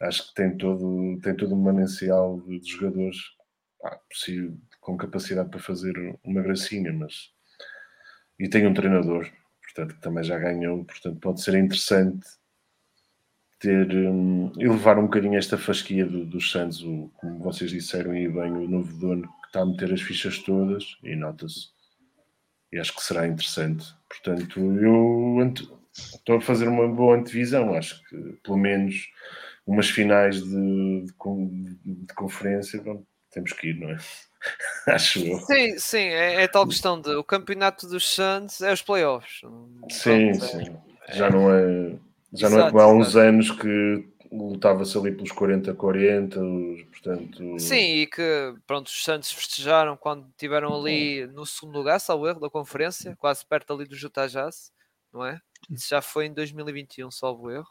Acho 0.00 0.28
que 0.28 0.34
tem 0.34 0.56
todo, 0.56 1.18
tem 1.22 1.34
todo 1.34 1.54
um 1.54 1.62
manancial 1.62 2.40
de, 2.40 2.60
de 2.60 2.70
jogadores 2.70 3.16
possível, 4.10 4.56
com 4.80 4.96
capacidade 4.96 5.48
para 5.48 5.60
fazer 5.60 5.94
uma 6.22 6.42
gracinha, 6.42 6.92
mas 6.92 7.30
e 8.38 8.48
tem 8.48 8.66
um 8.66 8.74
treinador, 8.74 9.30
portanto, 9.62 9.94
que 9.94 10.00
também 10.02 10.22
já 10.22 10.38
ganhou, 10.38 10.84
portanto 10.84 11.18
pode 11.20 11.40
ser 11.40 11.54
interessante 11.54 12.26
ter 13.58 13.90
um, 13.94 14.52
elevar 14.58 14.98
um 14.98 15.04
bocadinho 15.04 15.38
esta 15.38 15.56
fasquia 15.56 16.04
do, 16.04 16.24
dos 16.24 16.50
Santos, 16.50 16.82
o, 16.82 17.10
como 17.16 17.38
vocês 17.38 17.70
disseram 17.70 18.14
e 18.16 18.28
bem, 18.28 18.52
o 18.52 18.68
novo 18.68 18.92
dono 18.98 19.22
que 19.22 19.46
está 19.46 19.60
a 19.60 19.66
meter 19.66 19.92
as 19.92 20.02
fichas 20.02 20.38
todas 20.38 20.96
e 21.02 21.16
nota-se. 21.16 21.68
E 22.72 22.78
acho 22.78 22.94
que 22.94 23.02
será 23.02 23.26
interessante. 23.26 23.86
Portanto, 24.08 24.60
eu 24.60 25.54
estou 25.92 26.36
a 26.36 26.40
fazer 26.40 26.68
uma 26.68 26.88
boa 26.88 27.16
antevisão. 27.16 27.74
Acho 27.74 28.02
que 28.08 28.16
pelo 28.42 28.58
menos 28.58 29.08
umas 29.66 29.88
finais 29.88 30.42
de, 30.42 31.04
de, 31.04 31.78
de 31.84 32.14
conferência 32.14 32.80
bom, 32.82 33.02
temos 33.30 33.52
que 33.52 33.68
ir, 33.68 33.80
não 33.80 33.90
é? 33.90 33.96
acho 34.94 35.20
eu. 35.20 35.38
Sim, 35.40 35.78
sim, 35.78 35.98
é, 35.98 36.42
é, 36.42 36.48
tal 36.48 36.66
questão 36.66 37.00
de 37.00 37.10
o 37.10 37.24
campeonato 37.24 37.88
dos 37.88 38.14
Santos 38.14 38.60
é 38.60 38.72
os 38.72 38.82
playoffs. 38.82 39.40
Sim, 39.90 40.38
Pronto, 40.38 40.44
sim. 40.44 40.76
É, 41.08 41.16
Já 41.16 41.30
não 41.30 41.52
é 41.52 41.96
já 42.32 42.50
não 42.50 42.60
é 42.60 42.70
como 42.70 42.80
há 42.80 42.92
uns 42.92 43.08
exato. 43.08 43.26
anos 43.26 43.50
que 43.50 44.16
lutava-se 44.30 44.96
ali 44.98 45.12
pelos 45.12 45.30
40-40, 45.32 46.86
portanto... 46.90 47.58
Sim, 47.58 48.00
e 48.00 48.06
que, 48.06 48.54
pronto, 48.66 48.88
os 48.88 49.04
Santos 49.04 49.32
festejaram 49.32 49.96
quando 49.96 50.28
estiveram 50.28 50.74
ali 50.74 51.26
no 51.28 51.46
segundo 51.46 51.76
lugar, 51.76 51.98
salvo 52.00 52.28
erro, 52.28 52.40
da 52.40 52.50
conferência, 52.50 53.16
quase 53.16 53.44
perto 53.46 53.72
ali 53.72 53.86
do 53.86 53.94
Utah 53.94 54.26
Jazz, 54.26 54.72
não 55.12 55.24
é? 55.24 55.40
Isso 55.70 55.88
já 55.88 56.02
foi 56.02 56.26
em 56.26 56.34
2021, 56.34 57.10
salvo 57.10 57.50
erro. 57.50 57.68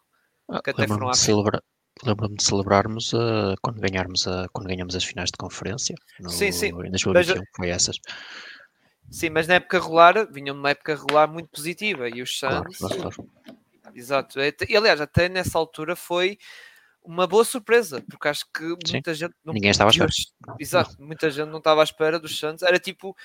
Ah, 0.49 0.61
Lembro-me 0.77 1.11
de, 1.11 1.17
celebra... 1.17 1.63
Lembro 2.03 2.27
de 2.27 2.43
celebrarmos 2.43 3.13
uh, 3.13 3.55
quando, 3.61 3.79
ganharmos 3.79 4.27
a... 4.27 4.47
quando 4.51 4.67
ganhamos 4.67 4.95
as 4.95 5.03
finais 5.03 5.29
de 5.31 5.37
conferência. 5.37 5.95
No... 6.19 6.29
Sim, 6.29 6.51
sim. 6.51 6.67
Em 6.67 6.91
2021, 6.91 7.13
mas... 7.13 7.47
foi 7.55 7.69
essas. 7.69 7.97
Sim, 9.09 9.29
mas 9.29 9.47
na 9.47 9.55
época 9.55 9.79
regular, 9.79 10.27
vinham 10.31 10.55
numa 10.55 10.71
época 10.71 10.95
regular 10.95 11.31
muito 11.31 11.49
positiva 11.49 12.09
e 12.09 12.21
os. 12.21 12.39
Claro, 12.39 12.69
claro, 12.77 12.95
claro 12.97 13.29
Exato. 13.95 14.39
E, 14.41 14.75
aliás, 14.75 14.99
até 14.99 15.29
nessa 15.29 15.57
altura 15.57 15.95
foi 15.95 16.37
uma 17.01 17.25
boa 17.25 17.45
surpresa, 17.45 18.03
porque 18.09 18.27
acho 18.27 18.45
que 18.53 18.67
Sim. 18.85 18.93
muita 18.93 19.13
gente 19.13 19.33
não 19.43 19.53
Ninguém 19.53 19.71
estava 19.71 19.89
à 19.89 19.91
espera. 19.91 20.11
Exato, 20.59 20.95
muita 20.99 21.29
gente 21.29 21.49
não 21.49 21.59
estava 21.59 21.81
à 21.81 21.83
espera 21.83 22.19
dos 22.19 22.37
Suns. 22.37 22.61
Era 22.61 22.79
tipo 22.79 23.15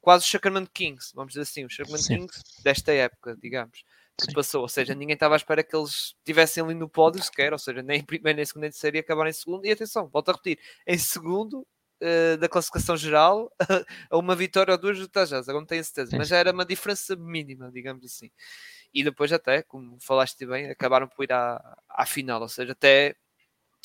quase 0.00 0.24
os 0.24 0.30
Sacramento 0.30 0.70
Kings, 0.72 1.12
vamos 1.14 1.32
dizer 1.32 1.42
assim, 1.42 1.64
os 1.64 1.74
Sacramento 1.74 2.04
Sim. 2.04 2.18
Kings 2.18 2.62
desta 2.62 2.92
época, 2.92 3.36
digamos, 3.40 3.84
que 4.18 4.26
Sim. 4.26 4.32
passou. 4.32 4.62
Ou 4.62 4.68
seja, 4.68 4.94
ninguém 4.94 5.14
estava 5.14 5.34
à 5.34 5.36
espera 5.36 5.62
que 5.62 5.74
eles 5.74 6.14
estivessem 6.18 6.62
ali 6.62 6.74
no 6.74 6.88
pódio 6.88 7.22
sequer, 7.22 7.52
ou 7.52 7.58
seja, 7.58 7.82
nem 7.82 8.00
em 8.00 8.04
primeiro, 8.04 8.36
nem 8.36 8.42
em 8.42 8.46
segundo, 8.46 8.62
nem 8.62 8.68
em 8.68 8.72
terceiro 8.72 8.96
e 8.96 9.00
acabaram 9.00 9.30
em 9.30 9.32
segundo. 9.32 9.64
E 9.64 9.70
atenção, 9.70 10.08
volto 10.08 10.28
a 10.28 10.32
repetir, 10.32 10.58
em 10.86 10.98
segundo 10.98 11.66
eh, 12.00 12.36
da 12.36 12.48
classificação 12.48 12.96
geral, 12.96 13.52
a 14.10 14.16
uma 14.16 14.36
vitória 14.36 14.70
ou 14.72 14.78
duas 14.78 14.96
do 14.98 15.04
Utah 15.04 15.24
Jazz, 15.24 15.48
agora 15.48 15.60
não 15.60 15.66
tenho 15.66 15.82
certeza, 15.82 16.10
Sim, 16.10 16.18
mas 16.18 16.28
já 16.28 16.36
era 16.36 16.52
uma 16.52 16.64
diferença 16.64 17.16
mínima, 17.16 17.72
digamos 17.72 18.04
assim. 18.04 18.30
E 18.92 19.04
depois 19.04 19.32
até, 19.32 19.62
como 19.62 19.98
falaste 20.00 20.44
bem, 20.46 20.70
acabaram 20.70 21.08
por 21.08 21.24
ir 21.24 21.32
à, 21.32 21.78
à 21.88 22.06
final, 22.06 22.40
ou 22.40 22.48
seja, 22.48 22.72
até 22.72 23.16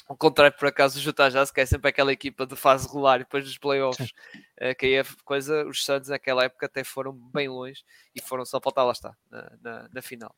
ao 0.07 0.17
contrário, 0.17 0.55
por 0.57 0.67
acaso, 0.67 0.99
o 0.99 1.01
Utah 1.01 1.29
Jazz, 1.29 1.49
que 1.49 1.61
é 1.61 1.65
sempre 1.65 1.89
aquela 1.89 2.11
equipa 2.11 2.45
de 2.45 2.55
fase 2.55 2.87
regular 2.87 3.21
e 3.21 3.23
depois 3.23 3.45
dos 3.45 3.57
playoffs, 3.57 4.11
eh, 4.57 4.75
que 4.75 4.85
aí 4.85 4.93
é 4.95 5.03
coisa, 5.23 5.65
os 5.65 5.83
Suns 5.83 6.09
naquela 6.09 6.43
época 6.43 6.65
até 6.65 6.83
foram 6.83 7.13
bem 7.13 7.47
longe 7.47 7.83
e 8.13 8.21
foram 8.21 8.45
só 8.45 8.59
faltar, 8.59 8.85
lá 8.85 8.91
está, 8.91 9.15
na, 9.29 9.51
na, 9.61 9.89
na 9.93 10.01
final. 10.01 10.35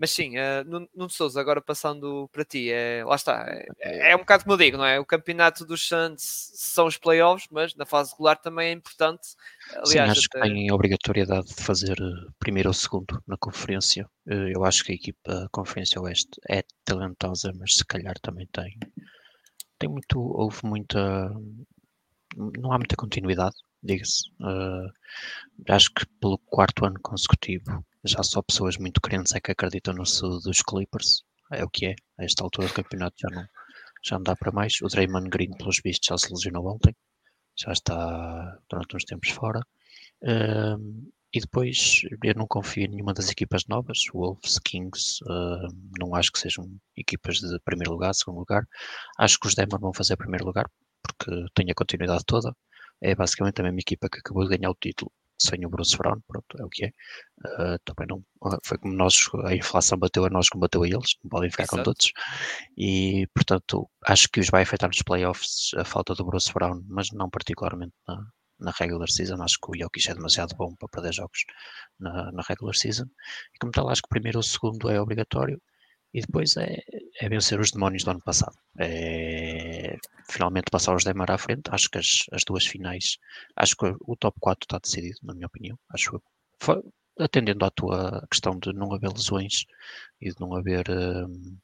Mas 0.00 0.12
sim, 0.12 0.32
uh, 0.38 0.88
Nuno 0.94 1.10
Souza, 1.10 1.38
agora 1.38 1.60
passando 1.60 2.26
para 2.32 2.42
ti, 2.42 2.70
é, 2.72 3.04
lá 3.04 3.16
está, 3.16 3.44
é, 3.78 4.12
é, 4.12 4.16
um 4.16 4.20
bocado 4.20 4.44
como 4.44 4.54
eu 4.54 4.56
digo, 4.56 4.78
não 4.78 4.84
é? 4.86 4.98
O 4.98 5.04
campeonato 5.04 5.62
dos 5.62 5.86
Suns 5.86 6.22
são 6.54 6.86
os 6.86 6.96
playoffs, 6.96 7.46
mas 7.50 7.74
na 7.74 7.84
fase 7.84 8.12
regular 8.12 8.38
também 8.38 8.68
é 8.68 8.72
importante. 8.72 9.36
Aliás, 9.74 9.90
Sim, 9.90 9.98
acho 9.98 10.28
até... 10.32 10.40
que 10.40 10.54
têm 10.54 10.70
a 10.70 10.74
obrigatoriedade 10.74 11.48
de 11.48 11.62
fazer 11.62 12.00
eh, 12.00 12.30
primeiro 12.38 12.70
ou 12.70 12.72
segundo 12.72 13.22
na 13.26 13.36
conferência. 13.36 14.08
Eh, 14.26 14.52
Eu 14.54 14.64
acho 14.64 14.82
que 14.84 14.92
a 14.92 14.94
equipa 14.94 15.46
Conferência 15.52 16.00
Oeste 16.00 16.40
é 16.48 16.64
talentosa, 16.82 17.52
mas 17.58 17.76
se 17.76 17.84
calhar 17.84 18.18
também 18.20 18.46
tem. 18.50 18.78
Tem 19.78 19.90
muito, 19.90 20.18
houve 20.18 20.60
muita. 20.64 21.30
Não 22.58 22.72
há 22.72 22.78
muita 22.78 22.96
continuidade, 22.96 23.56
diga-se. 23.82 24.30
Uh, 24.40 24.90
acho 25.68 25.92
que 25.92 26.06
pelo 26.18 26.38
quarto 26.38 26.86
ano 26.86 26.98
consecutivo 27.02 27.84
já 28.04 28.22
só 28.22 28.42
pessoas 28.42 28.76
muito 28.76 29.00
crentes 29.00 29.34
é 29.34 29.40
que 29.40 29.52
acreditam 29.52 29.94
no 29.94 30.06
sucessor 30.06 30.40
dos 30.42 30.62
Clippers. 30.62 31.22
É 31.52 31.64
o 31.64 31.68
que 31.68 31.86
é. 31.86 31.94
A 32.18 32.24
esta 32.24 32.42
altura 32.44 32.68
do 32.68 32.74
campeonato 32.74 33.16
já 33.18 33.28
não, 33.30 33.46
já 34.04 34.16
não 34.16 34.22
dá 34.22 34.36
para 34.36 34.52
mais. 34.52 34.80
O 34.82 34.88
Draymond 34.88 35.28
Green, 35.28 35.50
pelos 35.56 35.80
vistos, 35.84 36.06
já 36.08 36.18
se 36.18 36.32
lesionou 36.32 36.66
ontem. 36.66 36.94
Já 37.58 37.72
está 37.72 38.58
durante 38.70 38.96
uns 38.96 39.04
tempos 39.04 39.30
fora. 39.30 39.60
Uh, 40.22 41.10
e 41.32 41.40
depois 41.40 42.02
eu 42.24 42.34
não 42.34 42.46
confio 42.46 42.84
em 42.84 42.88
nenhuma 42.88 43.14
das 43.14 43.30
equipas 43.30 43.64
novas, 43.68 44.00
Wolves, 44.12 44.58
Kings, 44.64 45.22
uh, 45.24 45.68
não 45.98 46.14
acho 46.14 46.32
que 46.32 46.40
sejam 46.40 46.66
equipas 46.96 47.36
de 47.36 47.58
primeiro 47.60 47.92
lugar, 47.92 48.12
segundo 48.14 48.38
lugar. 48.40 48.66
Acho 49.18 49.38
que 49.38 49.46
os 49.46 49.54
Demon 49.54 49.78
vão 49.78 49.92
fazer 49.94 50.16
primeiro 50.16 50.44
lugar, 50.44 50.68
porque 51.02 51.30
tem 51.54 51.70
a 51.70 51.74
continuidade 51.74 52.24
toda. 52.26 52.54
É 53.00 53.14
basicamente 53.14 53.60
a 53.60 53.64
mesma 53.64 53.80
equipa 53.80 54.08
que 54.08 54.18
acabou 54.18 54.44
de 54.44 54.56
ganhar 54.56 54.70
o 54.70 54.74
título 54.74 55.12
sem 55.40 55.64
o 55.64 55.70
Bruce 55.70 55.96
Brown, 55.96 56.20
pronto, 56.26 56.56
é 56.58 56.64
o 56.64 56.68
que 56.68 56.86
é. 56.86 56.92
Uh, 57.44 57.78
também 57.84 58.06
não 58.06 58.22
foi 58.64 58.78
como 58.78 58.94
nós, 58.94 59.14
a 59.44 59.54
inflação 59.54 59.98
bateu 59.98 60.24
a 60.24 60.30
nós 60.30 60.48
como 60.48 60.60
bateu 60.60 60.82
a 60.82 60.86
eles, 60.86 61.16
não 61.22 61.30
podem 61.30 61.50
ficar 61.50 61.64
Exato. 61.64 61.78
com 61.78 61.82
todos. 61.82 62.12
E 62.76 63.26
portanto, 63.34 63.88
acho 64.06 64.28
que 64.28 64.40
os 64.40 64.48
vai 64.48 64.62
afetar 64.62 64.88
nos 64.88 65.02
playoffs 65.02 65.70
a 65.76 65.84
falta 65.84 66.14
do 66.14 66.24
Bruce 66.24 66.52
Brown, 66.52 66.82
mas 66.88 67.10
não 67.12 67.30
particularmente 67.30 67.94
na, 68.06 68.26
na 68.58 68.72
regular 68.78 69.08
season. 69.08 69.42
Acho 69.42 69.58
que 69.60 69.70
o 69.70 69.78
Jokic 69.78 70.10
é 70.10 70.14
demasiado 70.14 70.54
bom 70.56 70.74
para 70.76 70.88
perder 70.88 71.14
jogos 71.14 71.44
na, 71.98 72.30
na 72.32 72.42
regular 72.42 72.74
season. 72.74 73.06
E 73.54 73.58
como 73.58 73.72
tal, 73.72 73.88
acho 73.88 74.02
que 74.02 74.06
o 74.06 74.10
primeiro 74.10 74.38
ou 74.38 74.40
o 74.40 74.44
segundo 74.44 74.90
é 74.90 75.00
obrigatório. 75.00 75.60
E 76.12 76.20
depois 76.20 76.56
é, 76.56 76.82
é 77.18 77.28
vencer 77.28 77.60
os 77.60 77.70
demónios 77.70 78.04
do 78.04 78.10
ano 78.10 78.22
passado. 78.22 78.56
É 78.78 79.96
finalmente 80.30 80.70
passar 80.70 80.94
os 80.94 81.04
Demar 81.04 81.30
à 81.30 81.38
frente. 81.38 81.70
Acho 81.70 81.90
que 81.90 81.98
as, 81.98 82.24
as 82.32 82.44
duas 82.44 82.66
finais, 82.66 83.18
acho 83.56 83.76
que 83.76 83.86
o 84.00 84.16
top 84.16 84.38
4 84.40 84.64
está 84.64 84.78
decidido, 84.78 85.18
na 85.22 85.34
minha 85.34 85.46
opinião. 85.46 85.78
Acho 85.90 86.16
eu. 86.16 86.22
Foi, 86.60 86.82
atendendo 87.18 87.64
à 87.64 87.70
tua 87.70 88.26
questão 88.30 88.58
de 88.58 88.72
não 88.72 88.92
haver 88.92 89.10
lesões 89.10 89.64
e 90.20 90.30
de 90.30 90.40
não 90.40 90.54
haver 90.54 90.88
um, 90.90 91.58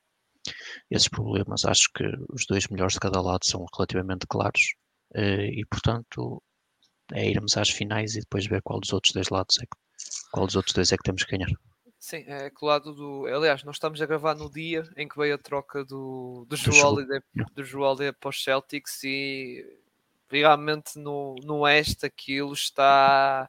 esses 0.90 1.08
problemas, 1.08 1.64
acho 1.64 1.88
que 1.94 2.04
os 2.30 2.46
dois 2.46 2.66
melhores 2.68 2.94
de 2.94 3.00
cada 3.00 3.20
lado 3.20 3.44
são 3.44 3.64
relativamente 3.74 4.26
claros. 4.26 4.74
Uh, 5.14 5.48
e 5.52 5.64
portanto, 5.70 6.42
é 7.12 7.28
irmos 7.30 7.56
às 7.56 7.70
finais 7.70 8.16
e 8.16 8.20
depois 8.20 8.46
ver 8.46 8.62
qual 8.62 8.80
dos 8.80 8.92
outros 8.92 9.12
dois 9.12 9.28
lados 9.30 9.58
é 9.58 9.62
que, 9.62 9.76
qual 10.32 10.46
dos 10.46 10.56
outros 10.56 10.74
dois 10.74 10.92
é 10.92 10.96
que 10.96 11.04
temos 11.04 11.24
que 11.24 11.36
ganhar. 11.36 11.50
Sim, 11.98 12.24
é 12.26 12.50
que 12.50 12.64
lado 12.64 12.92
do. 12.94 13.26
Aliás, 13.26 13.64
nós 13.64 13.76
estamos 13.76 14.00
a 14.00 14.06
gravar 14.06 14.34
no 14.34 14.50
dia 14.50 14.88
em 14.96 15.08
que 15.08 15.16
veio 15.16 15.34
a 15.34 15.38
troca 15.38 15.84
do, 15.84 16.46
do 16.48 16.56
do 17.54 17.64
Joel 17.64 18.14
para 18.14 18.28
os 18.28 18.42
Celtics 18.42 19.02
e 19.02 19.64
realmente 20.30 20.98
no, 20.98 21.36
no 21.44 21.60
Oeste 21.60 22.04
aquilo 22.04 22.52
está 22.52 23.48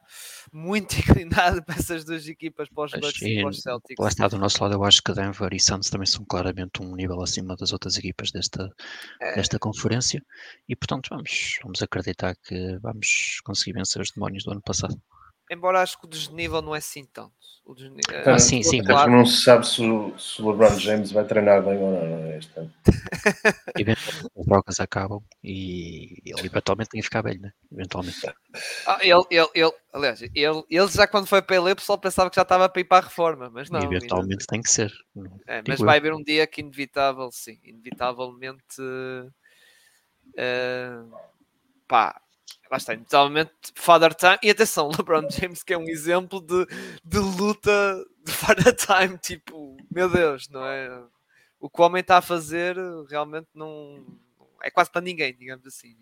muito 0.52 0.94
inclinado 0.98 1.62
para 1.62 1.74
essas 1.76 2.04
duas 2.04 2.26
equipas, 2.26 2.68
para 2.68 2.84
os 2.84 2.92
Bucks 2.92 3.22
e, 3.22 3.38
e 3.38 3.40
para 3.40 3.50
os 3.50 3.60
Celtics. 3.60 3.96
Lá 3.98 4.08
está 4.08 4.28
do 4.28 4.38
nosso 4.38 4.62
lado, 4.62 4.74
eu 4.74 4.84
acho 4.84 5.02
que 5.02 5.12
Denver 5.12 5.52
e 5.52 5.60
Suns 5.60 5.90
também 5.90 6.06
são 6.06 6.24
claramente 6.24 6.82
um 6.82 6.94
nível 6.94 7.20
acima 7.20 7.56
das 7.56 7.72
outras 7.72 7.96
equipas 7.96 8.30
desta, 8.30 8.70
é. 9.20 9.34
desta 9.34 9.58
conferência 9.58 10.24
e 10.68 10.76
portanto 10.76 11.08
vamos, 11.10 11.58
vamos 11.62 11.82
acreditar 11.82 12.36
que 12.36 12.78
vamos 12.78 13.40
conseguir 13.44 13.72
vencer 13.72 14.00
os 14.00 14.10
demónios 14.10 14.44
do 14.44 14.52
ano 14.52 14.62
passado 14.62 15.00
embora 15.50 15.82
acho 15.82 15.98
que 15.98 16.06
o 16.06 16.08
desnível 16.08 16.62
não 16.62 16.74
é 16.74 16.78
assim 16.78 17.04
tanto. 17.04 17.32
O 17.64 17.74
desnível, 17.74 18.02
ah, 18.24 18.34
ah, 18.34 18.38
sim, 18.38 18.62
sim. 18.62 18.82
Claro. 18.82 19.10
Não 19.10 19.26
se 19.26 19.42
sabe 19.42 19.66
se 19.66 19.82
o, 19.82 20.18
se 20.18 20.40
o, 20.40 20.50
LeBron 20.50 20.78
James 20.78 21.12
vai 21.12 21.22
treinar 21.24 21.62
bem 21.62 21.76
ou 21.76 21.92
não, 21.92 22.06
não 22.06 22.24
é 22.24 22.38
este 22.38 22.58
ano. 22.58 22.72
Eventualmente 23.78 24.30
as 24.38 24.46
trocas 24.46 24.80
acabam 24.80 25.22
e 25.44 26.22
ele 26.24 26.46
eventualmente 26.46 26.88
tem 26.88 27.00
que 27.00 27.04
ficar 27.04 27.20
velho, 27.20 27.42
né? 27.42 27.52
Eventualmente. 27.70 28.26
Ah, 28.86 28.98
ele, 29.02 29.22
ele, 29.30 29.48
ele, 29.54 29.72
aliás, 29.92 30.22
ele, 30.22 30.64
ele 30.70 30.88
já 30.88 31.06
quando 31.06 31.26
foi 31.26 31.42
para 31.42 31.56
ele, 31.56 31.72
o 31.72 31.76
pessoal 31.76 31.98
pensava 31.98 32.30
que 32.30 32.36
já 32.36 32.42
estava 32.42 32.70
para 32.70 32.80
ir 32.80 32.84
para 32.84 33.04
a 33.04 33.08
reforma, 33.08 33.50
mas 33.50 33.68
não. 33.68 33.82
Eventualmente 33.82 34.32
ainda... 34.32 34.46
tem 34.48 34.62
que 34.62 34.70
ser. 34.70 34.90
É, 35.46 35.62
mas 35.68 35.78
vai 35.78 35.98
haver 35.98 36.14
um 36.14 36.22
dia 36.22 36.46
que 36.46 36.62
inevitável, 36.62 37.28
sim, 37.30 37.60
inevitavelmente. 37.62 38.80
Uh, 40.38 41.10
pá, 41.86 42.20
lá 42.70 42.76
está, 42.76 42.94
inevitavelmente 42.94 43.52
Father 43.74 44.14
Time, 44.14 44.38
e 44.42 44.50
atenção, 44.50 44.90
LeBron 44.96 45.28
James 45.30 45.62
que 45.62 45.72
é 45.72 45.78
um 45.78 45.88
exemplo 45.88 46.40
de, 46.40 46.66
de 47.04 47.18
luta 47.18 48.04
de 48.24 48.32
Father 48.32 48.74
Time, 48.74 49.18
tipo, 49.18 49.76
meu 49.90 50.08
Deus, 50.08 50.48
não 50.48 50.64
é? 50.64 51.02
O 51.60 51.68
que 51.68 51.80
o 51.80 51.84
homem 51.84 52.00
está 52.00 52.18
a 52.18 52.22
fazer 52.22 52.76
realmente 53.08 53.48
não 53.54 54.04
é 54.62 54.70
quase 54.70 54.90
para 54.90 55.00
ninguém, 55.00 55.34
digamos 55.34 55.66
assim. 55.66 55.96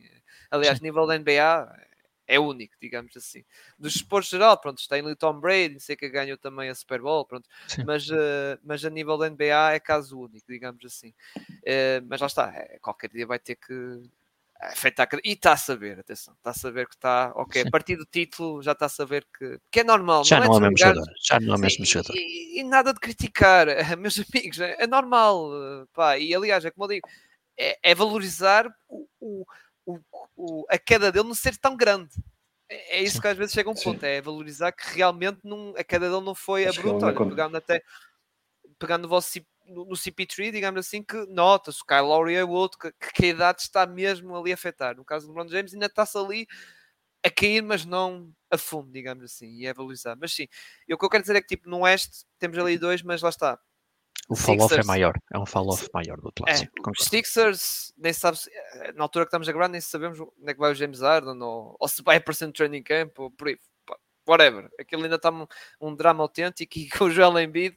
Aliás, 0.51 0.81
nível 0.81 1.07
da 1.07 1.19
NBA 1.19 1.87
é 2.27 2.39
único, 2.41 2.75
digamos 2.81 3.17
assim. 3.17 3.45
Dos 3.79 3.97
esportes 3.97 4.31
geral, 4.31 4.59
pronto, 4.61 4.83
tem 4.89 5.01
ali 5.01 5.15
Tom 5.15 5.39
Brady, 5.39 5.79
sei 5.81 5.97
que 5.97 6.09
ganhou 6.09 6.37
também 6.37 6.69
a 6.69 6.75
Super 6.75 7.01
Bowl, 7.01 7.25
pronto, 7.25 7.49
mas, 7.85 8.09
uh, 8.11 8.59
mas 8.65 8.85
a 8.85 8.91
nível 8.91 9.17
da 9.17 9.31
NBA 9.31 9.73
é 9.75 9.81
caso 9.81 10.19
único, 10.19 10.47
digamos 10.49 10.85
assim. 10.85 11.15
Uh, 11.39 12.05
mas 12.09 12.21
lá 12.21 12.27
está, 12.27 12.53
é, 12.55 12.79
qualquer 12.81 13.11
dia 13.11 13.27
vai 13.27 13.39
ter 13.39 13.57
que 13.57 14.03
afetar 14.61 15.09
e 15.25 15.33
está 15.33 15.53
a 15.53 15.57
saber, 15.57 15.99
atenção, 15.99 16.35
está 16.35 16.51
a 16.51 16.55
saber 16.55 16.87
que 16.87 16.95
está, 16.95 17.33
ok, 17.35 17.63
a 17.63 17.71
partir 17.71 17.97
do 17.97 18.07
título 18.07 18.63
já 18.63 18.73
está 18.73 18.87
a 18.87 18.91
saber 18.91 19.27
que, 19.39 19.59
que 19.71 19.81
é 19.81 19.85
normal, 19.85 20.25
já 20.25 20.41
não, 20.41 20.47
não 20.47 20.55
é, 20.55 20.59
é 20.59 20.61
mesmo 20.61 20.79
jogador, 20.79 21.13
já 21.23 21.41
não 21.41 21.55
é 21.55 21.59
mesmo 21.59 21.85
jogador. 21.85 22.17
E, 22.17 22.61
e, 22.61 22.63
nada 22.65 22.93
de 22.93 23.01
criticar, 23.01 23.67
meus 23.99 24.19
amigos, 24.19 24.61
é, 24.61 24.77
é 24.79 24.87
normal, 24.87 25.51
pá, 25.93 26.19
e 26.19 26.35
aliás, 26.35 26.65
é 26.65 26.71
como 26.71 26.85
eu 26.85 26.97
digo, 26.97 27.09
é, 27.59 27.79
é 27.83 27.95
valorizar 27.95 28.67
o, 28.89 29.07
o, 29.21 30.01
o, 30.37 30.67
a 30.69 30.79
queda 30.79 31.13
dele 31.13 31.29
não 31.29 31.35
ser 31.35 31.57
tão 31.57 31.77
grande. 31.77 32.15
É, 32.69 32.99
é 32.99 33.03
isso 33.03 33.17
Sim. 33.17 33.21
que 33.23 33.29
às 33.29 33.37
vezes 33.37 33.55
chega 33.55 33.69
a 33.69 33.73
um 33.73 33.77
ponto, 33.77 34.01
Sim. 34.01 34.07
é 34.07 34.21
valorizar 34.21 34.73
que 34.73 34.97
realmente 34.97 35.41
não, 35.45 35.75
a 35.77 35.85
queda 35.85 36.11
dele 36.11 36.25
não 36.25 36.35
foi 36.35 36.67
abrupta, 36.67 37.07
olha, 37.07 37.27
pegando 37.27 37.57
até 37.57 37.83
pegando 38.79 39.07
o 39.07 39.09
vosso 39.09 39.29
no, 39.69 39.85
no 39.85 39.95
CP3, 39.95 40.53
digamos 40.53 40.81
assim, 40.81 41.03
que 41.03 41.27
nota-se 41.27 41.81
o 41.83 41.85
Kyle 41.85 42.03
Lowry 42.03 42.35
é 42.35 42.45
o 42.45 42.51
outro, 42.51 42.79
que, 42.79 42.93
que 43.13 43.27
a 43.27 43.29
idade 43.29 43.63
está 43.63 43.87
mesmo 43.87 44.37
ali 44.37 44.51
a 44.51 44.55
afetar. 44.55 44.97
No 44.97 45.05
caso 45.05 45.27
do 45.27 45.33
LeBron 45.33 45.49
James, 45.49 45.75
ainda 45.75 45.87
está-se 45.87 46.17
ali 46.17 46.47
a 47.25 47.31
cair, 47.31 47.63
mas 47.63 47.85
não 47.85 48.33
a 48.51 48.57
fundo, 48.57 48.91
digamos 48.93 49.25
assim, 49.25 49.49
e 49.59 49.69
a 49.69 49.73
valorizar. 49.73 50.17
Mas 50.17 50.33
sim, 50.33 50.47
e 50.89 50.95
o 50.95 50.99
que 50.99 51.05
eu 51.05 51.11
quero 51.11 51.23
dizer 51.23 51.37
é 51.37 51.41
que, 51.41 51.49
tipo, 51.49 51.69
no 51.69 51.81
Oeste 51.81 52.25
temos 52.39 52.57
ali 52.59 52.79
dois, 52.79 53.03
mas 53.03 53.23
lá 53.23 53.29
está. 53.29 53.59
O 54.29 54.35
fall-off 54.35 54.75
é 54.75 54.83
maior, 54.83 55.15
é 55.33 55.39
um 55.39 55.47
fall-off 55.47 55.89
maior 55.95 56.17
do 56.17 56.27
outro 56.27 56.45
lado. 56.47 56.63
É, 56.63 56.91
os 56.91 57.05
Sixers, 57.05 57.93
nem 57.97 58.13
sabe, 58.13 58.39
na 58.95 59.05
altura 59.05 59.25
que 59.25 59.29
estamos 59.29 59.49
a 59.49 59.53
gravar, 59.53 59.69
nem 59.69 59.81
sabemos 59.81 60.19
onde 60.19 60.51
é 60.51 60.55
que 60.55 60.59
vai 60.59 60.73
o 60.73 60.75
James 60.75 61.01
Harden, 61.01 61.41
ou, 61.41 61.77
ou 61.79 61.89
se 61.89 62.03
vai 62.03 62.17
aparecer 62.17 62.47
no 62.47 62.53
training 62.53 62.83
camp, 62.83 63.19
ou 63.19 63.31
por 63.31 63.49
aí 63.49 63.59
whatever. 64.27 64.71
Aquilo 64.79 65.05
ainda 65.05 65.17
está 65.17 65.31
um, 65.31 65.47
um, 65.81 65.95
drama 65.95 66.23
autêntico 66.23 66.79
e 66.79 66.89
com 66.91 67.05
o 67.05 67.11
Joel 67.11 67.39
Embiid 67.39 67.77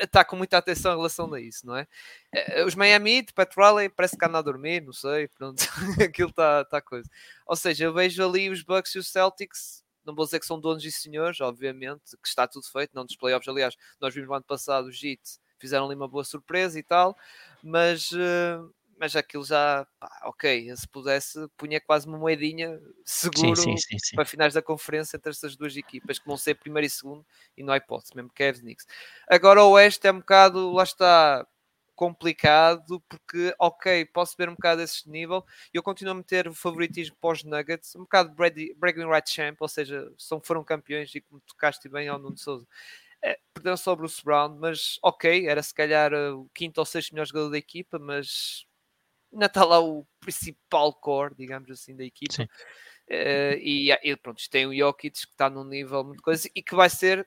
está 0.00 0.24
com 0.24 0.36
muita 0.36 0.58
atenção 0.58 0.92
em 0.92 0.96
relação 0.96 1.32
a 1.32 1.40
isso, 1.40 1.66
não 1.66 1.76
é? 1.76 1.86
Eh, 2.32 2.64
os 2.64 2.74
Miami 2.74 3.18
Heat, 3.18 3.32
Pat 3.32 3.52
Riley, 3.56 3.88
parece 3.88 4.16
que 4.16 4.24
anda 4.24 4.38
a 4.38 4.42
dormir, 4.42 4.82
não 4.82 4.92
sei, 4.92 5.28
pronto, 5.28 5.62
aquilo 6.02 6.30
está 6.30 6.64
tá 6.64 6.80
coisa. 6.80 7.08
Ou 7.46 7.56
seja, 7.56 7.84
eu 7.84 7.92
vejo 7.92 8.24
ali 8.26 8.50
os 8.50 8.62
Bucks 8.62 8.94
e 8.94 8.98
os 8.98 9.08
Celtics, 9.08 9.84
não 10.04 10.14
vou 10.14 10.24
dizer 10.24 10.40
que 10.40 10.46
são 10.46 10.58
donos 10.58 10.84
e 10.84 10.90
senhores, 10.90 11.40
obviamente, 11.40 12.16
que 12.20 12.28
está 12.28 12.46
tudo 12.48 12.66
feito, 12.70 12.90
não 12.94 13.04
dos 13.04 13.16
playoffs, 13.16 13.48
aliás, 13.48 13.76
nós 14.00 14.12
vimos 14.14 14.28
no 14.28 14.34
ano 14.34 14.44
passado 14.44 14.86
o 14.86 14.90
Heat 14.90 15.20
fizeram 15.62 15.86
ali 15.86 15.94
uma 15.94 16.08
boa 16.08 16.24
surpresa 16.24 16.76
e 16.76 16.82
tal, 16.82 17.16
mas, 17.62 18.10
uh, 18.10 18.74
mas 19.02 19.16
aquilo 19.16 19.44
já, 19.44 19.84
pá, 19.98 20.08
ok, 20.26 20.76
se 20.76 20.86
pudesse, 20.86 21.36
punha 21.56 21.80
quase 21.80 22.06
uma 22.06 22.16
moedinha 22.16 22.80
seguro 23.04 23.56
Sim, 23.56 23.76
sim, 23.76 23.98
sim, 23.98 24.14
para 24.14 24.24
finais 24.24 24.54
da 24.54 24.62
conferência 24.62 25.16
entre 25.16 25.30
estas 25.30 25.56
duas 25.56 25.76
equipas, 25.76 26.20
que 26.20 26.24
vão 26.24 26.36
ser 26.36 26.54
primeiro 26.54 26.86
e 26.86 26.90
segundo, 26.90 27.26
e 27.56 27.64
não 27.64 27.72
há 27.72 27.78
hipótese, 27.78 28.14
mesmo 28.14 28.30
Cavs 28.32 28.60
Knicks. 28.60 28.86
Agora 29.28 29.64
o 29.64 29.72
Oeste 29.72 30.06
é 30.06 30.12
um 30.12 30.20
bocado, 30.20 30.70
lá 30.70 30.84
está, 30.84 31.44
complicado, 31.96 33.02
porque, 33.08 33.52
ok, 33.58 34.04
posso 34.04 34.36
ver 34.38 34.48
um 34.48 34.54
bocado 34.54 34.82
esse 34.82 35.10
nível, 35.10 35.44
eu 35.74 35.82
continuo 35.82 36.12
a 36.12 36.16
meter 36.16 36.46
o 36.46 36.54
favoritismo 36.54 37.16
para 37.20 37.32
os 37.32 37.42
Nuggets, 37.42 37.96
um 37.96 38.02
bocado 38.02 38.32
bragging 38.32 39.08
right 39.10 39.28
champ, 39.28 39.60
ou 39.60 39.66
seja, 39.68 40.12
são, 40.16 40.40
foram 40.40 40.62
campeões 40.62 41.12
e 41.12 41.20
como 41.20 41.40
tocaste 41.40 41.88
bem 41.88 42.06
ao 42.06 42.20
Nuno 42.20 42.38
Souza, 42.38 42.68
é, 43.20 43.36
perderam 43.52 43.76
só 43.76 43.94
o 43.94 43.96
Bruce 43.96 44.22
Brown, 44.22 44.58
mas 44.60 45.00
ok, 45.02 45.48
era 45.48 45.60
se 45.60 45.74
calhar 45.74 46.12
eh, 46.12 46.30
o 46.30 46.48
quinto 46.54 46.78
ou 46.78 46.84
sexto 46.84 47.12
melhor 47.12 47.26
jogador 47.26 47.50
da 47.50 47.58
equipa, 47.58 47.98
mas 47.98 48.64
ainda 49.32 49.46
está 49.46 49.64
lá 49.64 49.80
o 49.80 50.06
principal 50.20 50.92
core, 50.92 51.34
digamos 51.34 51.70
assim, 51.70 51.96
da 51.96 52.04
equipa. 52.04 52.42
Uh, 53.08 53.58
e, 53.60 53.90
e, 53.90 54.16
pronto, 54.16 54.42
tem 54.50 54.66
o 54.66 54.74
Jokic 54.74 55.12
que 55.12 55.26
está 55.26 55.50
num 55.50 55.64
nível 55.64 56.04
muito 56.04 56.22
coisa 56.22 56.48
e 56.54 56.62
que 56.62 56.74
vai 56.74 56.88
ser, 56.88 57.26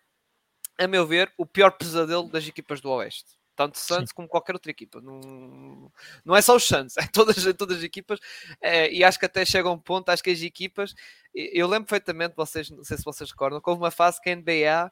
a 0.78 0.88
meu 0.88 1.06
ver, 1.06 1.32
o 1.38 1.45
pior 1.45 1.72
pesadelo 1.72 2.30
das 2.30 2.47
equipas 2.47 2.82
do 2.82 2.89
Oeste. 2.91 3.38
Tanto 3.56 3.78
Santos 3.78 4.12
como 4.12 4.28
qualquer 4.28 4.53
outra 4.53 4.70
equipa. 4.70 4.99
Não, 4.99 5.89
não 6.26 6.36
é 6.36 6.41
só 6.41 6.56
os 6.56 6.66
Santos, 6.66 6.97
é 6.97 7.08
todas, 7.08 7.38
todas 7.56 7.78
as 7.78 7.84
equipas. 7.84 8.20
É, 8.62 8.91
e 8.91 9.03
acho 9.03 9.18
que 9.18 9.26
até 9.26 9.45
chega 9.45 9.70
um 9.70 9.80
ponto, 9.80 10.10
acho 10.10 10.24
que 10.24 10.30
as 10.30 10.41
equipas. 10.41 10.93
Eu 11.34 11.68
lembro 11.68 11.88
perfeitamente, 11.88 12.36
vocês, 12.36 12.70
não 12.70 12.84
sei 12.84 12.97
se 12.97 13.03
vocês 13.03 13.30
recordam, 13.30 13.62
que 13.62 13.70
houve 13.70 13.82
uma 13.82 13.91
fase 13.91 14.22
que 14.22 14.30
a 14.30 14.36
NBA 14.36 14.91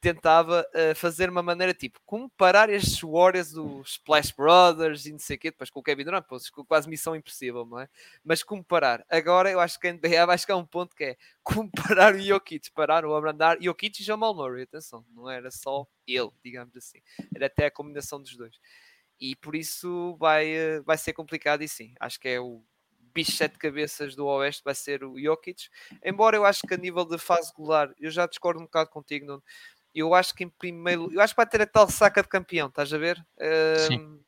tentava 0.00 0.66
uh, 0.74 0.94
fazer 0.94 1.28
uma 1.28 1.42
maneira 1.42 1.74
tipo 1.74 2.00
comparar 2.06 2.70
estes 2.70 3.00
Warriors 3.02 3.52
dos 3.52 3.92
Splash 3.92 4.32
Brothers 4.32 5.04
e 5.04 5.12
não 5.12 5.18
sei 5.18 5.36
o 5.36 5.38
quê, 5.38 5.50
depois 5.50 5.68
com 5.68 5.80
o 5.80 5.82
Kevin 5.82 6.04
Durant, 6.04 6.24
pô, 6.26 6.38
quase 6.66 6.88
missão 6.88 7.14
impossível, 7.14 7.66
não 7.66 7.78
é? 7.78 7.88
Mas 8.24 8.42
comparar, 8.42 9.04
agora 9.10 9.50
eu 9.50 9.60
acho 9.60 9.78
que 9.78 9.88
a 9.88 9.92
NBA 9.92 10.24
vai 10.26 10.38
chegar 10.38 10.54
a 10.54 10.58
um 10.58 10.66
ponto 10.66 10.96
que 10.96 11.04
é 11.04 11.16
comparar 11.44 12.14
o 12.14 12.18
Jokic, 12.18 12.70
parar 12.72 13.04
o 13.04 13.14
abrandar 13.14 13.58
Jokic 13.60 14.00
e 14.00 14.04
Jamal 14.04 14.34
Murray, 14.34 14.62
atenção, 14.62 15.04
não 15.14 15.28
era 15.28 15.50
só 15.50 15.86
ele, 16.06 16.30
digamos 16.42 16.74
assim, 16.76 17.00
era 17.34 17.46
até 17.46 17.66
a 17.66 17.70
combinação 17.70 18.20
dos 18.20 18.34
dois. 18.36 18.58
E 19.20 19.36
por 19.36 19.54
isso 19.54 20.16
vai, 20.18 20.78
uh, 20.78 20.82
vai 20.82 20.96
ser 20.96 21.12
complicado 21.12 21.62
e 21.62 21.68
sim, 21.68 21.92
acho 22.00 22.18
que 22.18 22.28
é 22.28 22.40
o 22.40 22.64
bicho 23.12 23.32
sete 23.32 23.58
cabeças 23.58 24.14
do 24.14 24.24
Oeste 24.26 24.62
vai 24.64 24.74
ser 24.74 25.04
o 25.04 25.20
Jokic, 25.20 25.68
embora 26.02 26.36
eu 26.36 26.44
acho 26.44 26.62
que 26.62 26.72
a 26.72 26.76
nível 26.78 27.04
de 27.04 27.18
fase 27.18 27.50
regular, 27.50 27.92
eu 27.98 28.10
já 28.10 28.26
discordo 28.26 28.60
um 28.60 28.64
bocado 28.64 28.88
contigo, 28.88 29.26
não 29.26 29.42
eu 29.94 30.14
acho 30.14 30.34
que 30.34 30.44
em 30.44 30.48
primeiro, 30.48 31.12
eu 31.12 31.20
acho 31.20 31.34
que 31.34 31.38
vai 31.38 31.46
ter 31.46 31.62
a 31.62 31.66
tal 31.66 31.88
saca 31.90 32.22
de 32.22 32.28
campeão, 32.28 32.68
estás 32.68 32.92
a 32.92 32.98
ver? 32.98 33.24
Sim. 33.88 34.20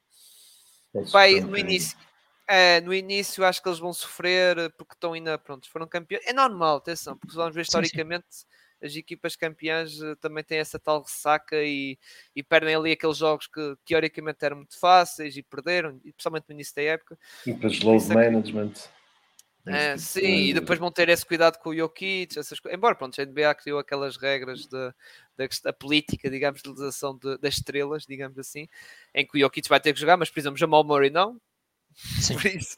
vai 1.11 1.41
no 1.41 1.57
início. 1.57 1.97
É, 2.47 2.81
no 2.81 2.93
início 2.93 3.45
acho 3.45 3.63
que 3.63 3.69
eles 3.69 3.79
vão 3.79 3.93
sofrer 3.93 4.71
porque 4.77 4.95
estão 4.95 5.13
ainda, 5.13 5.39
pronto, 5.39 5.71
foram 5.71 5.87
campeões. 5.87 6.27
É 6.27 6.33
normal, 6.33 6.77
atenção, 6.77 7.17
porque 7.17 7.35
vamos 7.35 7.55
ver 7.55 7.63
historicamente 7.63 8.27
sim, 8.29 8.47
sim. 8.81 8.87
as 8.87 8.97
equipas 8.97 9.37
campeãs 9.37 10.03
eh, 10.03 10.15
também 10.17 10.43
têm 10.43 10.59
essa 10.59 10.79
tal 10.79 11.01
ressaca 11.03 11.57
e, 11.63 11.97
e 12.35 12.43
perdem 12.43 12.75
ali 12.75 12.93
aqueles 12.93 13.17
jogos 13.17 13.47
que 13.47 13.75
teoricamente 13.85 14.45
eram 14.45 14.57
muito 14.57 14.79
fáceis 14.79 15.37
e 15.37 15.43
perderam, 15.43 15.99
principalmente 15.99 16.45
no 16.49 16.55
início 16.55 16.75
da 16.75 16.83
época. 16.83 17.19
E 17.47 17.53
depois 17.53 17.81
load 17.81 18.11
é 18.11 18.15
management. 18.15 18.73
É, 19.65 19.97
sim, 19.97 20.49
e 20.49 20.55
depois 20.55 20.79
vão 20.79 20.91
ter 20.91 21.09
esse 21.09 21.25
cuidado 21.25 21.59
com 21.59 21.71
o 21.71 21.77
Jokic, 21.77 22.37
essas 22.37 22.59
coisas. 22.59 22.77
Embora, 22.77 22.97
pronto, 22.97 23.21
a 23.21 23.25
NBA 23.25 23.55
criou 23.55 23.79
aquelas 23.79 24.17
regras 24.17 24.67
da, 24.67 24.93
da, 25.37 25.73
política, 25.73 26.29
digamos, 26.29 26.63
de 26.63 26.69
utilização 26.69 27.17
de, 27.17 27.39
das 27.39 27.55
estrelas, 27.55 28.05
digamos 28.05 28.39
assim, 28.39 28.67
em 29.15 29.25
que 29.25 29.37
o 29.37 29.41
Jokic 29.41 29.69
vai 29.69 29.79
ter 29.79 29.93
que 29.93 30.01
jogar, 30.01 30.17
mas, 30.17 30.31
por 30.31 30.41
exemplo, 30.41 30.59
Jamal 30.59 30.83
Murray 30.83 31.11
não. 31.11 31.41
Sim. 31.95 32.35
por 32.35 32.47
isso. 32.47 32.77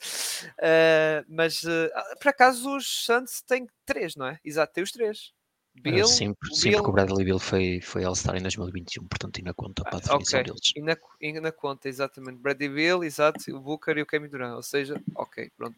Uh, 0.58 1.24
mas, 1.28 1.62
uh, 1.62 1.90
por 2.20 2.28
acaso, 2.28 2.76
os 2.76 3.04
Suns 3.06 3.40
têm 3.42 3.66
três, 3.86 4.14
não 4.14 4.26
é? 4.26 4.38
Exato, 4.44 4.74
tem 4.74 4.84
os 4.84 4.92
três. 4.92 5.32
Bill, 5.76 6.06
sim, 6.06 6.34
sim 6.52 6.70
Bill... 6.70 6.78
porque 6.78 6.90
o 6.90 6.92
Bradley 6.92 7.24
Bill 7.24 7.38
foi, 7.38 7.80
foi 7.80 8.04
All-Star 8.04 8.36
em 8.36 8.42
2021, 8.42 9.06
portanto 9.06 9.38
ainda 9.38 9.52
conta 9.52 9.82
para 9.82 9.96
a 9.96 10.00
definição 10.00 10.40
okay. 10.40 10.52
deles. 10.52 10.72
Ainda, 10.76 11.00
ainda 11.22 11.52
conta, 11.52 11.88
exatamente. 11.88 12.38
Bradley 12.38 12.68
Bill, 12.68 13.04
exato, 13.04 13.38
o 13.54 13.60
Booker 13.60 13.98
e 13.98 14.02
o 14.02 14.06
Kevin 14.06 14.28
Durant, 14.28 14.54
ou 14.54 14.62
seja, 14.62 15.00
ok, 15.14 15.50
pronto. 15.56 15.76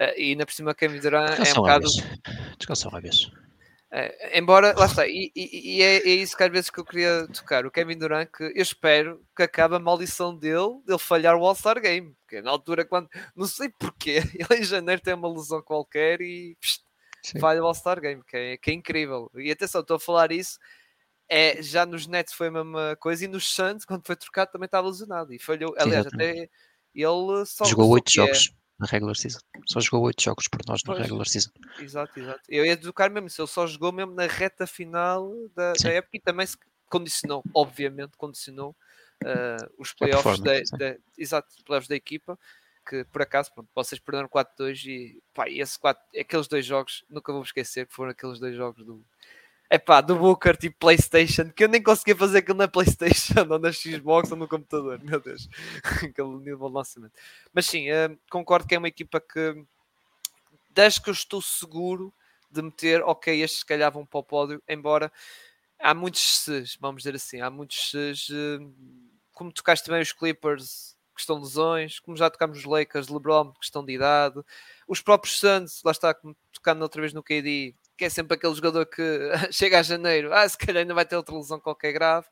Uh, 0.00 0.14
e 0.16 0.30
ainda 0.30 0.46
por 0.46 0.52
cima 0.52 0.74
Kevin 0.74 1.00
Durant 1.00 1.38
é 1.38 1.50
um 1.52 1.54
bocado. 1.54 1.86
Descansam 2.56 2.94
à 2.94 3.00
vez. 3.00 3.30
É, 3.94 4.38
embora, 4.38 4.74
lá 4.74 4.86
está, 4.86 5.06
e, 5.06 5.30
e, 5.36 5.76
e 5.76 5.82
é, 5.82 5.96
é, 5.98 6.08
isso 6.14 6.34
que 6.34 6.42
às 6.42 6.50
vezes 6.50 6.70
que 6.70 6.80
eu 6.80 6.84
queria 6.84 7.28
tocar. 7.28 7.66
O 7.66 7.70
Kevin 7.70 7.98
Durant, 7.98 8.26
que 8.34 8.42
eu 8.42 8.62
espero 8.62 9.22
que 9.36 9.42
acabe 9.42 9.76
a 9.76 9.78
maldição 9.78 10.34
dele, 10.34 10.80
dele 10.86 10.98
falhar 10.98 11.36
o 11.36 11.44
All-Star 11.44 11.78
Game. 11.78 12.16
Porque 12.22 12.40
na 12.40 12.50
altura, 12.50 12.86
quando 12.86 13.10
não 13.36 13.46
sei 13.46 13.68
porquê, 13.68 14.22
ele 14.34 14.60
em 14.60 14.64
janeiro 14.64 15.02
tem 15.02 15.12
uma 15.12 15.30
lesão 15.30 15.60
qualquer 15.60 16.22
e 16.22 16.56
psh, 16.58 16.80
falha 17.40 17.62
o 17.62 17.66
All-Star 17.66 18.00
Game, 18.00 18.22
que 18.24 18.36
é, 18.36 18.56
que 18.56 18.70
é 18.70 18.74
incrível. 18.74 19.30
E 19.34 19.50
atenção, 19.50 19.80
estou 19.80 19.96
a 19.96 20.00
falar 20.00 20.32
isso. 20.32 20.58
É, 21.28 21.62
já 21.62 21.86
nos 21.86 22.06
Nets 22.06 22.34
foi 22.34 22.48
a 22.48 22.50
mesma 22.50 22.96
coisa 22.96 23.24
e 23.24 23.28
nos 23.28 23.48
Suns, 23.48 23.84
quando 23.84 24.06
foi 24.06 24.16
trocado, 24.16 24.52
também 24.52 24.66
estava 24.66 24.86
lesionado 24.86 25.32
e 25.32 25.38
falhou. 25.38 25.74
Aliás, 25.78 26.06
até 26.06 26.48
ele 26.94 27.46
só 27.46 27.64
jogou 27.64 27.88
oito 27.90 28.12
jogos 28.12 28.52
na 28.82 28.86
regular 28.86 29.16
season. 29.16 29.38
Só 29.66 29.80
jogou 29.80 30.02
8 30.02 30.20
jogos 30.20 30.48
por 30.48 30.60
nós 30.66 30.82
na 30.84 30.94
regular 30.94 31.26
season. 31.26 31.50
Exato, 31.78 32.18
exato. 32.18 32.40
Eu 32.48 32.66
ia 32.66 32.72
educar 32.72 33.08
mesmo 33.08 33.30
se 33.30 33.40
ele 33.40 33.48
só 33.48 33.66
jogou 33.66 33.92
mesmo 33.92 34.12
na 34.12 34.26
reta 34.26 34.66
final 34.66 35.32
da, 35.54 35.72
da 35.72 35.90
época 35.90 36.16
e 36.16 36.20
também 36.20 36.46
se 36.46 36.56
condicionou, 36.90 37.44
obviamente, 37.54 38.16
condicionou 38.16 38.76
uh, 39.22 39.72
os 39.78 39.94
playoffs 39.94 40.40
da, 40.40 40.52
da, 40.76 40.96
exato, 41.16 41.48
playoffs 41.64 41.88
da 41.88 41.94
equipa. 41.94 42.38
Que 42.86 43.04
por 43.04 43.22
acaso, 43.22 43.52
pronto, 43.54 43.68
vocês 43.74 44.00
perderam 44.00 44.28
4-2 44.28 44.84
e 44.86 45.22
pá, 45.32 45.48
esse 45.48 45.78
4, 45.78 46.02
aqueles 46.20 46.48
dois 46.48 46.66
jogos, 46.66 47.04
nunca 47.08 47.32
vou 47.32 47.42
esquecer 47.42 47.86
que 47.86 47.94
foram 47.94 48.10
aqueles 48.10 48.40
dois 48.40 48.56
jogos 48.56 48.84
do, 48.84 49.04
é 49.72 49.78
pá, 49.78 50.02
do 50.02 50.16
Booker 50.16 50.54
tipo 50.54 50.76
PlayStation, 50.78 51.50
que 51.50 51.64
eu 51.64 51.68
nem 51.68 51.82
conseguia 51.82 52.14
fazer 52.14 52.40
aquilo 52.40 52.58
na 52.58 52.68
PlayStation 52.68 53.40
ou 53.48 53.58
na 53.58 53.72
Xbox 53.72 54.30
ou 54.30 54.36
no 54.36 54.46
computador, 54.46 55.02
meu 55.02 55.18
Deus, 55.18 55.48
aquele 56.04 56.28
nível 56.40 56.68
de 56.68 56.74
lançamento. 56.74 57.14
Mas 57.54 57.64
sim, 57.64 57.90
uh, 57.90 58.14
concordo 58.30 58.68
que 58.68 58.74
é 58.74 58.78
uma 58.78 58.88
equipa 58.88 59.18
que, 59.18 59.64
desde 60.68 61.00
que 61.00 61.08
eu 61.08 61.14
estou 61.14 61.40
seguro 61.40 62.12
de 62.50 62.60
meter, 62.60 63.02
ok, 63.02 63.42
estes 63.42 63.60
se 63.60 63.66
calhar 63.66 63.90
vão 63.90 64.04
para 64.04 64.20
o 64.20 64.22
pódio, 64.22 64.62
embora 64.68 65.10
há 65.78 65.94
muitos 65.94 66.20
Cs, 66.20 66.76
vamos 66.78 67.04
dizer 67.04 67.14
assim, 67.14 67.40
há 67.40 67.48
muitos 67.48 67.92
Cs, 67.92 68.28
uh, 68.28 68.74
como 69.32 69.50
tocaste 69.50 69.88
bem 69.88 70.02
os 70.02 70.12
Clippers, 70.12 70.94
questão 71.22 71.38
de 71.38 71.44
lesões, 71.44 72.00
como 72.00 72.16
já 72.16 72.28
tocámos 72.28 72.58
os 72.58 72.64
Lakers, 72.64 73.08
LeBron, 73.08 73.52
questão 73.52 73.84
de 73.84 73.94
idade, 73.94 74.40
os 74.86 75.00
próprios 75.00 75.38
Suns, 75.38 75.80
lá 75.84 75.92
está, 75.92 76.12
como 76.12 76.36
tocando 76.52 76.82
outra 76.82 77.00
vez 77.00 77.12
no 77.12 77.22
KD, 77.22 77.74
que 77.96 78.04
é 78.04 78.10
sempre 78.10 78.34
aquele 78.34 78.54
jogador 78.54 78.84
que 78.86 79.02
chega 79.52 79.78
a 79.78 79.82
janeiro, 79.82 80.34
ah, 80.34 80.48
se 80.48 80.58
calhar 80.58 80.82
ainda 80.82 80.94
vai 80.94 81.06
ter 81.06 81.16
outra 81.16 81.34
lesão 81.34 81.60
qualquer 81.60 81.92
grave, 81.92 82.26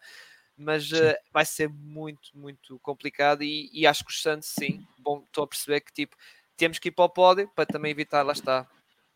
mas 0.57 0.91
uh, 0.93 1.15
vai 1.33 1.47
ser 1.47 1.69
muito, 1.69 2.31
muito 2.35 2.79
complicado 2.81 3.43
e, 3.43 3.71
e 3.73 3.87
acho 3.87 4.05
que 4.05 4.11
os 4.11 4.21
Santos, 4.21 4.49
sim, 4.49 4.85
bom, 4.99 5.25
estou 5.27 5.45
a 5.45 5.47
perceber 5.47 5.81
que 5.81 5.93
tipo, 5.93 6.17
temos 6.57 6.79
que 6.79 6.89
ir 6.89 6.93
para 6.93 7.05
o 7.05 7.09
pódio 7.09 7.49
para 7.55 7.65
também 7.65 7.91
evitar, 7.93 8.23
lá 8.23 8.33
está, 8.33 8.69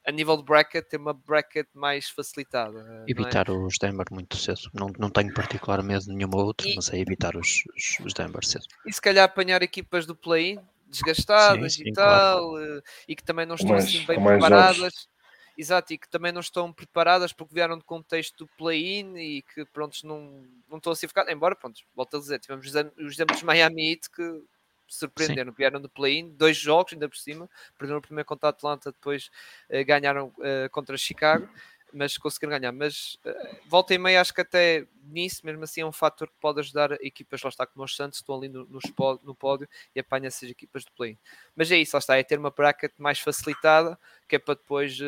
a 0.06 0.12
nível 0.12 0.36
de 0.36 0.44
bracket, 0.44 0.86
ter 0.86 0.98
uma 0.98 1.14
bracket 1.14 1.66
mais 1.74 2.08
facilitada. 2.08 2.78
Eh, 2.78 3.04
é? 3.08 3.10
Evitar 3.10 3.48
é? 3.48 3.52
os 3.52 3.78
Denver 3.78 4.06
muito 4.10 4.36
cedo. 4.36 4.70
Não, 4.74 4.90
não 4.98 5.10
tenho 5.10 5.32
particular 5.32 5.82
medo 5.82 6.04
de 6.04 6.12
nenhuma 6.12 6.36
outra, 6.36 6.68
e, 6.68 6.74
mas 6.74 6.92
é 6.92 6.98
evitar 6.98 7.36
os, 7.36 7.64
os, 7.74 7.98
os 8.04 8.12
Denver 8.12 8.44
cedo. 8.44 8.66
E 8.86 8.92
se 8.92 9.00
calhar 9.00 9.24
apanhar 9.24 9.62
equipas 9.62 10.06
do 10.06 10.14
play-in 10.14 10.60
desgastadas 10.86 11.74
sim, 11.74 11.84
sim, 11.84 11.90
e 11.90 11.92
tal, 11.92 12.50
claro. 12.50 12.82
e 13.08 13.16
que 13.16 13.24
também 13.24 13.46
não 13.46 13.56
estão 13.56 13.70
mais, 13.70 13.84
assim 13.84 14.04
bem 14.04 14.22
preparadas. 14.22 14.76
Jogos. 14.76 15.14
Exato, 15.56 15.92
e 15.92 15.98
que 15.98 16.08
também 16.08 16.32
não 16.32 16.40
estão 16.40 16.72
preparadas 16.72 17.32
porque 17.32 17.54
vieram 17.54 17.78
de 17.78 17.84
contexto 17.84 18.44
do 18.44 18.50
play-in 18.56 19.16
e 19.16 19.42
que 19.42 19.64
pronto, 19.66 19.96
não, 20.04 20.44
não 20.68 20.78
estão 20.78 20.92
assim 20.92 21.06
ficar. 21.06 21.30
Embora, 21.30 21.54
pronto, 21.54 21.80
volto 21.94 22.16
a 22.16 22.20
dizer, 22.20 22.40
tivemos 22.40 22.66
os 22.66 23.12
exemplos 23.12 23.38
de 23.38 23.44
Miami 23.44 23.92
Heat 23.92 24.10
que 24.10 24.42
surpreenderam, 24.88 25.52
Sim. 25.52 25.56
vieram 25.56 25.80
do 25.80 25.88
play-in, 25.88 26.30
dois 26.30 26.56
jogos 26.56 26.92
ainda 26.92 27.08
por 27.08 27.16
cima, 27.16 27.48
perderam 27.78 27.98
o 27.98 28.02
primeiro 28.02 28.26
contra 28.26 28.48
a 28.48 28.50
Atlanta, 28.50 28.92
depois 28.92 29.30
uh, 29.70 29.84
ganharam 29.84 30.28
uh, 30.38 30.70
contra 30.70 30.96
Chicago, 30.96 31.48
mas 31.92 32.18
conseguiram 32.18 32.58
ganhar. 32.58 32.72
Mas 32.72 33.18
uh, 33.24 33.56
volta 33.66 33.94
e 33.94 33.98
meia, 33.98 34.20
acho 34.20 34.34
que 34.34 34.40
até 34.40 34.86
nisso, 35.04 35.44
mesmo 35.44 35.64
assim, 35.64 35.80
é 35.80 35.86
um 35.86 35.92
fator 35.92 36.28
que 36.28 36.34
pode 36.40 36.60
ajudar 36.60 36.92
equipas, 37.04 37.42
lá 37.42 37.48
está, 37.48 37.66
como 37.66 37.84
os 37.84 37.94
Santos, 37.94 38.18
estão 38.18 38.36
ali 38.36 38.48
no, 38.48 38.66
no, 38.66 38.80
no 39.22 39.34
pódio 39.34 39.68
e 39.94 40.00
apanha 40.00 40.28
essas 40.28 40.50
equipas 40.50 40.84
do 40.84 40.92
play-in. 40.92 41.18
Mas 41.54 41.70
é 41.70 41.76
isso, 41.76 41.96
lá 41.96 41.98
está, 41.98 42.16
é 42.16 42.22
ter 42.22 42.38
uma 42.38 42.50
bracket 42.50 42.92
mais 42.98 43.18
facilitada, 43.18 43.98
que 44.28 44.36
é 44.36 44.38
para 44.38 44.54
depois 44.54 44.98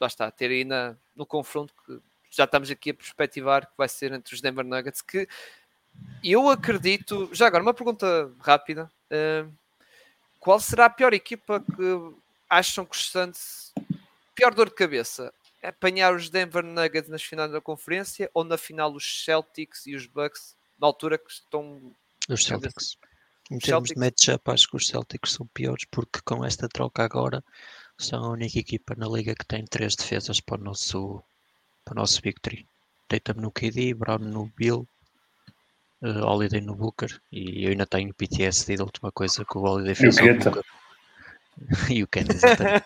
lá 0.00 0.06
está, 0.06 0.30
ter 0.30 0.50
aí 0.50 0.64
na, 0.64 0.96
no 1.14 1.26
confronto 1.26 1.74
que 1.84 2.00
já 2.30 2.44
estamos 2.44 2.70
aqui 2.70 2.90
a 2.90 2.94
perspectivar 2.94 3.66
que 3.66 3.72
vai 3.76 3.88
ser 3.88 4.12
entre 4.12 4.34
os 4.34 4.40
Denver 4.40 4.64
Nuggets, 4.64 5.02
que 5.02 5.28
eu 6.22 6.48
acredito, 6.48 7.28
já 7.32 7.46
agora 7.46 7.62
uma 7.62 7.74
pergunta 7.74 8.32
rápida, 8.40 8.90
uh, 9.12 9.52
qual 10.40 10.60
será 10.60 10.86
a 10.86 10.90
pior 10.90 11.12
equipa 11.12 11.60
que 11.60 12.16
acham 12.48 12.84
que 12.84 12.96
Suns, 12.96 13.72
pior 14.34 14.54
dor 14.54 14.68
de 14.68 14.74
cabeça, 14.74 15.32
é 15.62 15.68
apanhar 15.68 16.14
os 16.14 16.30
Denver 16.30 16.64
Nuggets 16.64 17.10
nas 17.10 17.22
finais 17.22 17.50
da 17.50 17.60
conferência 17.60 18.30
ou 18.32 18.44
na 18.44 18.56
final 18.56 18.92
os 18.92 19.24
Celtics 19.24 19.86
e 19.86 19.94
os 19.94 20.06
Bucks, 20.06 20.56
na 20.78 20.86
altura 20.86 21.18
que 21.18 21.30
estão 21.30 21.92
Os 22.28 22.44
Celtics. 22.44 22.96
Em 23.50 23.58
termos 23.58 23.88
de 23.88 23.98
matchup, 23.98 24.50
acho 24.50 24.68
que 24.68 24.76
os 24.76 24.86
Celtics 24.86 25.32
são 25.32 25.46
piores 25.48 25.84
porque 25.90 26.20
com 26.22 26.44
esta 26.44 26.68
troca 26.68 27.02
agora 27.02 27.42
são 27.96 28.24
a 28.24 28.30
única 28.30 28.58
equipa 28.58 28.94
na 28.94 29.08
liga 29.08 29.34
que 29.34 29.46
tem 29.46 29.64
três 29.64 29.96
defesas 29.96 30.40
para 30.40 30.60
o 30.60 30.64
nosso, 30.64 31.22
para 31.84 31.92
o 31.92 31.96
nosso 31.96 32.20
Victory. 32.22 32.66
Tatum 33.08 33.40
no 33.40 33.50
KD, 33.50 33.94
Brown 33.94 34.18
no 34.18 34.46
Bill, 34.54 34.86
uh, 36.02 36.24
Holiday 36.24 36.60
no 36.60 36.74
Booker 36.74 37.20
e 37.32 37.64
eu 37.64 37.70
ainda 37.70 37.86
tenho 37.86 38.14
PTSD 38.14 38.76
da 38.76 38.84
última 38.84 39.12
coisa 39.12 39.44
que 39.44 39.58
o 39.58 39.62
Holiday 39.62 39.94
fez 39.94 40.16
e 41.90 42.02
o 42.02 42.06
Ken, 42.06 42.24
exatamente. 42.30 42.84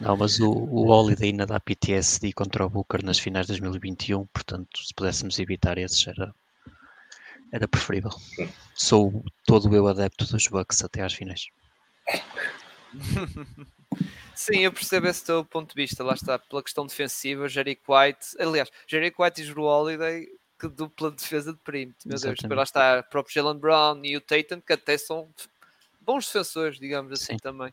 Não, 0.00 0.16
mas 0.16 0.40
o, 0.40 0.50
o 0.50 0.88
Holiday 0.88 1.30
ainda 1.30 1.46
dá 1.46 1.60
PTSD 1.60 2.32
contra 2.32 2.64
o 2.64 2.70
Booker 2.70 3.04
nas 3.04 3.18
finais 3.18 3.46
de 3.46 3.52
2021, 3.52 4.26
portanto, 4.26 4.78
se 4.78 4.94
pudéssemos 4.94 5.38
evitar 5.38 5.76
esses 5.78 6.06
era, 6.06 6.34
era 7.52 7.68
preferível. 7.68 8.10
Sou 8.74 9.22
todo 9.44 9.74
eu 9.74 9.86
adepto 9.86 10.24
dos 10.26 10.48
Bucks 10.48 10.82
até 10.82 11.02
às 11.02 11.12
finais. 11.12 11.46
Sim, 14.34 14.60
eu 14.60 14.72
percebo 14.72 15.06
esse 15.06 15.22
teu 15.24 15.44
ponto 15.44 15.74
de 15.74 15.82
vista. 15.82 16.02
Lá 16.02 16.14
está, 16.14 16.38
pela 16.38 16.62
questão 16.62 16.86
defensiva, 16.86 17.46
Jerick 17.46 17.82
White. 17.86 18.26
Aliás, 18.38 18.70
Jerick 18.88 19.20
White 19.20 19.42
e 19.42 19.44
Drew 19.44 19.64
Holiday, 19.64 20.26
que 20.60 20.68
dupla 20.68 21.10
defesa 21.10 21.52
de 21.52 21.58
perímetro. 21.58 22.06
Meu 22.06 22.20
Deus, 22.20 22.38
depois 22.38 22.56
lá 22.56 22.62
está 22.62 23.00
o 23.00 23.10
próprio 23.10 23.34
Jalen 23.34 23.58
Brown 23.58 24.00
e 24.04 24.16
o 24.16 24.20
Tatum, 24.20 24.60
que 24.60 24.74
até 24.74 24.98
são 24.98 25.28
bons 26.00 26.26
defensores, 26.26 26.78
digamos 26.78 27.12
assim, 27.12 27.32
Sim. 27.32 27.38
também. 27.38 27.72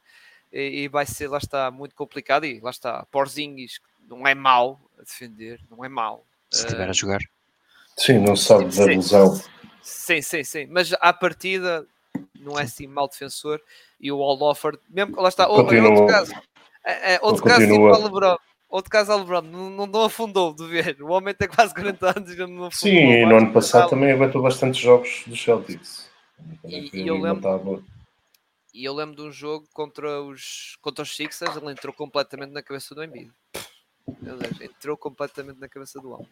E, 0.53 0.83
e, 0.83 0.87
vai 0.87 1.05
ser, 1.05 1.27
lá 1.27 1.37
está, 1.37 1.69
muito 1.69 1.93
complicado. 1.93 2.45
E 2.45 2.61
lá 2.61 2.69
está, 2.69 3.05
Porzingis, 3.11 3.81
não 4.07 4.25
é 4.25 4.33
mau 4.33 4.79
a 4.97 5.01
defender, 5.01 5.59
não 5.69 5.83
é 5.83 5.89
mau. 5.89 6.25
Se 6.49 6.65
estiver 6.65 6.87
uh, 6.87 6.91
a 6.91 6.93
jogar. 6.93 7.19
Sim, 7.97 8.19
não 8.19 8.37
sabe 8.37 8.73
da 8.73 8.85
lesão. 8.85 9.41
Sim, 9.81 10.21
sim, 10.21 10.43
sim. 10.45 10.65
Mas 10.67 10.93
à 11.01 11.11
partida 11.11 11.85
não 12.39 12.57
é 12.57 12.63
assim 12.63 12.87
mau 12.87 13.09
defensor. 13.09 13.61
E 13.99 14.11
o 14.11 14.21
All 14.21 14.41
Offer, 14.43 14.79
mesmo 14.89 15.19
lá 15.19 15.27
está, 15.27 15.47
outro 15.47 16.07
caso, 16.07 16.33
é, 16.85 17.15
é, 17.15 17.19
outro 17.21 17.43
caso 17.43 17.67
tipo 17.67 17.79
o 17.79 18.03
LeBron. 18.03 18.37
Outro 18.69 18.91
caso 18.91 19.11
ao 19.11 19.19
LeBron, 19.19 19.41
não, 19.41 19.87
não, 19.87 20.03
afundou 20.03 20.53
de 20.53 20.65
ver. 20.67 21.01
O 21.01 21.11
homem 21.11 21.33
tem 21.33 21.47
quase 21.47 21.73
40 21.73 22.17
anos 22.17 22.33
e 22.33 22.37
não 22.37 22.65
afundou. 22.65 22.71
Sim, 22.71 22.97
e 22.97 23.25
no 23.25 23.37
ano 23.37 23.53
passado 23.53 23.89
também 23.89 24.11
aguentou 24.11 24.41
bastantes 24.41 24.81
jogos 24.81 25.23
dos 25.25 25.41
Celtics. 25.41 26.09
E, 26.65 26.89
e 26.93 27.07
eu 27.07 27.17
lembro, 27.17 27.83
e 28.73 28.85
eu 28.85 28.93
lembro 28.93 29.15
de 29.15 29.21
um 29.23 29.31
jogo 29.31 29.67
contra 29.73 30.21
os, 30.21 30.77
contra 30.81 31.01
os 31.01 31.15
Sixers, 31.15 31.55
ele 31.55 31.71
entrou 31.71 31.93
completamente 31.93 32.51
na 32.51 32.61
cabeça 32.61 32.93
do 32.93 33.03
Embiid. 33.03 33.31
Deus, 34.21 34.61
entrou 34.61 34.95
completamente 34.95 35.59
na 35.59 35.67
cabeça 35.67 35.99
do 35.99 36.11
homem. 36.11 36.27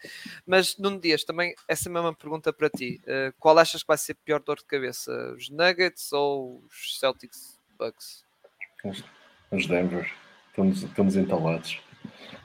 Mas, 0.45 0.77
num 0.77 0.97
Dias, 0.97 1.23
também 1.23 1.53
essa 1.67 1.89
mesma 1.89 2.13
pergunta 2.13 2.53
para 2.53 2.69
ti. 2.69 3.01
Uh, 3.03 3.33
qual 3.39 3.57
achas 3.57 3.81
que 3.81 3.87
vai 3.87 3.97
ser 3.97 4.13
pior 4.13 4.39
dor 4.39 4.57
de 4.57 4.65
cabeça? 4.65 5.11
Os 5.35 5.49
Nuggets 5.49 6.13
ou 6.13 6.63
os 6.69 6.99
Celtics 6.99 7.59
Bucks? 7.77 8.23
Os, 8.83 9.03
os 9.51 9.67
Denver. 9.67 10.09
Estamos, 10.49 10.83
estamos 10.83 11.15
entalados. 11.17 11.81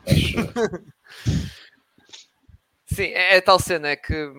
Acho... 0.07 0.37
Sim, 2.87 3.05
é, 3.05 3.37
é 3.37 3.41
tal 3.41 3.59
cena, 3.59 3.89
é 3.89 3.97
que 3.97 4.33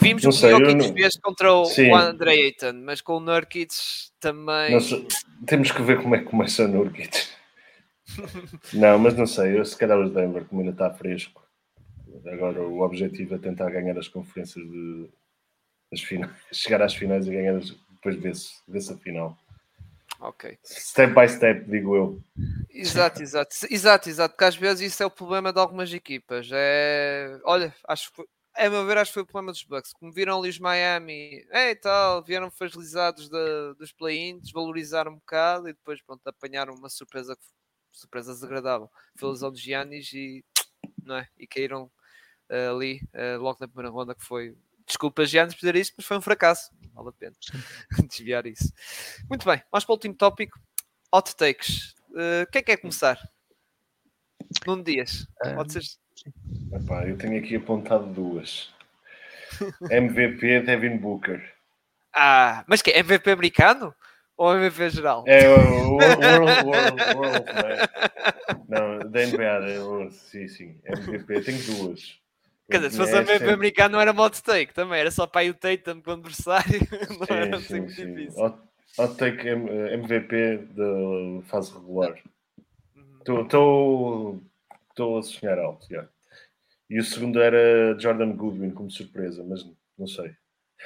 Vimos 0.00 0.24
o 0.24 0.30
que 0.30 0.46
o 0.46 0.76
não... 0.76 0.92
fez 0.92 1.18
contra 1.18 1.52
o, 1.52 1.62
o 1.62 1.96
Andre 1.96 2.30
Ayton, 2.30 2.74
mas 2.84 3.00
com 3.00 3.16
o 3.16 3.20
Nurkic 3.20 3.74
também. 4.20 4.78
temos 5.46 5.70
que 5.70 5.82
ver 5.82 6.02
como 6.02 6.14
é 6.14 6.18
que 6.18 6.24
começa 6.24 6.64
o 6.64 6.68
Nurkic. 6.68 7.28
não, 8.74 8.98
mas 8.98 9.16
não 9.16 9.26
sei, 9.26 9.58
eu 9.58 9.64
se 9.64 9.76
calhar 9.76 9.98
os 9.98 10.12
Denver, 10.12 10.44
como 10.44 10.60
ainda 10.60 10.72
está 10.72 10.90
fresco. 10.90 11.42
Agora 12.26 12.60
o 12.60 12.80
objetivo 12.82 13.34
é 13.34 13.38
tentar 13.38 13.70
ganhar 13.70 13.98
as 13.98 14.08
conferências 14.08 14.64
de 14.64 15.08
as 15.92 16.00
finais, 16.00 16.32
chegar 16.52 16.82
às 16.82 16.94
finais 16.94 17.26
e 17.26 17.30
ganhar 17.30 17.58
depois 17.58 18.16
vê-se 18.16 18.52
vê 18.68 18.78
a 18.78 18.96
final. 18.98 19.38
Ok. 20.22 20.56
Step 20.64 21.12
by 21.14 21.28
step, 21.28 21.68
digo 21.68 21.96
eu. 21.96 22.22
Exato, 22.70 23.20
exato, 23.22 23.56
exato, 23.68 24.08
exato, 24.08 24.34
porque 24.34 24.44
às 24.44 24.56
vezes 24.56 24.92
isso 24.92 25.02
é 25.02 25.06
o 25.06 25.10
problema 25.10 25.52
de 25.52 25.58
algumas 25.58 25.92
equipas. 25.92 26.48
É, 26.52 27.40
olha, 27.44 27.74
acho 27.88 28.12
que 28.12 28.22
a 28.54 28.68
meu 28.68 28.84
ver, 28.84 28.98
acho 28.98 29.10
que 29.10 29.14
foi 29.14 29.22
o 29.22 29.26
problema 29.26 29.50
dos 29.50 29.64
Bucks. 29.64 29.92
Como 29.92 30.12
viram 30.12 30.38
ali 30.38 30.50
os 30.50 30.58
Miami, 30.58 31.44
é 31.50 31.74
tal, 31.74 32.22
vieram 32.22 32.50
fragilizados 32.50 33.28
de, 33.28 33.74
dos 33.78 33.92
play-ins, 33.92 34.42
desvalorizaram 34.42 35.12
um 35.12 35.16
bocado 35.16 35.68
e 35.68 35.72
depois, 35.72 36.02
pronto, 36.02 36.20
apanharam 36.26 36.74
uma 36.74 36.90
surpresa, 36.90 37.36
surpresa 37.90 38.32
desagradável. 38.32 38.90
Foi 39.16 39.28
a 39.28 39.32
lesão 39.32 39.50
de 39.50 39.60
Giannis 39.60 40.12
e, 40.12 40.44
não 41.02 41.16
é? 41.16 41.28
e 41.38 41.46
caíram 41.46 41.84
uh, 42.50 42.74
ali 42.76 43.00
uh, 43.14 43.40
logo 43.40 43.58
na 43.60 43.68
primeira 43.68 43.90
ronda, 43.90 44.14
que 44.14 44.24
foi. 44.24 44.54
Desculpa, 44.86 45.24
Giannis, 45.24 45.54
por 45.54 45.60
dizer 45.60 45.76
isso, 45.76 45.92
mas 45.96 46.06
foi 46.06 46.16
um 46.16 46.22
fracasso. 46.22 46.70
Vale 46.94 47.08
a 47.08 47.12
pena 47.12 47.36
desviar 48.08 48.46
isso. 48.46 48.72
Muito 49.28 49.44
bem, 49.44 49.62
vamos 49.70 49.84
para 49.84 49.92
o 49.92 49.96
último 49.96 50.14
tópico: 50.14 50.58
hot 51.12 51.34
takes. 51.36 51.94
Uh, 52.10 52.50
quem 52.50 52.62
quer 52.62 52.76
começar? 52.76 53.18
Num 54.66 54.82
Dias. 54.82 55.26
Pode 55.54 55.72
ser 55.72 55.82
Epá, 56.72 57.06
eu 57.06 57.16
tenho 57.16 57.38
aqui 57.38 57.56
apontado 57.56 58.06
duas. 58.06 58.72
MVP 59.90 60.60
Devin 60.60 60.96
Booker. 60.98 61.42
Ah, 62.14 62.64
mas 62.66 62.82
que 62.82 62.90
é 62.90 62.98
MVP 63.00 63.30
americano? 63.30 63.94
Ou 64.36 64.54
MVP 64.56 64.90
geral? 64.90 65.24
É 65.26 65.48
o 65.48 65.96
World, 65.96 66.26
World, 66.64 67.02
World, 67.16 67.44
não, 68.68 68.98
da 69.10 69.26
NBA, 69.26 70.10
sim, 70.10 70.48
sim, 70.48 70.80
MVP, 70.84 71.40
tenho 71.42 71.62
duas. 71.64 72.18
Quer 72.70 72.78
dizer, 72.78 72.90
se 72.90 72.96
fosse 72.96 73.12
MVP 73.12 73.38
sempre... 73.38 73.54
americano 73.54 73.92
não 73.92 74.00
era 74.00 74.12
mod 74.12 74.42
take 74.42 74.72
também, 74.72 75.00
era 75.00 75.10
só 75.10 75.26
para 75.26 75.44
ir 75.44 75.50
o 75.50 75.54
Tatum 75.54 76.00
com 76.00 76.10
o 76.10 76.14
adversário, 76.14 76.80
não 77.18 77.26
sim, 77.26 77.32
era 77.32 77.56
assim 77.56 77.80
muito 77.80 77.94
difícil. 77.94 78.42
Hot, 78.42 78.58
hot 78.98 79.16
take 79.16 79.48
MVP 79.48 80.56
da 80.70 81.42
fase 81.44 81.72
regular. 81.72 82.18
Estou 83.18 84.40
uhum. 84.98 85.18
A 85.18 85.22
sonhar 85.22 85.58
alto, 85.58 85.86
já. 85.90 86.08
E 86.88 86.98
o 86.98 87.04
segundo 87.04 87.40
era 87.40 87.98
Jordan 87.98 88.32
Goodwin, 88.32 88.70
como 88.70 88.90
surpresa, 88.90 89.42
mas 89.42 89.66
não 89.98 90.06
sei. 90.06 90.34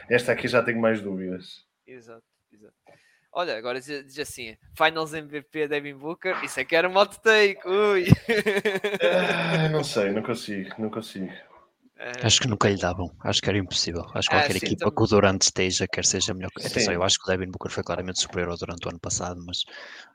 Esta 0.09 0.33
aqui 0.33 0.47
já 0.47 0.63
tenho 0.63 0.81
mais 0.81 1.01
dúvidas. 1.01 1.65
Exato, 1.87 2.23
exato. 2.53 2.75
Olha, 3.33 3.57
agora 3.57 3.81
diz, 3.81 4.05
diz 4.05 4.19
assim: 4.19 4.57
Finals 4.77 5.13
MVP 5.13 5.69
Devin 5.69 5.95
Booker, 5.95 6.43
isso 6.45 6.61
é 6.61 6.65
que 6.65 6.77
era 6.77 6.89
um 6.89 6.97
hot 6.97 7.21
take, 7.21 7.61
ui. 7.67 8.07
Ah, 9.03 9.69
não 9.69 9.83
sei, 9.85 10.11
não 10.11 10.23
consigo, 10.23 10.71
não 10.79 10.91
consigo. 10.91 11.33
Acho 12.23 12.41
que 12.41 12.49
nunca 12.49 12.69
lhe 12.69 12.77
davam, 12.77 13.11
acho 13.21 13.41
que 13.41 13.49
era 13.49 13.57
impossível. 13.57 14.05
Acho 14.13 14.29
que 14.29 14.35
ah, 14.35 14.41
qualquer 14.41 14.59
sim, 14.59 14.67
equipa 14.67 14.81
também. 14.81 14.95
que 14.97 15.03
o 15.03 15.07
Durant 15.07 15.43
esteja, 15.43 15.89
quer 15.89 16.05
seja 16.05 16.35
melhor. 16.35 16.51
Atenção, 16.59 16.93
eu 16.93 17.03
acho 17.03 17.19
que 17.19 17.25
o 17.25 17.27
Devin 17.27 17.51
Booker 17.51 17.71
foi 17.71 17.83
claramente 17.83 18.21
superior 18.21 18.51
ao 18.51 18.59
Durant 18.59 18.85
o 18.85 18.89
ano 18.91 19.01
passado, 19.01 19.43
mas 19.47 19.65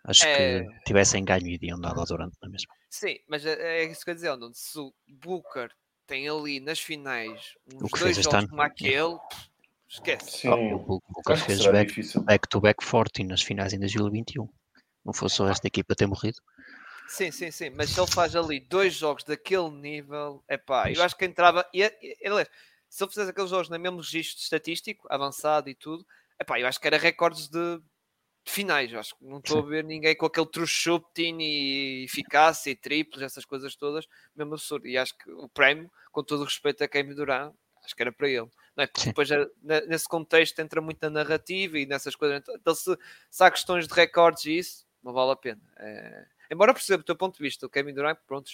acho 0.03 0.25
é... 0.27 0.63
que 0.63 0.83
tivessem 0.85 1.25
ganho 1.25 1.47
e 1.47 1.57
iam 1.63 1.79
dado 1.79 1.99
ao 1.99 2.05
Durant 2.05 2.33
na 2.41 2.49
mesma. 2.49 2.71
Sim, 2.87 3.17
mas 3.27 3.45
é, 3.45 3.81
é 3.81 3.85
isso 3.85 4.03
que 4.03 4.11
eu 4.11 4.13
ia 4.13 4.15
dizer, 4.15 4.29
onde 4.29 4.57
se 4.57 4.77
o 4.77 4.93
Booker 5.07 5.71
tem 6.05 6.29
ali 6.29 6.59
nas 6.59 6.79
finais 6.79 7.55
uns 7.73 7.81
o 7.81 7.85
que 7.85 7.99
dois 7.99 8.15
fez 8.15 8.25
jogos 8.25 8.49
como 8.49 8.61
aquele, 8.61 9.17
esquece. 9.89 10.37
Sim, 10.39 10.49
oh, 10.49 10.75
o 10.75 11.01
Booker 11.09 11.37
fez 11.37 11.65
back-to-back 11.65 12.25
back 12.25 12.47
to 12.47 12.61
back 12.61 12.83
forte 12.85 13.23
nas 13.23 13.41
finais 13.41 13.73
em 13.73 13.79
2021. 13.79 14.47
Não 15.03 15.13
fosse 15.13 15.37
só 15.37 15.47
esta 15.49 15.65
equipa 15.65 15.95
ter 15.95 16.05
morrido. 16.05 16.37
Sim, 17.11 17.29
sim, 17.29 17.51
sim, 17.51 17.69
mas 17.71 17.89
se 17.89 17.99
ele 17.99 18.09
faz 18.09 18.37
ali 18.37 18.57
dois 18.57 18.93
jogos 18.93 19.25
daquele 19.25 19.69
nível, 19.69 20.41
é 20.47 20.55
pá, 20.55 20.89
eu 20.89 21.03
acho 21.03 21.17
que 21.17 21.25
entrava. 21.25 21.67
E, 21.73 21.83
e, 21.83 22.17
e, 22.21 22.45
se 22.87 23.03
ele 23.03 23.09
fizesse 23.09 23.29
aqueles 23.29 23.49
jogos 23.49 23.67
no 23.67 23.77
mesmo 23.77 23.97
registro 23.97 24.41
estatístico, 24.41 25.07
avançado 25.11 25.69
e 25.69 25.75
tudo, 25.75 26.07
é 26.39 26.45
pá, 26.45 26.57
eu 26.57 26.65
acho 26.65 26.79
que 26.79 26.87
era 26.87 26.97
recordes 26.97 27.49
de, 27.49 27.79
de 28.45 28.51
finais. 28.51 28.93
Eu 28.93 28.99
acho 29.01 29.13
que 29.17 29.25
não 29.25 29.39
estou 29.39 29.59
a 29.59 29.61
ver 29.61 29.83
ninguém 29.83 30.15
com 30.15 30.25
aquele 30.25 30.45
true 30.45 30.65
shooting 30.65 31.37
e 31.41 32.05
eficácia 32.05 32.71
e 32.71 32.77
triplos, 32.77 33.21
essas 33.21 33.43
coisas 33.43 33.75
todas, 33.75 34.07
mesmo 34.33 34.53
absurdo. 34.53 34.87
E 34.87 34.97
acho 34.97 35.13
que 35.17 35.29
o 35.31 35.49
prémio, 35.49 35.91
com 36.13 36.23
todo 36.23 36.41
o 36.41 36.45
respeito 36.45 36.81
a 36.81 36.87
quem 36.87 37.03
me 37.03 37.13
durar, 37.13 37.51
acho 37.83 37.93
que 37.93 38.01
era 38.01 38.13
para 38.13 38.29
ele. 38.29 38.49
Não 38.73 38.85
é? 38.85 38.87
Porque 38.87 39.07
depois, 39.07 39.27
nesse 39.85 40.07
contexto, 40.07 40.57
entra 40.59 40.79
muita 40.79 41.09
narrativa 41.09 41.77
e 41.77 41.85
nessas 41.85 42.15
coisas. 42.15 42.41
Então, 42.49 42.73
se, 42.73 42.97
se 43.29 43.43
há 43.43 43.51
questões 43.51 43.85
de 43.85 43.93
recordes 43.93 44.45
e 44.45 44.57
isso, 44.59 44.87
não 45.03 45.11
vale 45.11 45.31
a 45.33 45.35
pena. 45.35 45.61
É 45.77 46.25
embora 46.51 46.73
perceba 46.73 47.01
o 47.01 47.05
teu 47.05 47.15
ponto 47.15 47.37
de 47.37 47.43
vista, 47.43 47.65
o 47.65 47.69
Kevin 47.69 47.93
Durant, 47.93 48.17
pronto, 48.27 48.51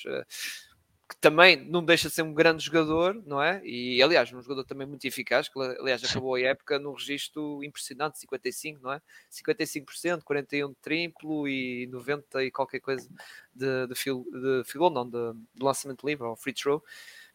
que 1.10 1.16
também 1.22 1.56
não 1.56 1.84
deixa 1.84 2.10
de 2.10 2.16
ser 2.16 2.22
um 2.22 2.34
grande 2.34 2.64
jogador, 2.64 3.16
não 3.26 3.42
é? 3.42 3.62
E 3.64 4.02
aliás, 4.04 4.32
um 4.34 4.42
jogador 4.42 4.66
também 4.66 4.86
muito 4.86 5.06
eficaz, 5.06 5.48
que 5.48 5.58
aliás 5.58 6.04
acabou 6.04 6.36
a 6.36 6.42
época 6.42 6.78
num 6.78 6.92
registro 6.94 7.64
impressionante, 7.64 8.20
55, 8.20 8.82
não 8.84 8.92
é? 8.92 9.02
55%, 9.32 10.24
41 10.24 10.70
de 10.70 10.76
triplo 10.76 11.48
e 11.48 11.88
90 11.88 12.44
e 12.44 12.52
qualquer 12.52 12.82
coisa 12.82 13.10
de, 13.56 13.88
de, 13.88 13.96
fil, 13.96 14.26
de 14.32 14.64
filo, 14.66 14.90
não, 14.90 15.10
de, 15.10 15.34
de 15.56 15.64
lançamento 15.64 16.06
livre 16.06 16.26
ou 16.26 16.36
free 16.36 16.54
throw. 16.54 16.84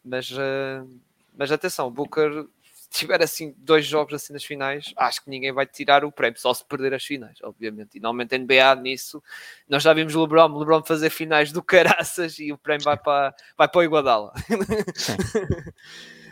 Mas, 0.05 0.29
uh, 0.29 0.87
mas 1.35 1.51
atenção, 1.51 1.91
Booker 1.91 2.47
tiver 2.93 3.21
assim 3.21 3.53
dois 3.57 3.85
jogos 3.85 4.13
assim 4.13 4.33
nas 4.33 4.43
finais, 4.43 4.93
acho 4.95 5.23
que 5.23 5.29
ninguém 5.29 5.51
vai 5.51 5.65
tirar 5.65 6.05
o 6.05 6.11
prémio, 6.11 6.39
só 6.39 6.53
se 6.53 6.63
perder 6.63 6.93
as 6.93 7.03
finais, 7.03 7.37
obviamente. 7.43 7.97
E 7.97 7.99
normalmente 7.99 8.35
a 8.35 8.37
NBA 8.37 8.75
nisso, 8.81 9.21
nós 9.67 9.83
já 9.83 9.93
vimos 9.93 10.15
o 10.15 10.21
LeBron, 10.21 10.57
LeBron 10.57 10.83
fazer 10.83 11.09
finais 11.09 11.51
do 11.51 11.63
caraças 11.63 12.39
e 12.39 12.51
o 12.51 12.57
prémio 12.57 12.83
vai 12.83 12.97
para, 12.97 13.35
vai 13.57 13.67
para 13.67 13.79
o 13.79 13.83
Iguadala. 13.83 14.33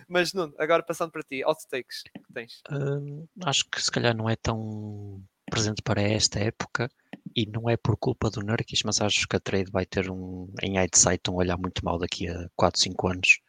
Mas, 0.07 0.33
Nuno, 0.33 0.53
agora 0.57 0.83
passando 0.83 1.11
para 1.11 1.23
ti, 1.23 1.43
hot 1.45 1.65
takes 1.69 2.03
que 2.03 2.33
tens. 2.33 2.61
Hum, 2.69 3.25
acho 3.45 3.65
que 3.69 3.81
se 3.81 3.89
calhar 3.89 4.15
não 4.15 4.29
é 4.29 4.35
tão 4.35 5.23
presente 5.49 5.81
para 5.81 6.01
esta 6.01 6.39
época 6.39 6.89
e 7.35 7.45
não 7.45 7.69
é 7.69 7.77
por 7.77 7.97
culpa 7.97 8.29
do 8.29 8.41
Nurkic, 8.41 8.81
mas 8.85 9.01
acho 9.01 9.27
que 9.27 9.35
a 9.35 9.39
trade 9.39 9.71
vai 9.71 9.85
ter 9.85 10.11
um, 10.11 10.51
em 10.61 10.77
hindsight 10.77 11.29
um 11.29 11.35
olhar 11.35 11.57
muito 11.57 11.83
mal 11.83 11.97
daqui 11.97 12.27
a 12.27 12.49
4, 12.55 12.81
5 12.81 13.07
anos, 13.07 13.39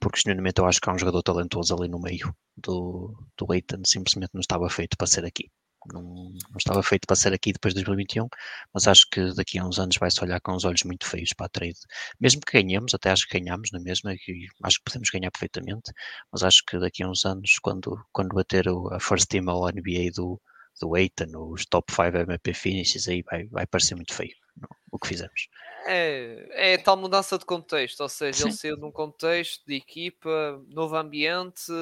porque 0.00 0.20
genuinamente 0.20 0.60
eu 0.60 0.66
acho 0.66 0.80
que 0.80 0.88
há 0.88 0.92
um 0.92 0.98
jogador 0.98 1.22
talentoso 1.22 1.74
ali 1.74 1.88
no 1.88 2.00
meio 2.00 2.34
do, 2.56 3.14
do 3.36 3.52
Eitan, 3.54 3.82
simplesmente 3.84 4.30
não 4.34 4.40
estava 4.40 4.68
feito 4.70 4.96
para 4.96 5.06
ser 5.06 5.24
aqui. 5.24 5.50
Não, 5.92 6.02
não, 6.02 6.58
estava 6.58 6.82
feito 6.82 7.06
para 7.06 7.16
ser 7.16 7.32
aqui 7.32 7.52
depois 7.52 7.72
de 7.72 7.82
2021, 7.82 8.28
mas 8.74 8.86
acho 8.86 9.06
que 9.10 9.32
daqui 9.34 9.58
a 9.58 9.66
uns 9.66 9.78
anos 9.78 9.96
vai-se 9.96 10.22
olhar 10.22 10.40
com 10.40 10.52
os 10.54 10.64
olhos 10.64 10.82
muito 10.84 11.06
feios 11.06 11.32
para 11.32 11.46
a 11.46 11.48
trade. 11.48 11.78
Mesmo 12.20 12.40
que 12.42 12.60
ganhemos, 12.60 12.94
até 12.94 13.10
acho 13.10 13.26
que 13.26 13.38
ganhamos 13.38 13.70
na 13.72 13.80
mesma, 13.80 14.12
e 14.12 14.46
acho 14.64 14.78
que 14.78 14.84
podemos 14.84 15.08
ganhar 15.10 15.30
perfeitamente, 15.30 15.92
mas 16.32 16.42
acho 16.42 16.62
que 16.66 16.78
daqui 16.78 17.02
a 17.02 17.08
uns 17.08 17.24
anos, 17.24 17.58
quando, 17.62 17.96
quando 18.12 18.34
bater 18.34 18.66
a 18.68 19.00
first 19.00 19.28
team 19.28 19.48
ao 19.48 19.68
NBA 19.68 20.10
do, 20.14 20.40
do 20.80 20.96
Eitan, 20.96 21.28
os 21.38 21.64
top 21.66 21.92
5 21.92 22.18
MP 22.18 22.52
finishes, 22.54 23.08
aí 23.08 23.22
vai, 23.22 23.46
vai 23.46 23.66
parecer 23.66 23.94
muito 23.94 24.12
feio 24.14 24.34
não, 24.60 24.68
o 24.92 24.98
que 24.98 25.08
fizemos. 25.08 25.48
É, 25.90 26.74
é 26.74 26.78
tal 26.78 26.98
mudança 26.98 27.38
de 27.38 27.46
contexto, 27.46 28.00
ou 28.00 28.08
seja, 28.10 28.40
Sim. 28.40 28.48
ele 28.48 28.52
saiu 28.52 28.76
de 28.76 28.84
um 28.84 28.92
contexto 28.92 29.64
de 29.66 29.76
equipa, 29.76 30.62
novo 30.68 30.94
ambiente, 30.94 31.72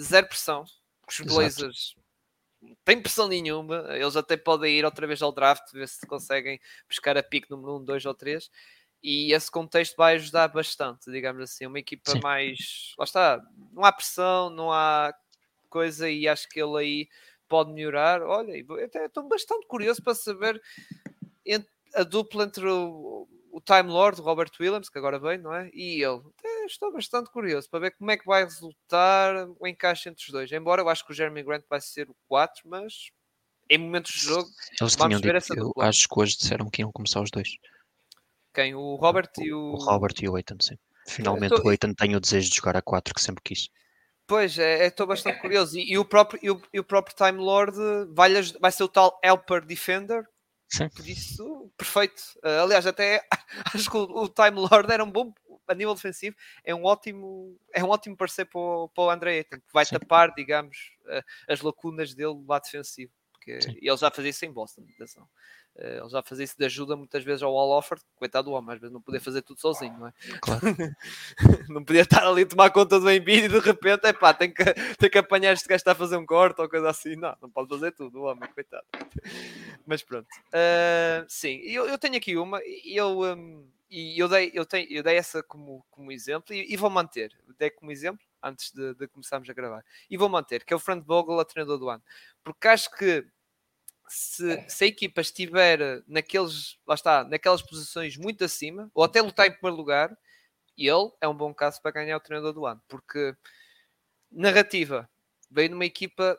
zero 0.00 0.26
pressão. 0.26 0.64
Os 1.06 1.20
Blazers 1.20 1.94
tem 2.84 3.00
pressão 3.00 3.28
nenhuma, 3.28 3.86
eles 3.90 4.16
até 4.16 4.36
podem 4.36 4.78
ir 4.78 4.84
outra 4.84 5.06
vez 5.06 5.20
ao 5.20 5.32
draft, 5.32 5.72
ver 5.72 5.88
se 5.88 6.06
conseguem 6.06 6.60
buscar 6.88 7.16
a 7.18 7.22
pick 7.22 7.50
número 7.50 7.76
1, 7.76 7.84
2 7.84 8.06
ou 8.06 8.14
3. 8.14 8.50
E 9.02 9.34
esse 9.34 9.50
contexto 9.50 9.96
vai 9.96 10.14
ajudar 10.14 10.48
bastante, 10.48 11.10
digamos 11.10 11.42
assim. 11.42 11.66
Uma 11.66 11.80
equipa 11.80 12.12
Sim. 12.12 12.20
mais. 12.22 12.94
Lá 12.96 13.04
está, 13.04 13.42
não 13.72 13.84
há 13.84 13.92
pressão, 13.92 14.48
não 14.48 14.72
há 14.72 15.12
coisa, 15.68 16.08
e 16.08 16.28
acho 16.28 16.48
que 16.48 16.62
ele 16.62 16.78
aí 16.78 17.08
pode 17.48 17.72
melhorar. 17.72 18.22
Olha, 18.22 18.54
até 18.84 19.06
estou 19.06 19.28
bastante 19.28 19.66
curioso 19.66 20.02
para 20.02 20.14
saber 20.14 20.62
a 21.94 22.04
dupla 22.04 22.44
entre 22.44 22.66
o, 22.66 23.28
o 23.52 23.60
Time 23.60 23.90
Lord, 23.90 24.20
Robert 24.20 24.50
Williams, 24.58 24.88
que 24.88 24.98
agora 24.98 25.18
vem, 25.18 25.36
não 25.36 25.54
é? 25.54 25.70
E 25.74 26.02
ele. 26.02 26.22
Até 26.38 26.64
estou 26.64 26.90
bastante 26.90 27.30
curioso 27.30 27.68
para 27.68 27.80
ver 27.80 27.90
como 27.92 28.10
é 28.10 28.16
que 28.16 28.24
vai 28.24 28.44
resultar 28.44 29.46
o 29.60 29.66
encaixe 29.66 30.08
entre 30.08 30.24
os 30.24 30.30
dois. 30.30 30.50
Embora 30.50 30.80
eu 30.80 30.88
acho 30.88 31.04
que 31.04 31.12
o 31.12 31.14
Jeremy 31.14 31.42
Grant 31.42 31.64
vai 31.68 31.80
ser 31.80 32.08
o 32.08 32.16
4, 32.28 32.62
mas 32.64 33.10
em 33.68 33.78
momentos 33.78 34.12
de 34.12 34.20
jogo 34.20 34.48
Eles 34.80 34.96
vamos 34.96 35.20
ver 35.20 35.34
dito, 35.34 35.36
essa 35.36 35.54
dupla. 35.54 35.84
Eu 35.84 35.88
acho 35.88 36.08
que 36.08 36.20
hoje 36.20 36.36
disseram 36.38 36.70
que 36.70 36.80
iam 36.80 36.90
começar 36.90 37.20
os 37.20 37.30
dois. 37.30 37.48
Quem? 38.54 38.74
O 38.74 38.96
Robert 38.96 39.30
e 39.38 39.52
o. 39.52 39.72
O 39.72 39.76
Robert 39.76 40.14
e 40.22 40.28
o 40.28 40.36
Eitan, 40.36 40.56
sim. 40.60 40.78
Finalmente 41.06 41.54
tô... 41.54 41.68
o 41.68 41.70
Eitan 41.70 41.92
tem 41.92 42.16
o 42.16 42.20
desejo 42.20 42.48
de 42.48 42.56
jogar 42.56 42.76
a 42.76 42.82
4 42.82 43.14
que 43.14 43.20
sempre 43.20 43.42
quis. 43.44 43.68
Pois, 44.26 44.58
é, 44.58 44.86
estou 44.86 45.06
bastante 45.06 45.40
curioso. 45.40 45.78
E, 45.78 45.92
e, 45.92 45.98
o 45.98 46.04
próprio, 46.06 46.40
e, 46.42 46.50
o, 46.50 46.62
e 46.72 46.80
o 46.80 46.84
próprio 46.84 47.14
Time 47.14 47.38
Lord 47.38 47.76
vai, 48.14 48.30
vai 48.60 48.72
ser 48.72 48.84
o 48.84 48.88
tal 48.88 49.20
Helper 49.22 49.64
Defender, 49.64 50.24
Sim. 50.72 50.88
Por 50.88 51.06
isso, 51.06 51.70
perfeito. 51.76 52.22
Uh, 52.42 52.62
aliás, 52.62 52.86
até 52.86 53.22
acho 53.74 53.90
que 53.90 53.96
o, 53.96 54.04
o, 54.04 54.28
Time 54.28 54.52
Lord 54.52 54.90
era 54.90 55.04
um 55.04 55.10
bom 55.10 55.34
a 55.68 55.74
nível 55.74 55.94
defensivo, 55.94 56.34
é 56.64 56.74
um 56.74 56.84
ótimo, 56.84 57.60
é 57.74 57.84
um 57.84 57.90
ótimo 57.90 58.16
parceiro 58.16 58.48
para 58.50 58.58
o, 58.58 58.88
para 58.88 59.04
o 59.04 59.10
André 59.10 59.36
Ayton, 59.36 59.58
que 59.58 59.72
vai 59.72 59.84
Sim. 59.84 59.98
tapar, 59.98 60.32
digamos, 60.34 60.76
uh, 61.04 61.22
as 61.46 61.60
lacunas 61.60 62.14
dele 62.14 62.42
lá 62.48 62.58
defensivo. 62.58 63.12
Porque 63.32 63.58
ele 63.82 63.96
já 63.96 64.10
fazia 64.10 64.30
isso 64.30 64.46
em 64.46 64.52
Boston, 64.52 64.86
atenção. 64.94 65.28
Uh, 65.74 66.02
ele 66.02 66.08
já 66.10 66.22
fazia 66.22 66.44
isso 66.44 66.56
de 66.58 66.64
ajuda 66.66 66.96
muitas 66.96 67.24
vezes 67.24 67.42
ao 67.42 67.56
All 67.56 67.70
Offer, 67.70 67.98
coitado 68.16 68.50
do 68.50 68.54
homem, 68.54 68.74
às 68.74 68.80
vezes 68.80 68.92
não 68.92 69.00
podia 69.00 69.20
fazer 69.20 69.40
tudo 69.40 69.60
sozinho, 69.60 69.96
não 69.98 70.08
é? 70.08 70.12
Claro. 70.40 70.62
não 71.68 71.82
podia 71.82 72.02
estar 72.02 72.26
ali 72.26 72.42
a 72.42 72.46
tomar 72.46 72.70
conta 72.70 73.00
do 73.00 73.10
Embiid 73.10 73.46
e 73.46 73.48
de 73.48 73.58
repente, 73.58 74.06
é 74.06 74.12
pá, 74.12 74.34
tem 74.34 74.52
que, 74.52 74.64
tem 74.98 75.10
que 75.10 75.18
apanhar 75.18 75.52
este 75.52 75.66
gajo 75.66 75.76
está 75.76 75.92
a 75.92 75.94
fazer 75.94 76.16
um 76.16 76.26
corte 76.26 76.60
ou 76.60 76.68
coisa 76.68 76.90
assim. 76.90 77.16
Não, 77.16 77.34
não 77.40 77.48
pode 77.48 77.68
fazer 77.70 77.92
tudo, 77.92 78.20
o 78.20 78.24
homem, 78.24 78.48
coitado. 78.52 78.84
Mas 79.86 80.02
pronto. 80.02 80.28
Uh, 80.48 81.24
sim, 81.26 81.60
eu, 81.64 81.86
eu 81.86 81.98
tenho 81.98 82.16
aqui 82.16 82.36
uma 82.36 82.60
e 82.64 82.94
eu, 82.94 83.22
um, 83.22 83.66
e 83.90 84.18
eu, 84.18 84.28
dei, 84.28 84.50
eu, 84.54 84.66
tenho, 84.66 84.86
eu 84.90 85.02
dei 85.02 85.16
essa 85.16 85.42
como, 85.42 85.84
como 85.90 86.12
exemplo 86.12 86.54
e, 86.54 86.72
e 86.72 86.76
vou 86.76 86.90
manter. 86.90 87.32
Dei 87.58 87.70
como 87.70 87.90
exemplo 87.90 88.24
antes 88.42 88.72
de, 88.72 88.94
de, 88.94 89.06
começarmos 89.08 89.48
a 89.48 89.52
gravar. 89.52 89.84
E 90.10 90.16
vou 90.16 90.28
manter, 90.28 90.64
que 90.64 90.72
é 90.72 90.76
o 90.76 90.80
Frank 90.80 91.06
Vogel 91.06 91.40
a 91.40 91.44
treinador 91.44 91.78
do 91.78 91.88
ano. 91.88 92.02
Porque 92.42 92.68
acho 92.68 92.90
que 92.90 93.24
se, 94.12 94.68
se, 94.68 94.84
a 94.84 94.86
equipa 94.86 95.20
estiver 95.20 96.02
naqueles, 96.06 96.78
lá 96.86 96.94
está, 96.94 97.24
naquelas 97.24 97.62
posições 97.62 98.16
muito 98.16 98.44
acima, 98.44 98.90
ou 98.94 99.02
até 99.02 99.22
lutar 99.22 99.46
em 99.46 99.52
primeiro 99.52 99.76
lugar, 99.76 100.16
ele 100.76 101.10
é 101.20 101.26
um 101.28 101.34
bom 101.34 101.54
caso 101.54 101.80
para 101.80 101.92
ganhar 101.92 102.16
o 102.16 102.20
treinador 102.20 102.52
do 102.52 102.66
ano, 102.66 102.82
porque 102.88 103.34
narrativa 104.30 105.08
veio 105.50 105.70
numa 105.70 105.86
equipa, 105.86 106.38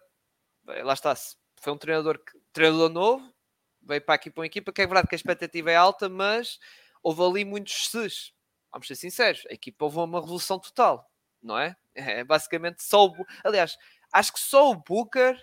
lá 0.65 0.93
está, 0.93 1.15
foi 1.61 1.73
um 1.73 1.77
treinador, 1.77 2.19
treinador 2.51 2.89
novo, 2.89 3.33
veio 3.81 4.01
para 4.01 4.15
aqui 4.15 4.29
para 4.29 4.41
uma 4.41 4.47
equipa 4.47 4.71
que 4.71 4.81
é 4.81 4.87
verdade 4.87 5.07
que 5.07 5.15
a 5.15 5.17
expectativa 5.17 5.71
é 5.71 5.75
alta, 5.75 6.07
mas 6.07 6.59
houve 7.01 7.21
ali 7.23 7.45
muitos 7.45 7.87
ses. 7.89 8.33
Vamos 8.71 8.87
ser 8.87 8.95
sinceros, 8.95 9.45
a 9.49 9.53
equipa 9.53 9.85
houve 9.85 9.97
uma 9.97 10.19
revolução 10.19 10.59
total, 10.59 11.09
não 11.41 11.57
é? 11.57 11.75
É 11.95 12.23
basicamente 12.23 12.81
só 12.83 13.05
o. 13.05 13.25
Aliás, 13.43 13.77
acho 14.11 14.33
que 14.33 14.39
só 14.39 14.71
o 14.71 14.75
Booker 14.75 15.39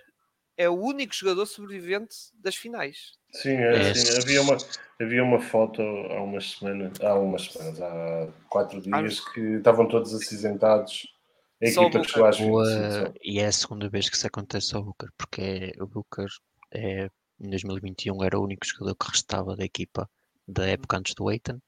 é 0.60 0.68
o 0.68 0.74
único 0.74 1.14
jogador 1.14 1.46
sobrevivente 1.46 2.16
das 2.34 2.54
finais. 2.54 3.12
Sim, 3.32 3.54
é, 3.54 3.94
sim. 3.94 4.20
Havia, 4.20 4.42
uma, 4.42 4.58
havia 5.00 5.24
uma 5.24 5.40
foto 5.40 5.80
há 5.80 6.22
umas 6.22 6.50
semanas, 6.52 7.00
há 7.00 7.14
umas 7.14 7.44
semanas, 7.46 7.80
há 7.80 8.28
quatro 8.50 8.78
dias, 8.78 9.20
que 9.20 9.40
estavam 9.40 9.88
todos 9.88 10.14
acinzentados. 10.14 11.06
A 11.62 11.66
equipa 11.66 12.00
que 12.00 12.08
chegou 12.08 12.26
às 12.26 12.38
E 13.22 13.38
é 13.38 13.46
a 13.46 13.52
segunda 13.52 13.88
vez 13.88 14.10
que 14.10 14.16
isso 14.16 14.26
acontece 14.26 14.76
ao 14.76 14.84
Booker, 14.84 15.08
porque 15.16 15.72
o 15.80 15.86
Booker 15.86 16.26
é, 16.72 17.08
em 17.40 17.48
2021 17.48 18.22
era 18.22 18.38
o 18.38 18.44
único 18.44 18.66
jogador 18.66 18.94
que 18.96 19.10
restava 19.10 19.56
da 19.56 19.64
equipa 19.64 20.08
da 20.46 20.66
época 20.66 20.98
antes 20.98 21.14
do 21.14 21.30
Eitan 21.30 21.58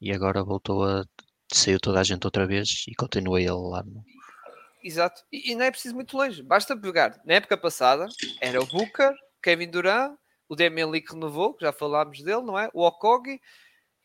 e 0.00 0.12
agora 0.12 0.44
voltou 0.44 0.84
a 0.84 1.04
saiu 1.52 1.80
toda 1.80 2.00
a 2.00 2.04
gente 2.04 2.24
outra 2.26 2.46
vez 2.46 2.84
e 2.86 2.94
continua 2.94 3.40
ele 3.40 3.50
lá 3.50 3.82
no, 3.82 4.04
Exato. 4.82 5.24
E, 5.32 5.52
e, 5.52 5.54
não 5.54 5.64
é 5.64 5.70
preciso 5.70 5.94
muito 5.94 6.16
longe. 6.16 6.42
Basta 6.42 6.76
pegar. 6.76 7.20
Na 7.24 7.34
época 7.34 7.56
passada 7.56 8.08
era 8.40 8.60
o 8.60 8.66
Booker, 8.66 9.12
Kevin 9.42 9.70
Durant, 9.70 10.16
o 10.48 10.56
Damian 10.56 10.88
Lee 10.88 11.02
que 11.02 11.12
renovou, 11.12 11.54
que 11.54 11.64
já 11.64 11.72
falámos 11.72 12.22
dele, 12.22 12.42
não 12.42 12.58
é? 12.58 12.70
O 12.72 12.86
Okogi 12.86 13.40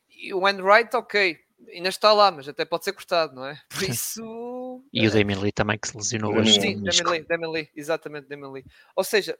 e 0.09 0.34
o 0.34 0.39
Wright, 0.39 0.95
ok. 0.95 1.38
Ainda 1.69 1.89
está 1.89 2.11
lá, 2.11 2.30
mas 2.30 2.47
até 2.47 2.65
pode 2.65 2.84
ser 2.84 2.93
cortado, 2.93 3.34
não 3.34 3.45
é? 3.45 3.61
Por 3.69 3.84
isso. 3.84 4.84
e 4.91 5.07
o 5.07 5.11
Damian 5.11 5.39
Lee 5.39 5.51
também 5.51 5.78
que 5.78 5.88
se 5.88 5.95
lesionou 5.95 6.36
hoje. 6.36 6.59
Sim, 6.59 6.84
Damian 6.84 7.09
Lee, 7.09 7.24
Damian 7.24 7.49
Lee, 7.49 7.69
exatamente, 7.76 8.28
Damian 8.28 8.51
Lee. 8.51 8.65
Ou 8.95 9.03
seja, 9.03 9.39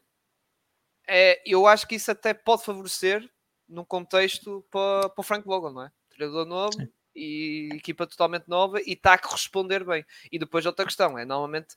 é, 1.08 1.42
eu 1.46 1.68
acho 1.68 1.88
que 1.88 1.96
isso 1.96 2.10
até 2.10 2.34
pode 2.34 2.64
favorecer 2.64 3.30
num 3.68 3.84
contexto 3.84 4.66
para, 4.72 5.10
para 5.10 5.22
o 5.22 5.24
Frank 5.24 5.46
Vogel, 5.46 5.74
não 5.74 5.84
é? 5.84 5.92
Treinador 6.10 6.46
novo. 6.46 6.74
Sim 6.74 6.88
e 7.16 7.70
equipa 7.74 8.08
totalmente 8.08 8.48
nova 8.48 8.80
e 8.82 8.94
está 8.94 9.14
a 9.14 9.18
corresponder 9.18 9.84
bem. 9.84 10.06
E 10.32 10.40
depois 10.40 10.66
outra 10.66 10.86
questão 10.86 11.18
é, 11.18 11.26
normalmente 11.26 11.76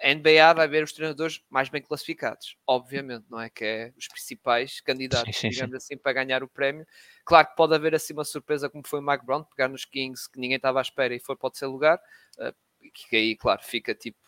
a 0.00 0.14
NBA 0.14 0.54
vai 0.54 0.68
ver 0.68 0.84
os 0.84 0.92
treinadores 0.92 1.42
mais 1.50 1.68
bem 1.68 1.82
classificados, 1.82 2.56
obviamente, 2.66 3.26
não 3.28 3.40
é? 3.40 3.50
Que 3.50 3.64
é 3.64 3.92
os 3.96 4.06
principais 4.06 4.80
candidatos, 4.80 5.36
sim, 5.36 5.40
sim, 5.40 5.48
digamos 5.48 5.72
sim. 5.72 5.76
assim, 5.94 5.96
para 5.96 6.12
ganhar 6.12 6.42
o 6.42 6.48
prémio. 6.48 6.86
Claro 7.24 7.48
que 7.48 7.56
pode 7.56 7.74
haver 7.74 7.94
assim 7.94 8.12
uma 8.12 8.24
surpresa 8.24 8.70
como 8.70 8.86
foi 8.86 9.00
o 9.00 9.02
Mike 9.02 9.26
Brown, 9.26 9.42
pegar 9.44 9.68
nos 9.68 9.84
Kings 9.84 10.30
que 10.30 10.38
ninguém 10.38 10.56
estava 10.56 10.78
à 10.78 10.82
espera 10.82 11.14
e 11.14 11.18
foi 11.18 11.36
para 11.36 11.48
o 11.48 11.50
terceiro 11.50 11.72
lugar, 11.72 11.98
uh, 12.38 12.54
que 13.10 13.16
aí, 13.16 13.36
claro, 13.36 13.60
fica 13.62 13.94
tipo 13.94 14.18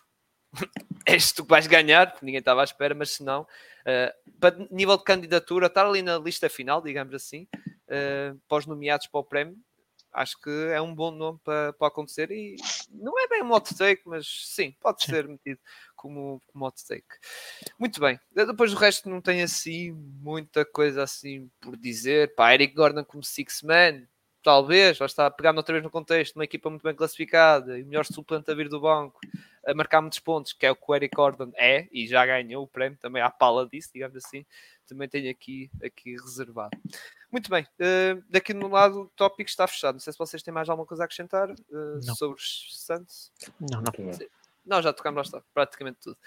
és 1.07 1.33
tu 1.33 1.45
que 1.45 1.51
vais 1.51 1.67
ganhar, 1.69 2.11
porque 2.11 2.27
ninguém 2.27 2.41
estava 2.41 2.63
à 2.63 2.65
espera, 2.65 2.95
mas 2.95 3.11
se 3.11 3.23
não, 3.23 3.43
uh, 3.43 4.39
para 4.41 4.57
nível 4.71 4.97
de 4.97 5.05
candidatura, 5.05 5.69
estar 5.69 5.87
ali 5.87 6.03
na 6.03 6.19
lista 6.19 6.49
final, 6.49 6.83
digamos 6.83 7.15
assim, 7.15 7.47
uh, 7.55 8.39
para 8.49 8.59
os 8.59 8.67
nomeados 8.67 9.07
para 9.07 9.21
o 9.21 9.25
prémio, 9.25 9.57
acho 10.13 10.41
que 10.41 10.51
é 10.73 10.81
um 10.81 10.95
bom 10.95 11.11
nome 11.11 11.39
para, 11.45 11.73
para 11.73 11.89
acontecer 11.89 12.31
e 12.31 12.57
não 12.91 13.19
é 13.19 13.29
bem 13.29 13.43
um 13.43 13.53
hot 13.53 13.75
take, 13.77 14.03
mas 14.07 14.27
sim, 14.47 14.75
pode 14.81 15.03
ser 15.03 15.29
metido 15.29 15.61
como, 15.97 16.43
como 16.47 16.67
hot 16.67 16.87
take. 16.87 17.07
Muito 17.79 18.01
bem, 18.01 18.19
depois 18.33 18.73
do 18.73 18.77
resto 18.77 19.09
não 19.09 19.21
tem 19.21 19.43
assim 19.43 19.93
muita 19.93 20.65
coisa 20.65 21.03
assim 21.03 21.51
por 21.61 21.77
dizer. 21.77 22.35
Pá, 22.35 22.55
Eric 22.55 22.75
Gordon 22.75 23.05
como 23.05 23.23
six 23.23 23.63
man, 23.63 24.03
talvez, 24.43 24.99
lá 24.99 25.07
está, 25.07 25.31
pegar-me 25.31 25.59
outra 25.59 25.73
vez 25.73 25.85
no 25.85 25.91
contexto, 25.91 26.37
uma 26.37 26.45
equipa 26.45 26.71
muito 26.71 26.83
bem 26.83 26.95
classificada 26.95 27.79
e 27.79 27.83
o 27.83 27.87
melhor 27.87 28.05
suplente 28.05 28.51
a 28.51 28.55
vir 28.55 28.69
do 28.69 28.81
banco, 28.81 29.21
a 29.67 29.75
marcar 29.75 30.01
muitos 30.01 30.19
pontos, 30.19 30.53
que 30.53 30.67
é 30.67 30.71
o 30.71 30.77
que 30.77 30.85
o 30.87 30.95
Eric 30.95 31.15
Gordon 31.15 31.53
é, 31.57 31.89
e 31.93 32.07
já 32.07 32.25
ganhou 32.25 32.65
o 32.65 32.69
prémio 32.69 32.99
também 32.99 33.23
à 33.23 33.31
pala 33.31 33.69
disso, 33.69 33.91
digamos 33.93 34.17
assim, 34.17 34.45
também 34.87 35.09
tenho 35.09 35.31
aqui, 35.31 35.71
aqui 35.83 36.13
reservado. 36.13 36.77
Muito 37.31 37.49
bem, 37.49 37.63
uh, 37.63 38.25
daqui 38.29 38.53
no 38.53 38.69
lado 38.69 39.03
o 39.03 39.09
tópico 39.11 39.49
está 39.49 39.67
fechado. 39.67 39.95
Não 39.95 40.01
sei 40.01 40.13
se 40.13 40.19
vocês 40.19 40.43
têm 40.43 40.53
mais 40.53 40.69
alguma 40.69 40.87
coisa 40.87 41.05
a 41.05 41.07
acrescentar 41.07 41.51
uh, 41.51 42.15
sobre 42.17 42.37
os 42.37 42.69
Santos. 42.85 43.33
Não, 43.61 43.81
não. 43.81 43.93
Não, 44.65 44.83
já 44.83 44.93
tocamos 44.93 45.17
lá 45.17 45.23
está, 45.23 45.43
praticamente 45.55 45.99
tudo. 46.01 46.19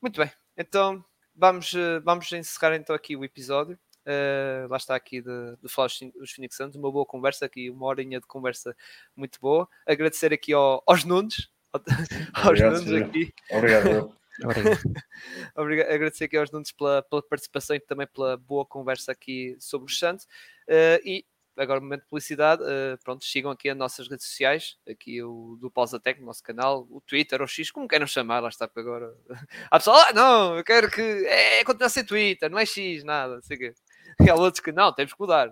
Muito 0.00 0.20
bem, 0.20 0.30
então 0.56 1.04
vamos, 1.34 1.72
uh, 1.72 2.00
vamos 2.04 2.30
encerrar 2.32 2.76
então 2.76 2.94
aqui 2.94 3.16
o 3.16 3.24
episódio. 3.24 3.78
Uh, 4.04 4.66
lá 4.68 4.76
está 4.76 4.96
aqui 4.96 5.20
de, 5.22 5.56
de 5.62 5.68
falar 5.68 5.88
dos 6.16 6.32
Phoenix 6.32 6.56
Suns, 6.56 6.74
uma 6.74 6.90
boa 6.90 7.06
conversa 7.06 7.46
aqui, 7.46 7.70
uma 7.70 7.86
horinha 7.86 8.20
de 8.20 8.26
conversa 8.26 8.76
muito 9.16 9.40
boa. 9.40 9.68
Agradecer 9.86 10.32
aqui 10.32 10.52
ao, 10.52 10.82
aos 10.86 11.04
Nunes 11.04 11.48
aos 12.34 12.46
Obrigado, 12.46 12.72
Nunes 12.72 12.88
senhor. 12.88 13.04
aqui. 13.04 13.34
Obrigado. 13.50 14.21
Obrigado. 14.44 14.80
Obrigado, 15.56 15.90
agradecer 15.90 16.24
aqui 16.24 16.36
aos 16.36 16.50
Nunes 16.50 16.72
pela, 16.72 17.02
pela 17.02 17.22
participação 17.22 17.76
e 17.76 17.80
também 17.80 18.06
pela 18.06 18.36
boa 18.36 18.64
conversa 18.64 19.12
aqui 19.12 19.56
sobre 19.58 19.90
o 19.90 19.94
Santos. 19.94 20.26
Eh, 20.68 21.00
e 21.04 21.26
agora, 21.56 21.80
momento 21.80 22.02
de 22.02 22.08
publicidade. 22.08 22.62
eh, 22.66 22.96
pronto, 23.02 23.24
sigam 23.24 23.50
aqui 23.50 23.68
as 23.68 23.76
nossas 23.76 24.08
redes 24.08 24.26
sociais, 24.26 24.78
aqui 24.88 25.22
o 25.22 25.56
do 25.60 25.70
Pausa 25.70 26.00
no 26.18 26.26
nosso 26.26 26.42
canal, 26.42 26.86
o 26.90 27.00
Twitter, 27.00 27.40
o 27.42 27.46
X, 27.46 27.70
como 27.70 27.88
queiram 27.88 28.06
chamar, 28.06 28.40
lá 28.40 28.48
está, 28.48 28.66
porque 28.66 28.80
agora. 28.80 29.14
Há 29.70 29.78
pessoal, 29.78 29.98
ah, 30.08 30.12
não, 30.12 30.56
eu 30.56 30.64
quero 30.64 30.90
que. 30.90 31.00
É, 31.00 31.64
continuar 31.64 31.86
a 31.86 31.90
ser 31.90 32.04
Twitter, 32.04 32.50
não 32.50 32.58
é 32.58 32.66
X, 32.66 33.04
nada, 33.04 33.40
sei 33.42 33.56
quê. 33.56 33.74
E 34.20 34.28
há 34.28 34.34
outros 34.34 34.62
que 34.62 34.72
não, 34.72 34.92
temos 34.92 35.14
que 35.14 35.20
mudar. 35.20 35.50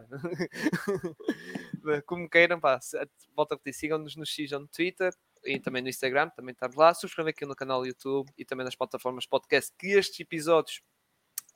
Como 2.05 2.29
queiram, 2.29 2.61
pá, 2.61 2.79
volta 3.35 3.55
a 3.55 3.57
repetir, 3.57 3.73
sigam-nos 3.73 4.17
no 4.17 4.27
X 4.27 4.53
ou 4.53 4.61
no 4.61 4.69
Twitter 4.69 5.15
e 5.45 5.59
também 5.59 5.83
no 5.83 5.89
Instagram, 5.89 6.29
também 6.31 6.53
estamos 6.53 6.77
lá. 6.77 6.93
Subscrevam 6.95 7.31
aqui 7.31 7.47
no 7.47 7.55
canal 7.55 7.85
YouTube 7.87 8.31
e 8.37 8.45
também 8.45 8.65
nas 8.65 8.75
plataformas 8.75 9.27
podcast, 9.27 9.73
que 9.79 9.89
estes 9.89 10.21
episódios 10.21 10.83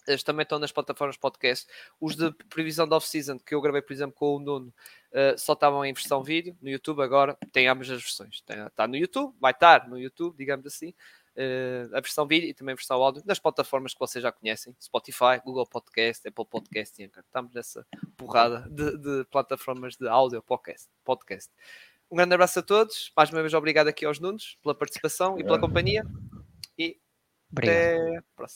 eles 0.07 0.23
também 0.23 0.43
estão 0.43 0.59
nas 0.59 0.73
plataformas 0.73 1.17
podcast. 1.17 1.67
Os 2.01 2.15
de 2.17 2.31
previsão 2.49 2.87
da 2.87 2.97
off-season, 2.97 3.39
que 3.39 3.55
eu 3.55 3.61
gravei, 3.61 3.83
por 3.83 3.93
exemplo, 3.93 4.15
com 4.15 4.37
o 4.37 4.39
Nuno, 4.39 4.75
eh, 5.13 5.35
só 5.37 5.55
estavam 5.55 5.85
em 5.85 5.93
versão 5.93 6.23
vídeo. 6.23 6.57
No 6.61 6.69
YouTube 6.69 7.03
agora 7.03 7.37
tem 7.53 7.69
ambas 7.69 7.89
as 7.91 8.03
versões. 8.03 8.43
Está 8.47 8.87
no 8.87 8.97
YouTube, 8.97 9.35
vai 9.41 9.53
estar 9.53 9.89
no 9.89 9.99
YouTube, 9.99 10.37
digamos 10.37 10.67
assim, 10.67 10.93
eh, 11.37 11.89
a 11.93 12.01
versão 12.01 12.27
vídeo 12.27 12.49
e 12.49 12.55
também 12.55 12.75
a 12.75 12.77
versão 12.77 13.03
áudio, 13.03 13.23
nas 13.25 13.39
plataformas 13.39 13.95
que 13.95 14.01
vocês 14.01 14.23
já 14.23 14.31
conhecem, 14.31 14.77
Spotify, 14.81 15.41
Google 15.45 15.67
Podcast, 15.67 16.29
Apple 16.29 16.47
Podcast 16.47 17.01
e 17.01 17.07
Anchor. 17.07 17.23
Estamos 17.25 17.53
nessa 17.55 17.87
porrada 18.17 18.69
de, 18.71 18.99
de 18.99 19.25
plataformas 19.31 19.97
de 19.97 20.07
áudio 20.07 20.43
podcast. 20.43 20.89
podcast. 21.03 21.51
Um 22.11 22.17
grande 22.17 22.35
abraço 22.35 22.59
a 22.59 22.63
todos. 22.63 23.13
Mais 23.17 23.31
uma 23.31 23.41
vez, 23.41 23.55
obrigado 23.55 23.89
aqui 23.89 24.05
aos 24.05 24.21
Nunes 24.21 24.57
pela 24.63 24.75
participação 24.75 25.39
e 25.39 25.45
pela 25.45 25.59
companhia. 25.59 26.05
E 26.79 26.97
Obrigado. 27.51 27.77
até 27.77 28.17
a 28.19 28.23
próxima. 28.37 28.53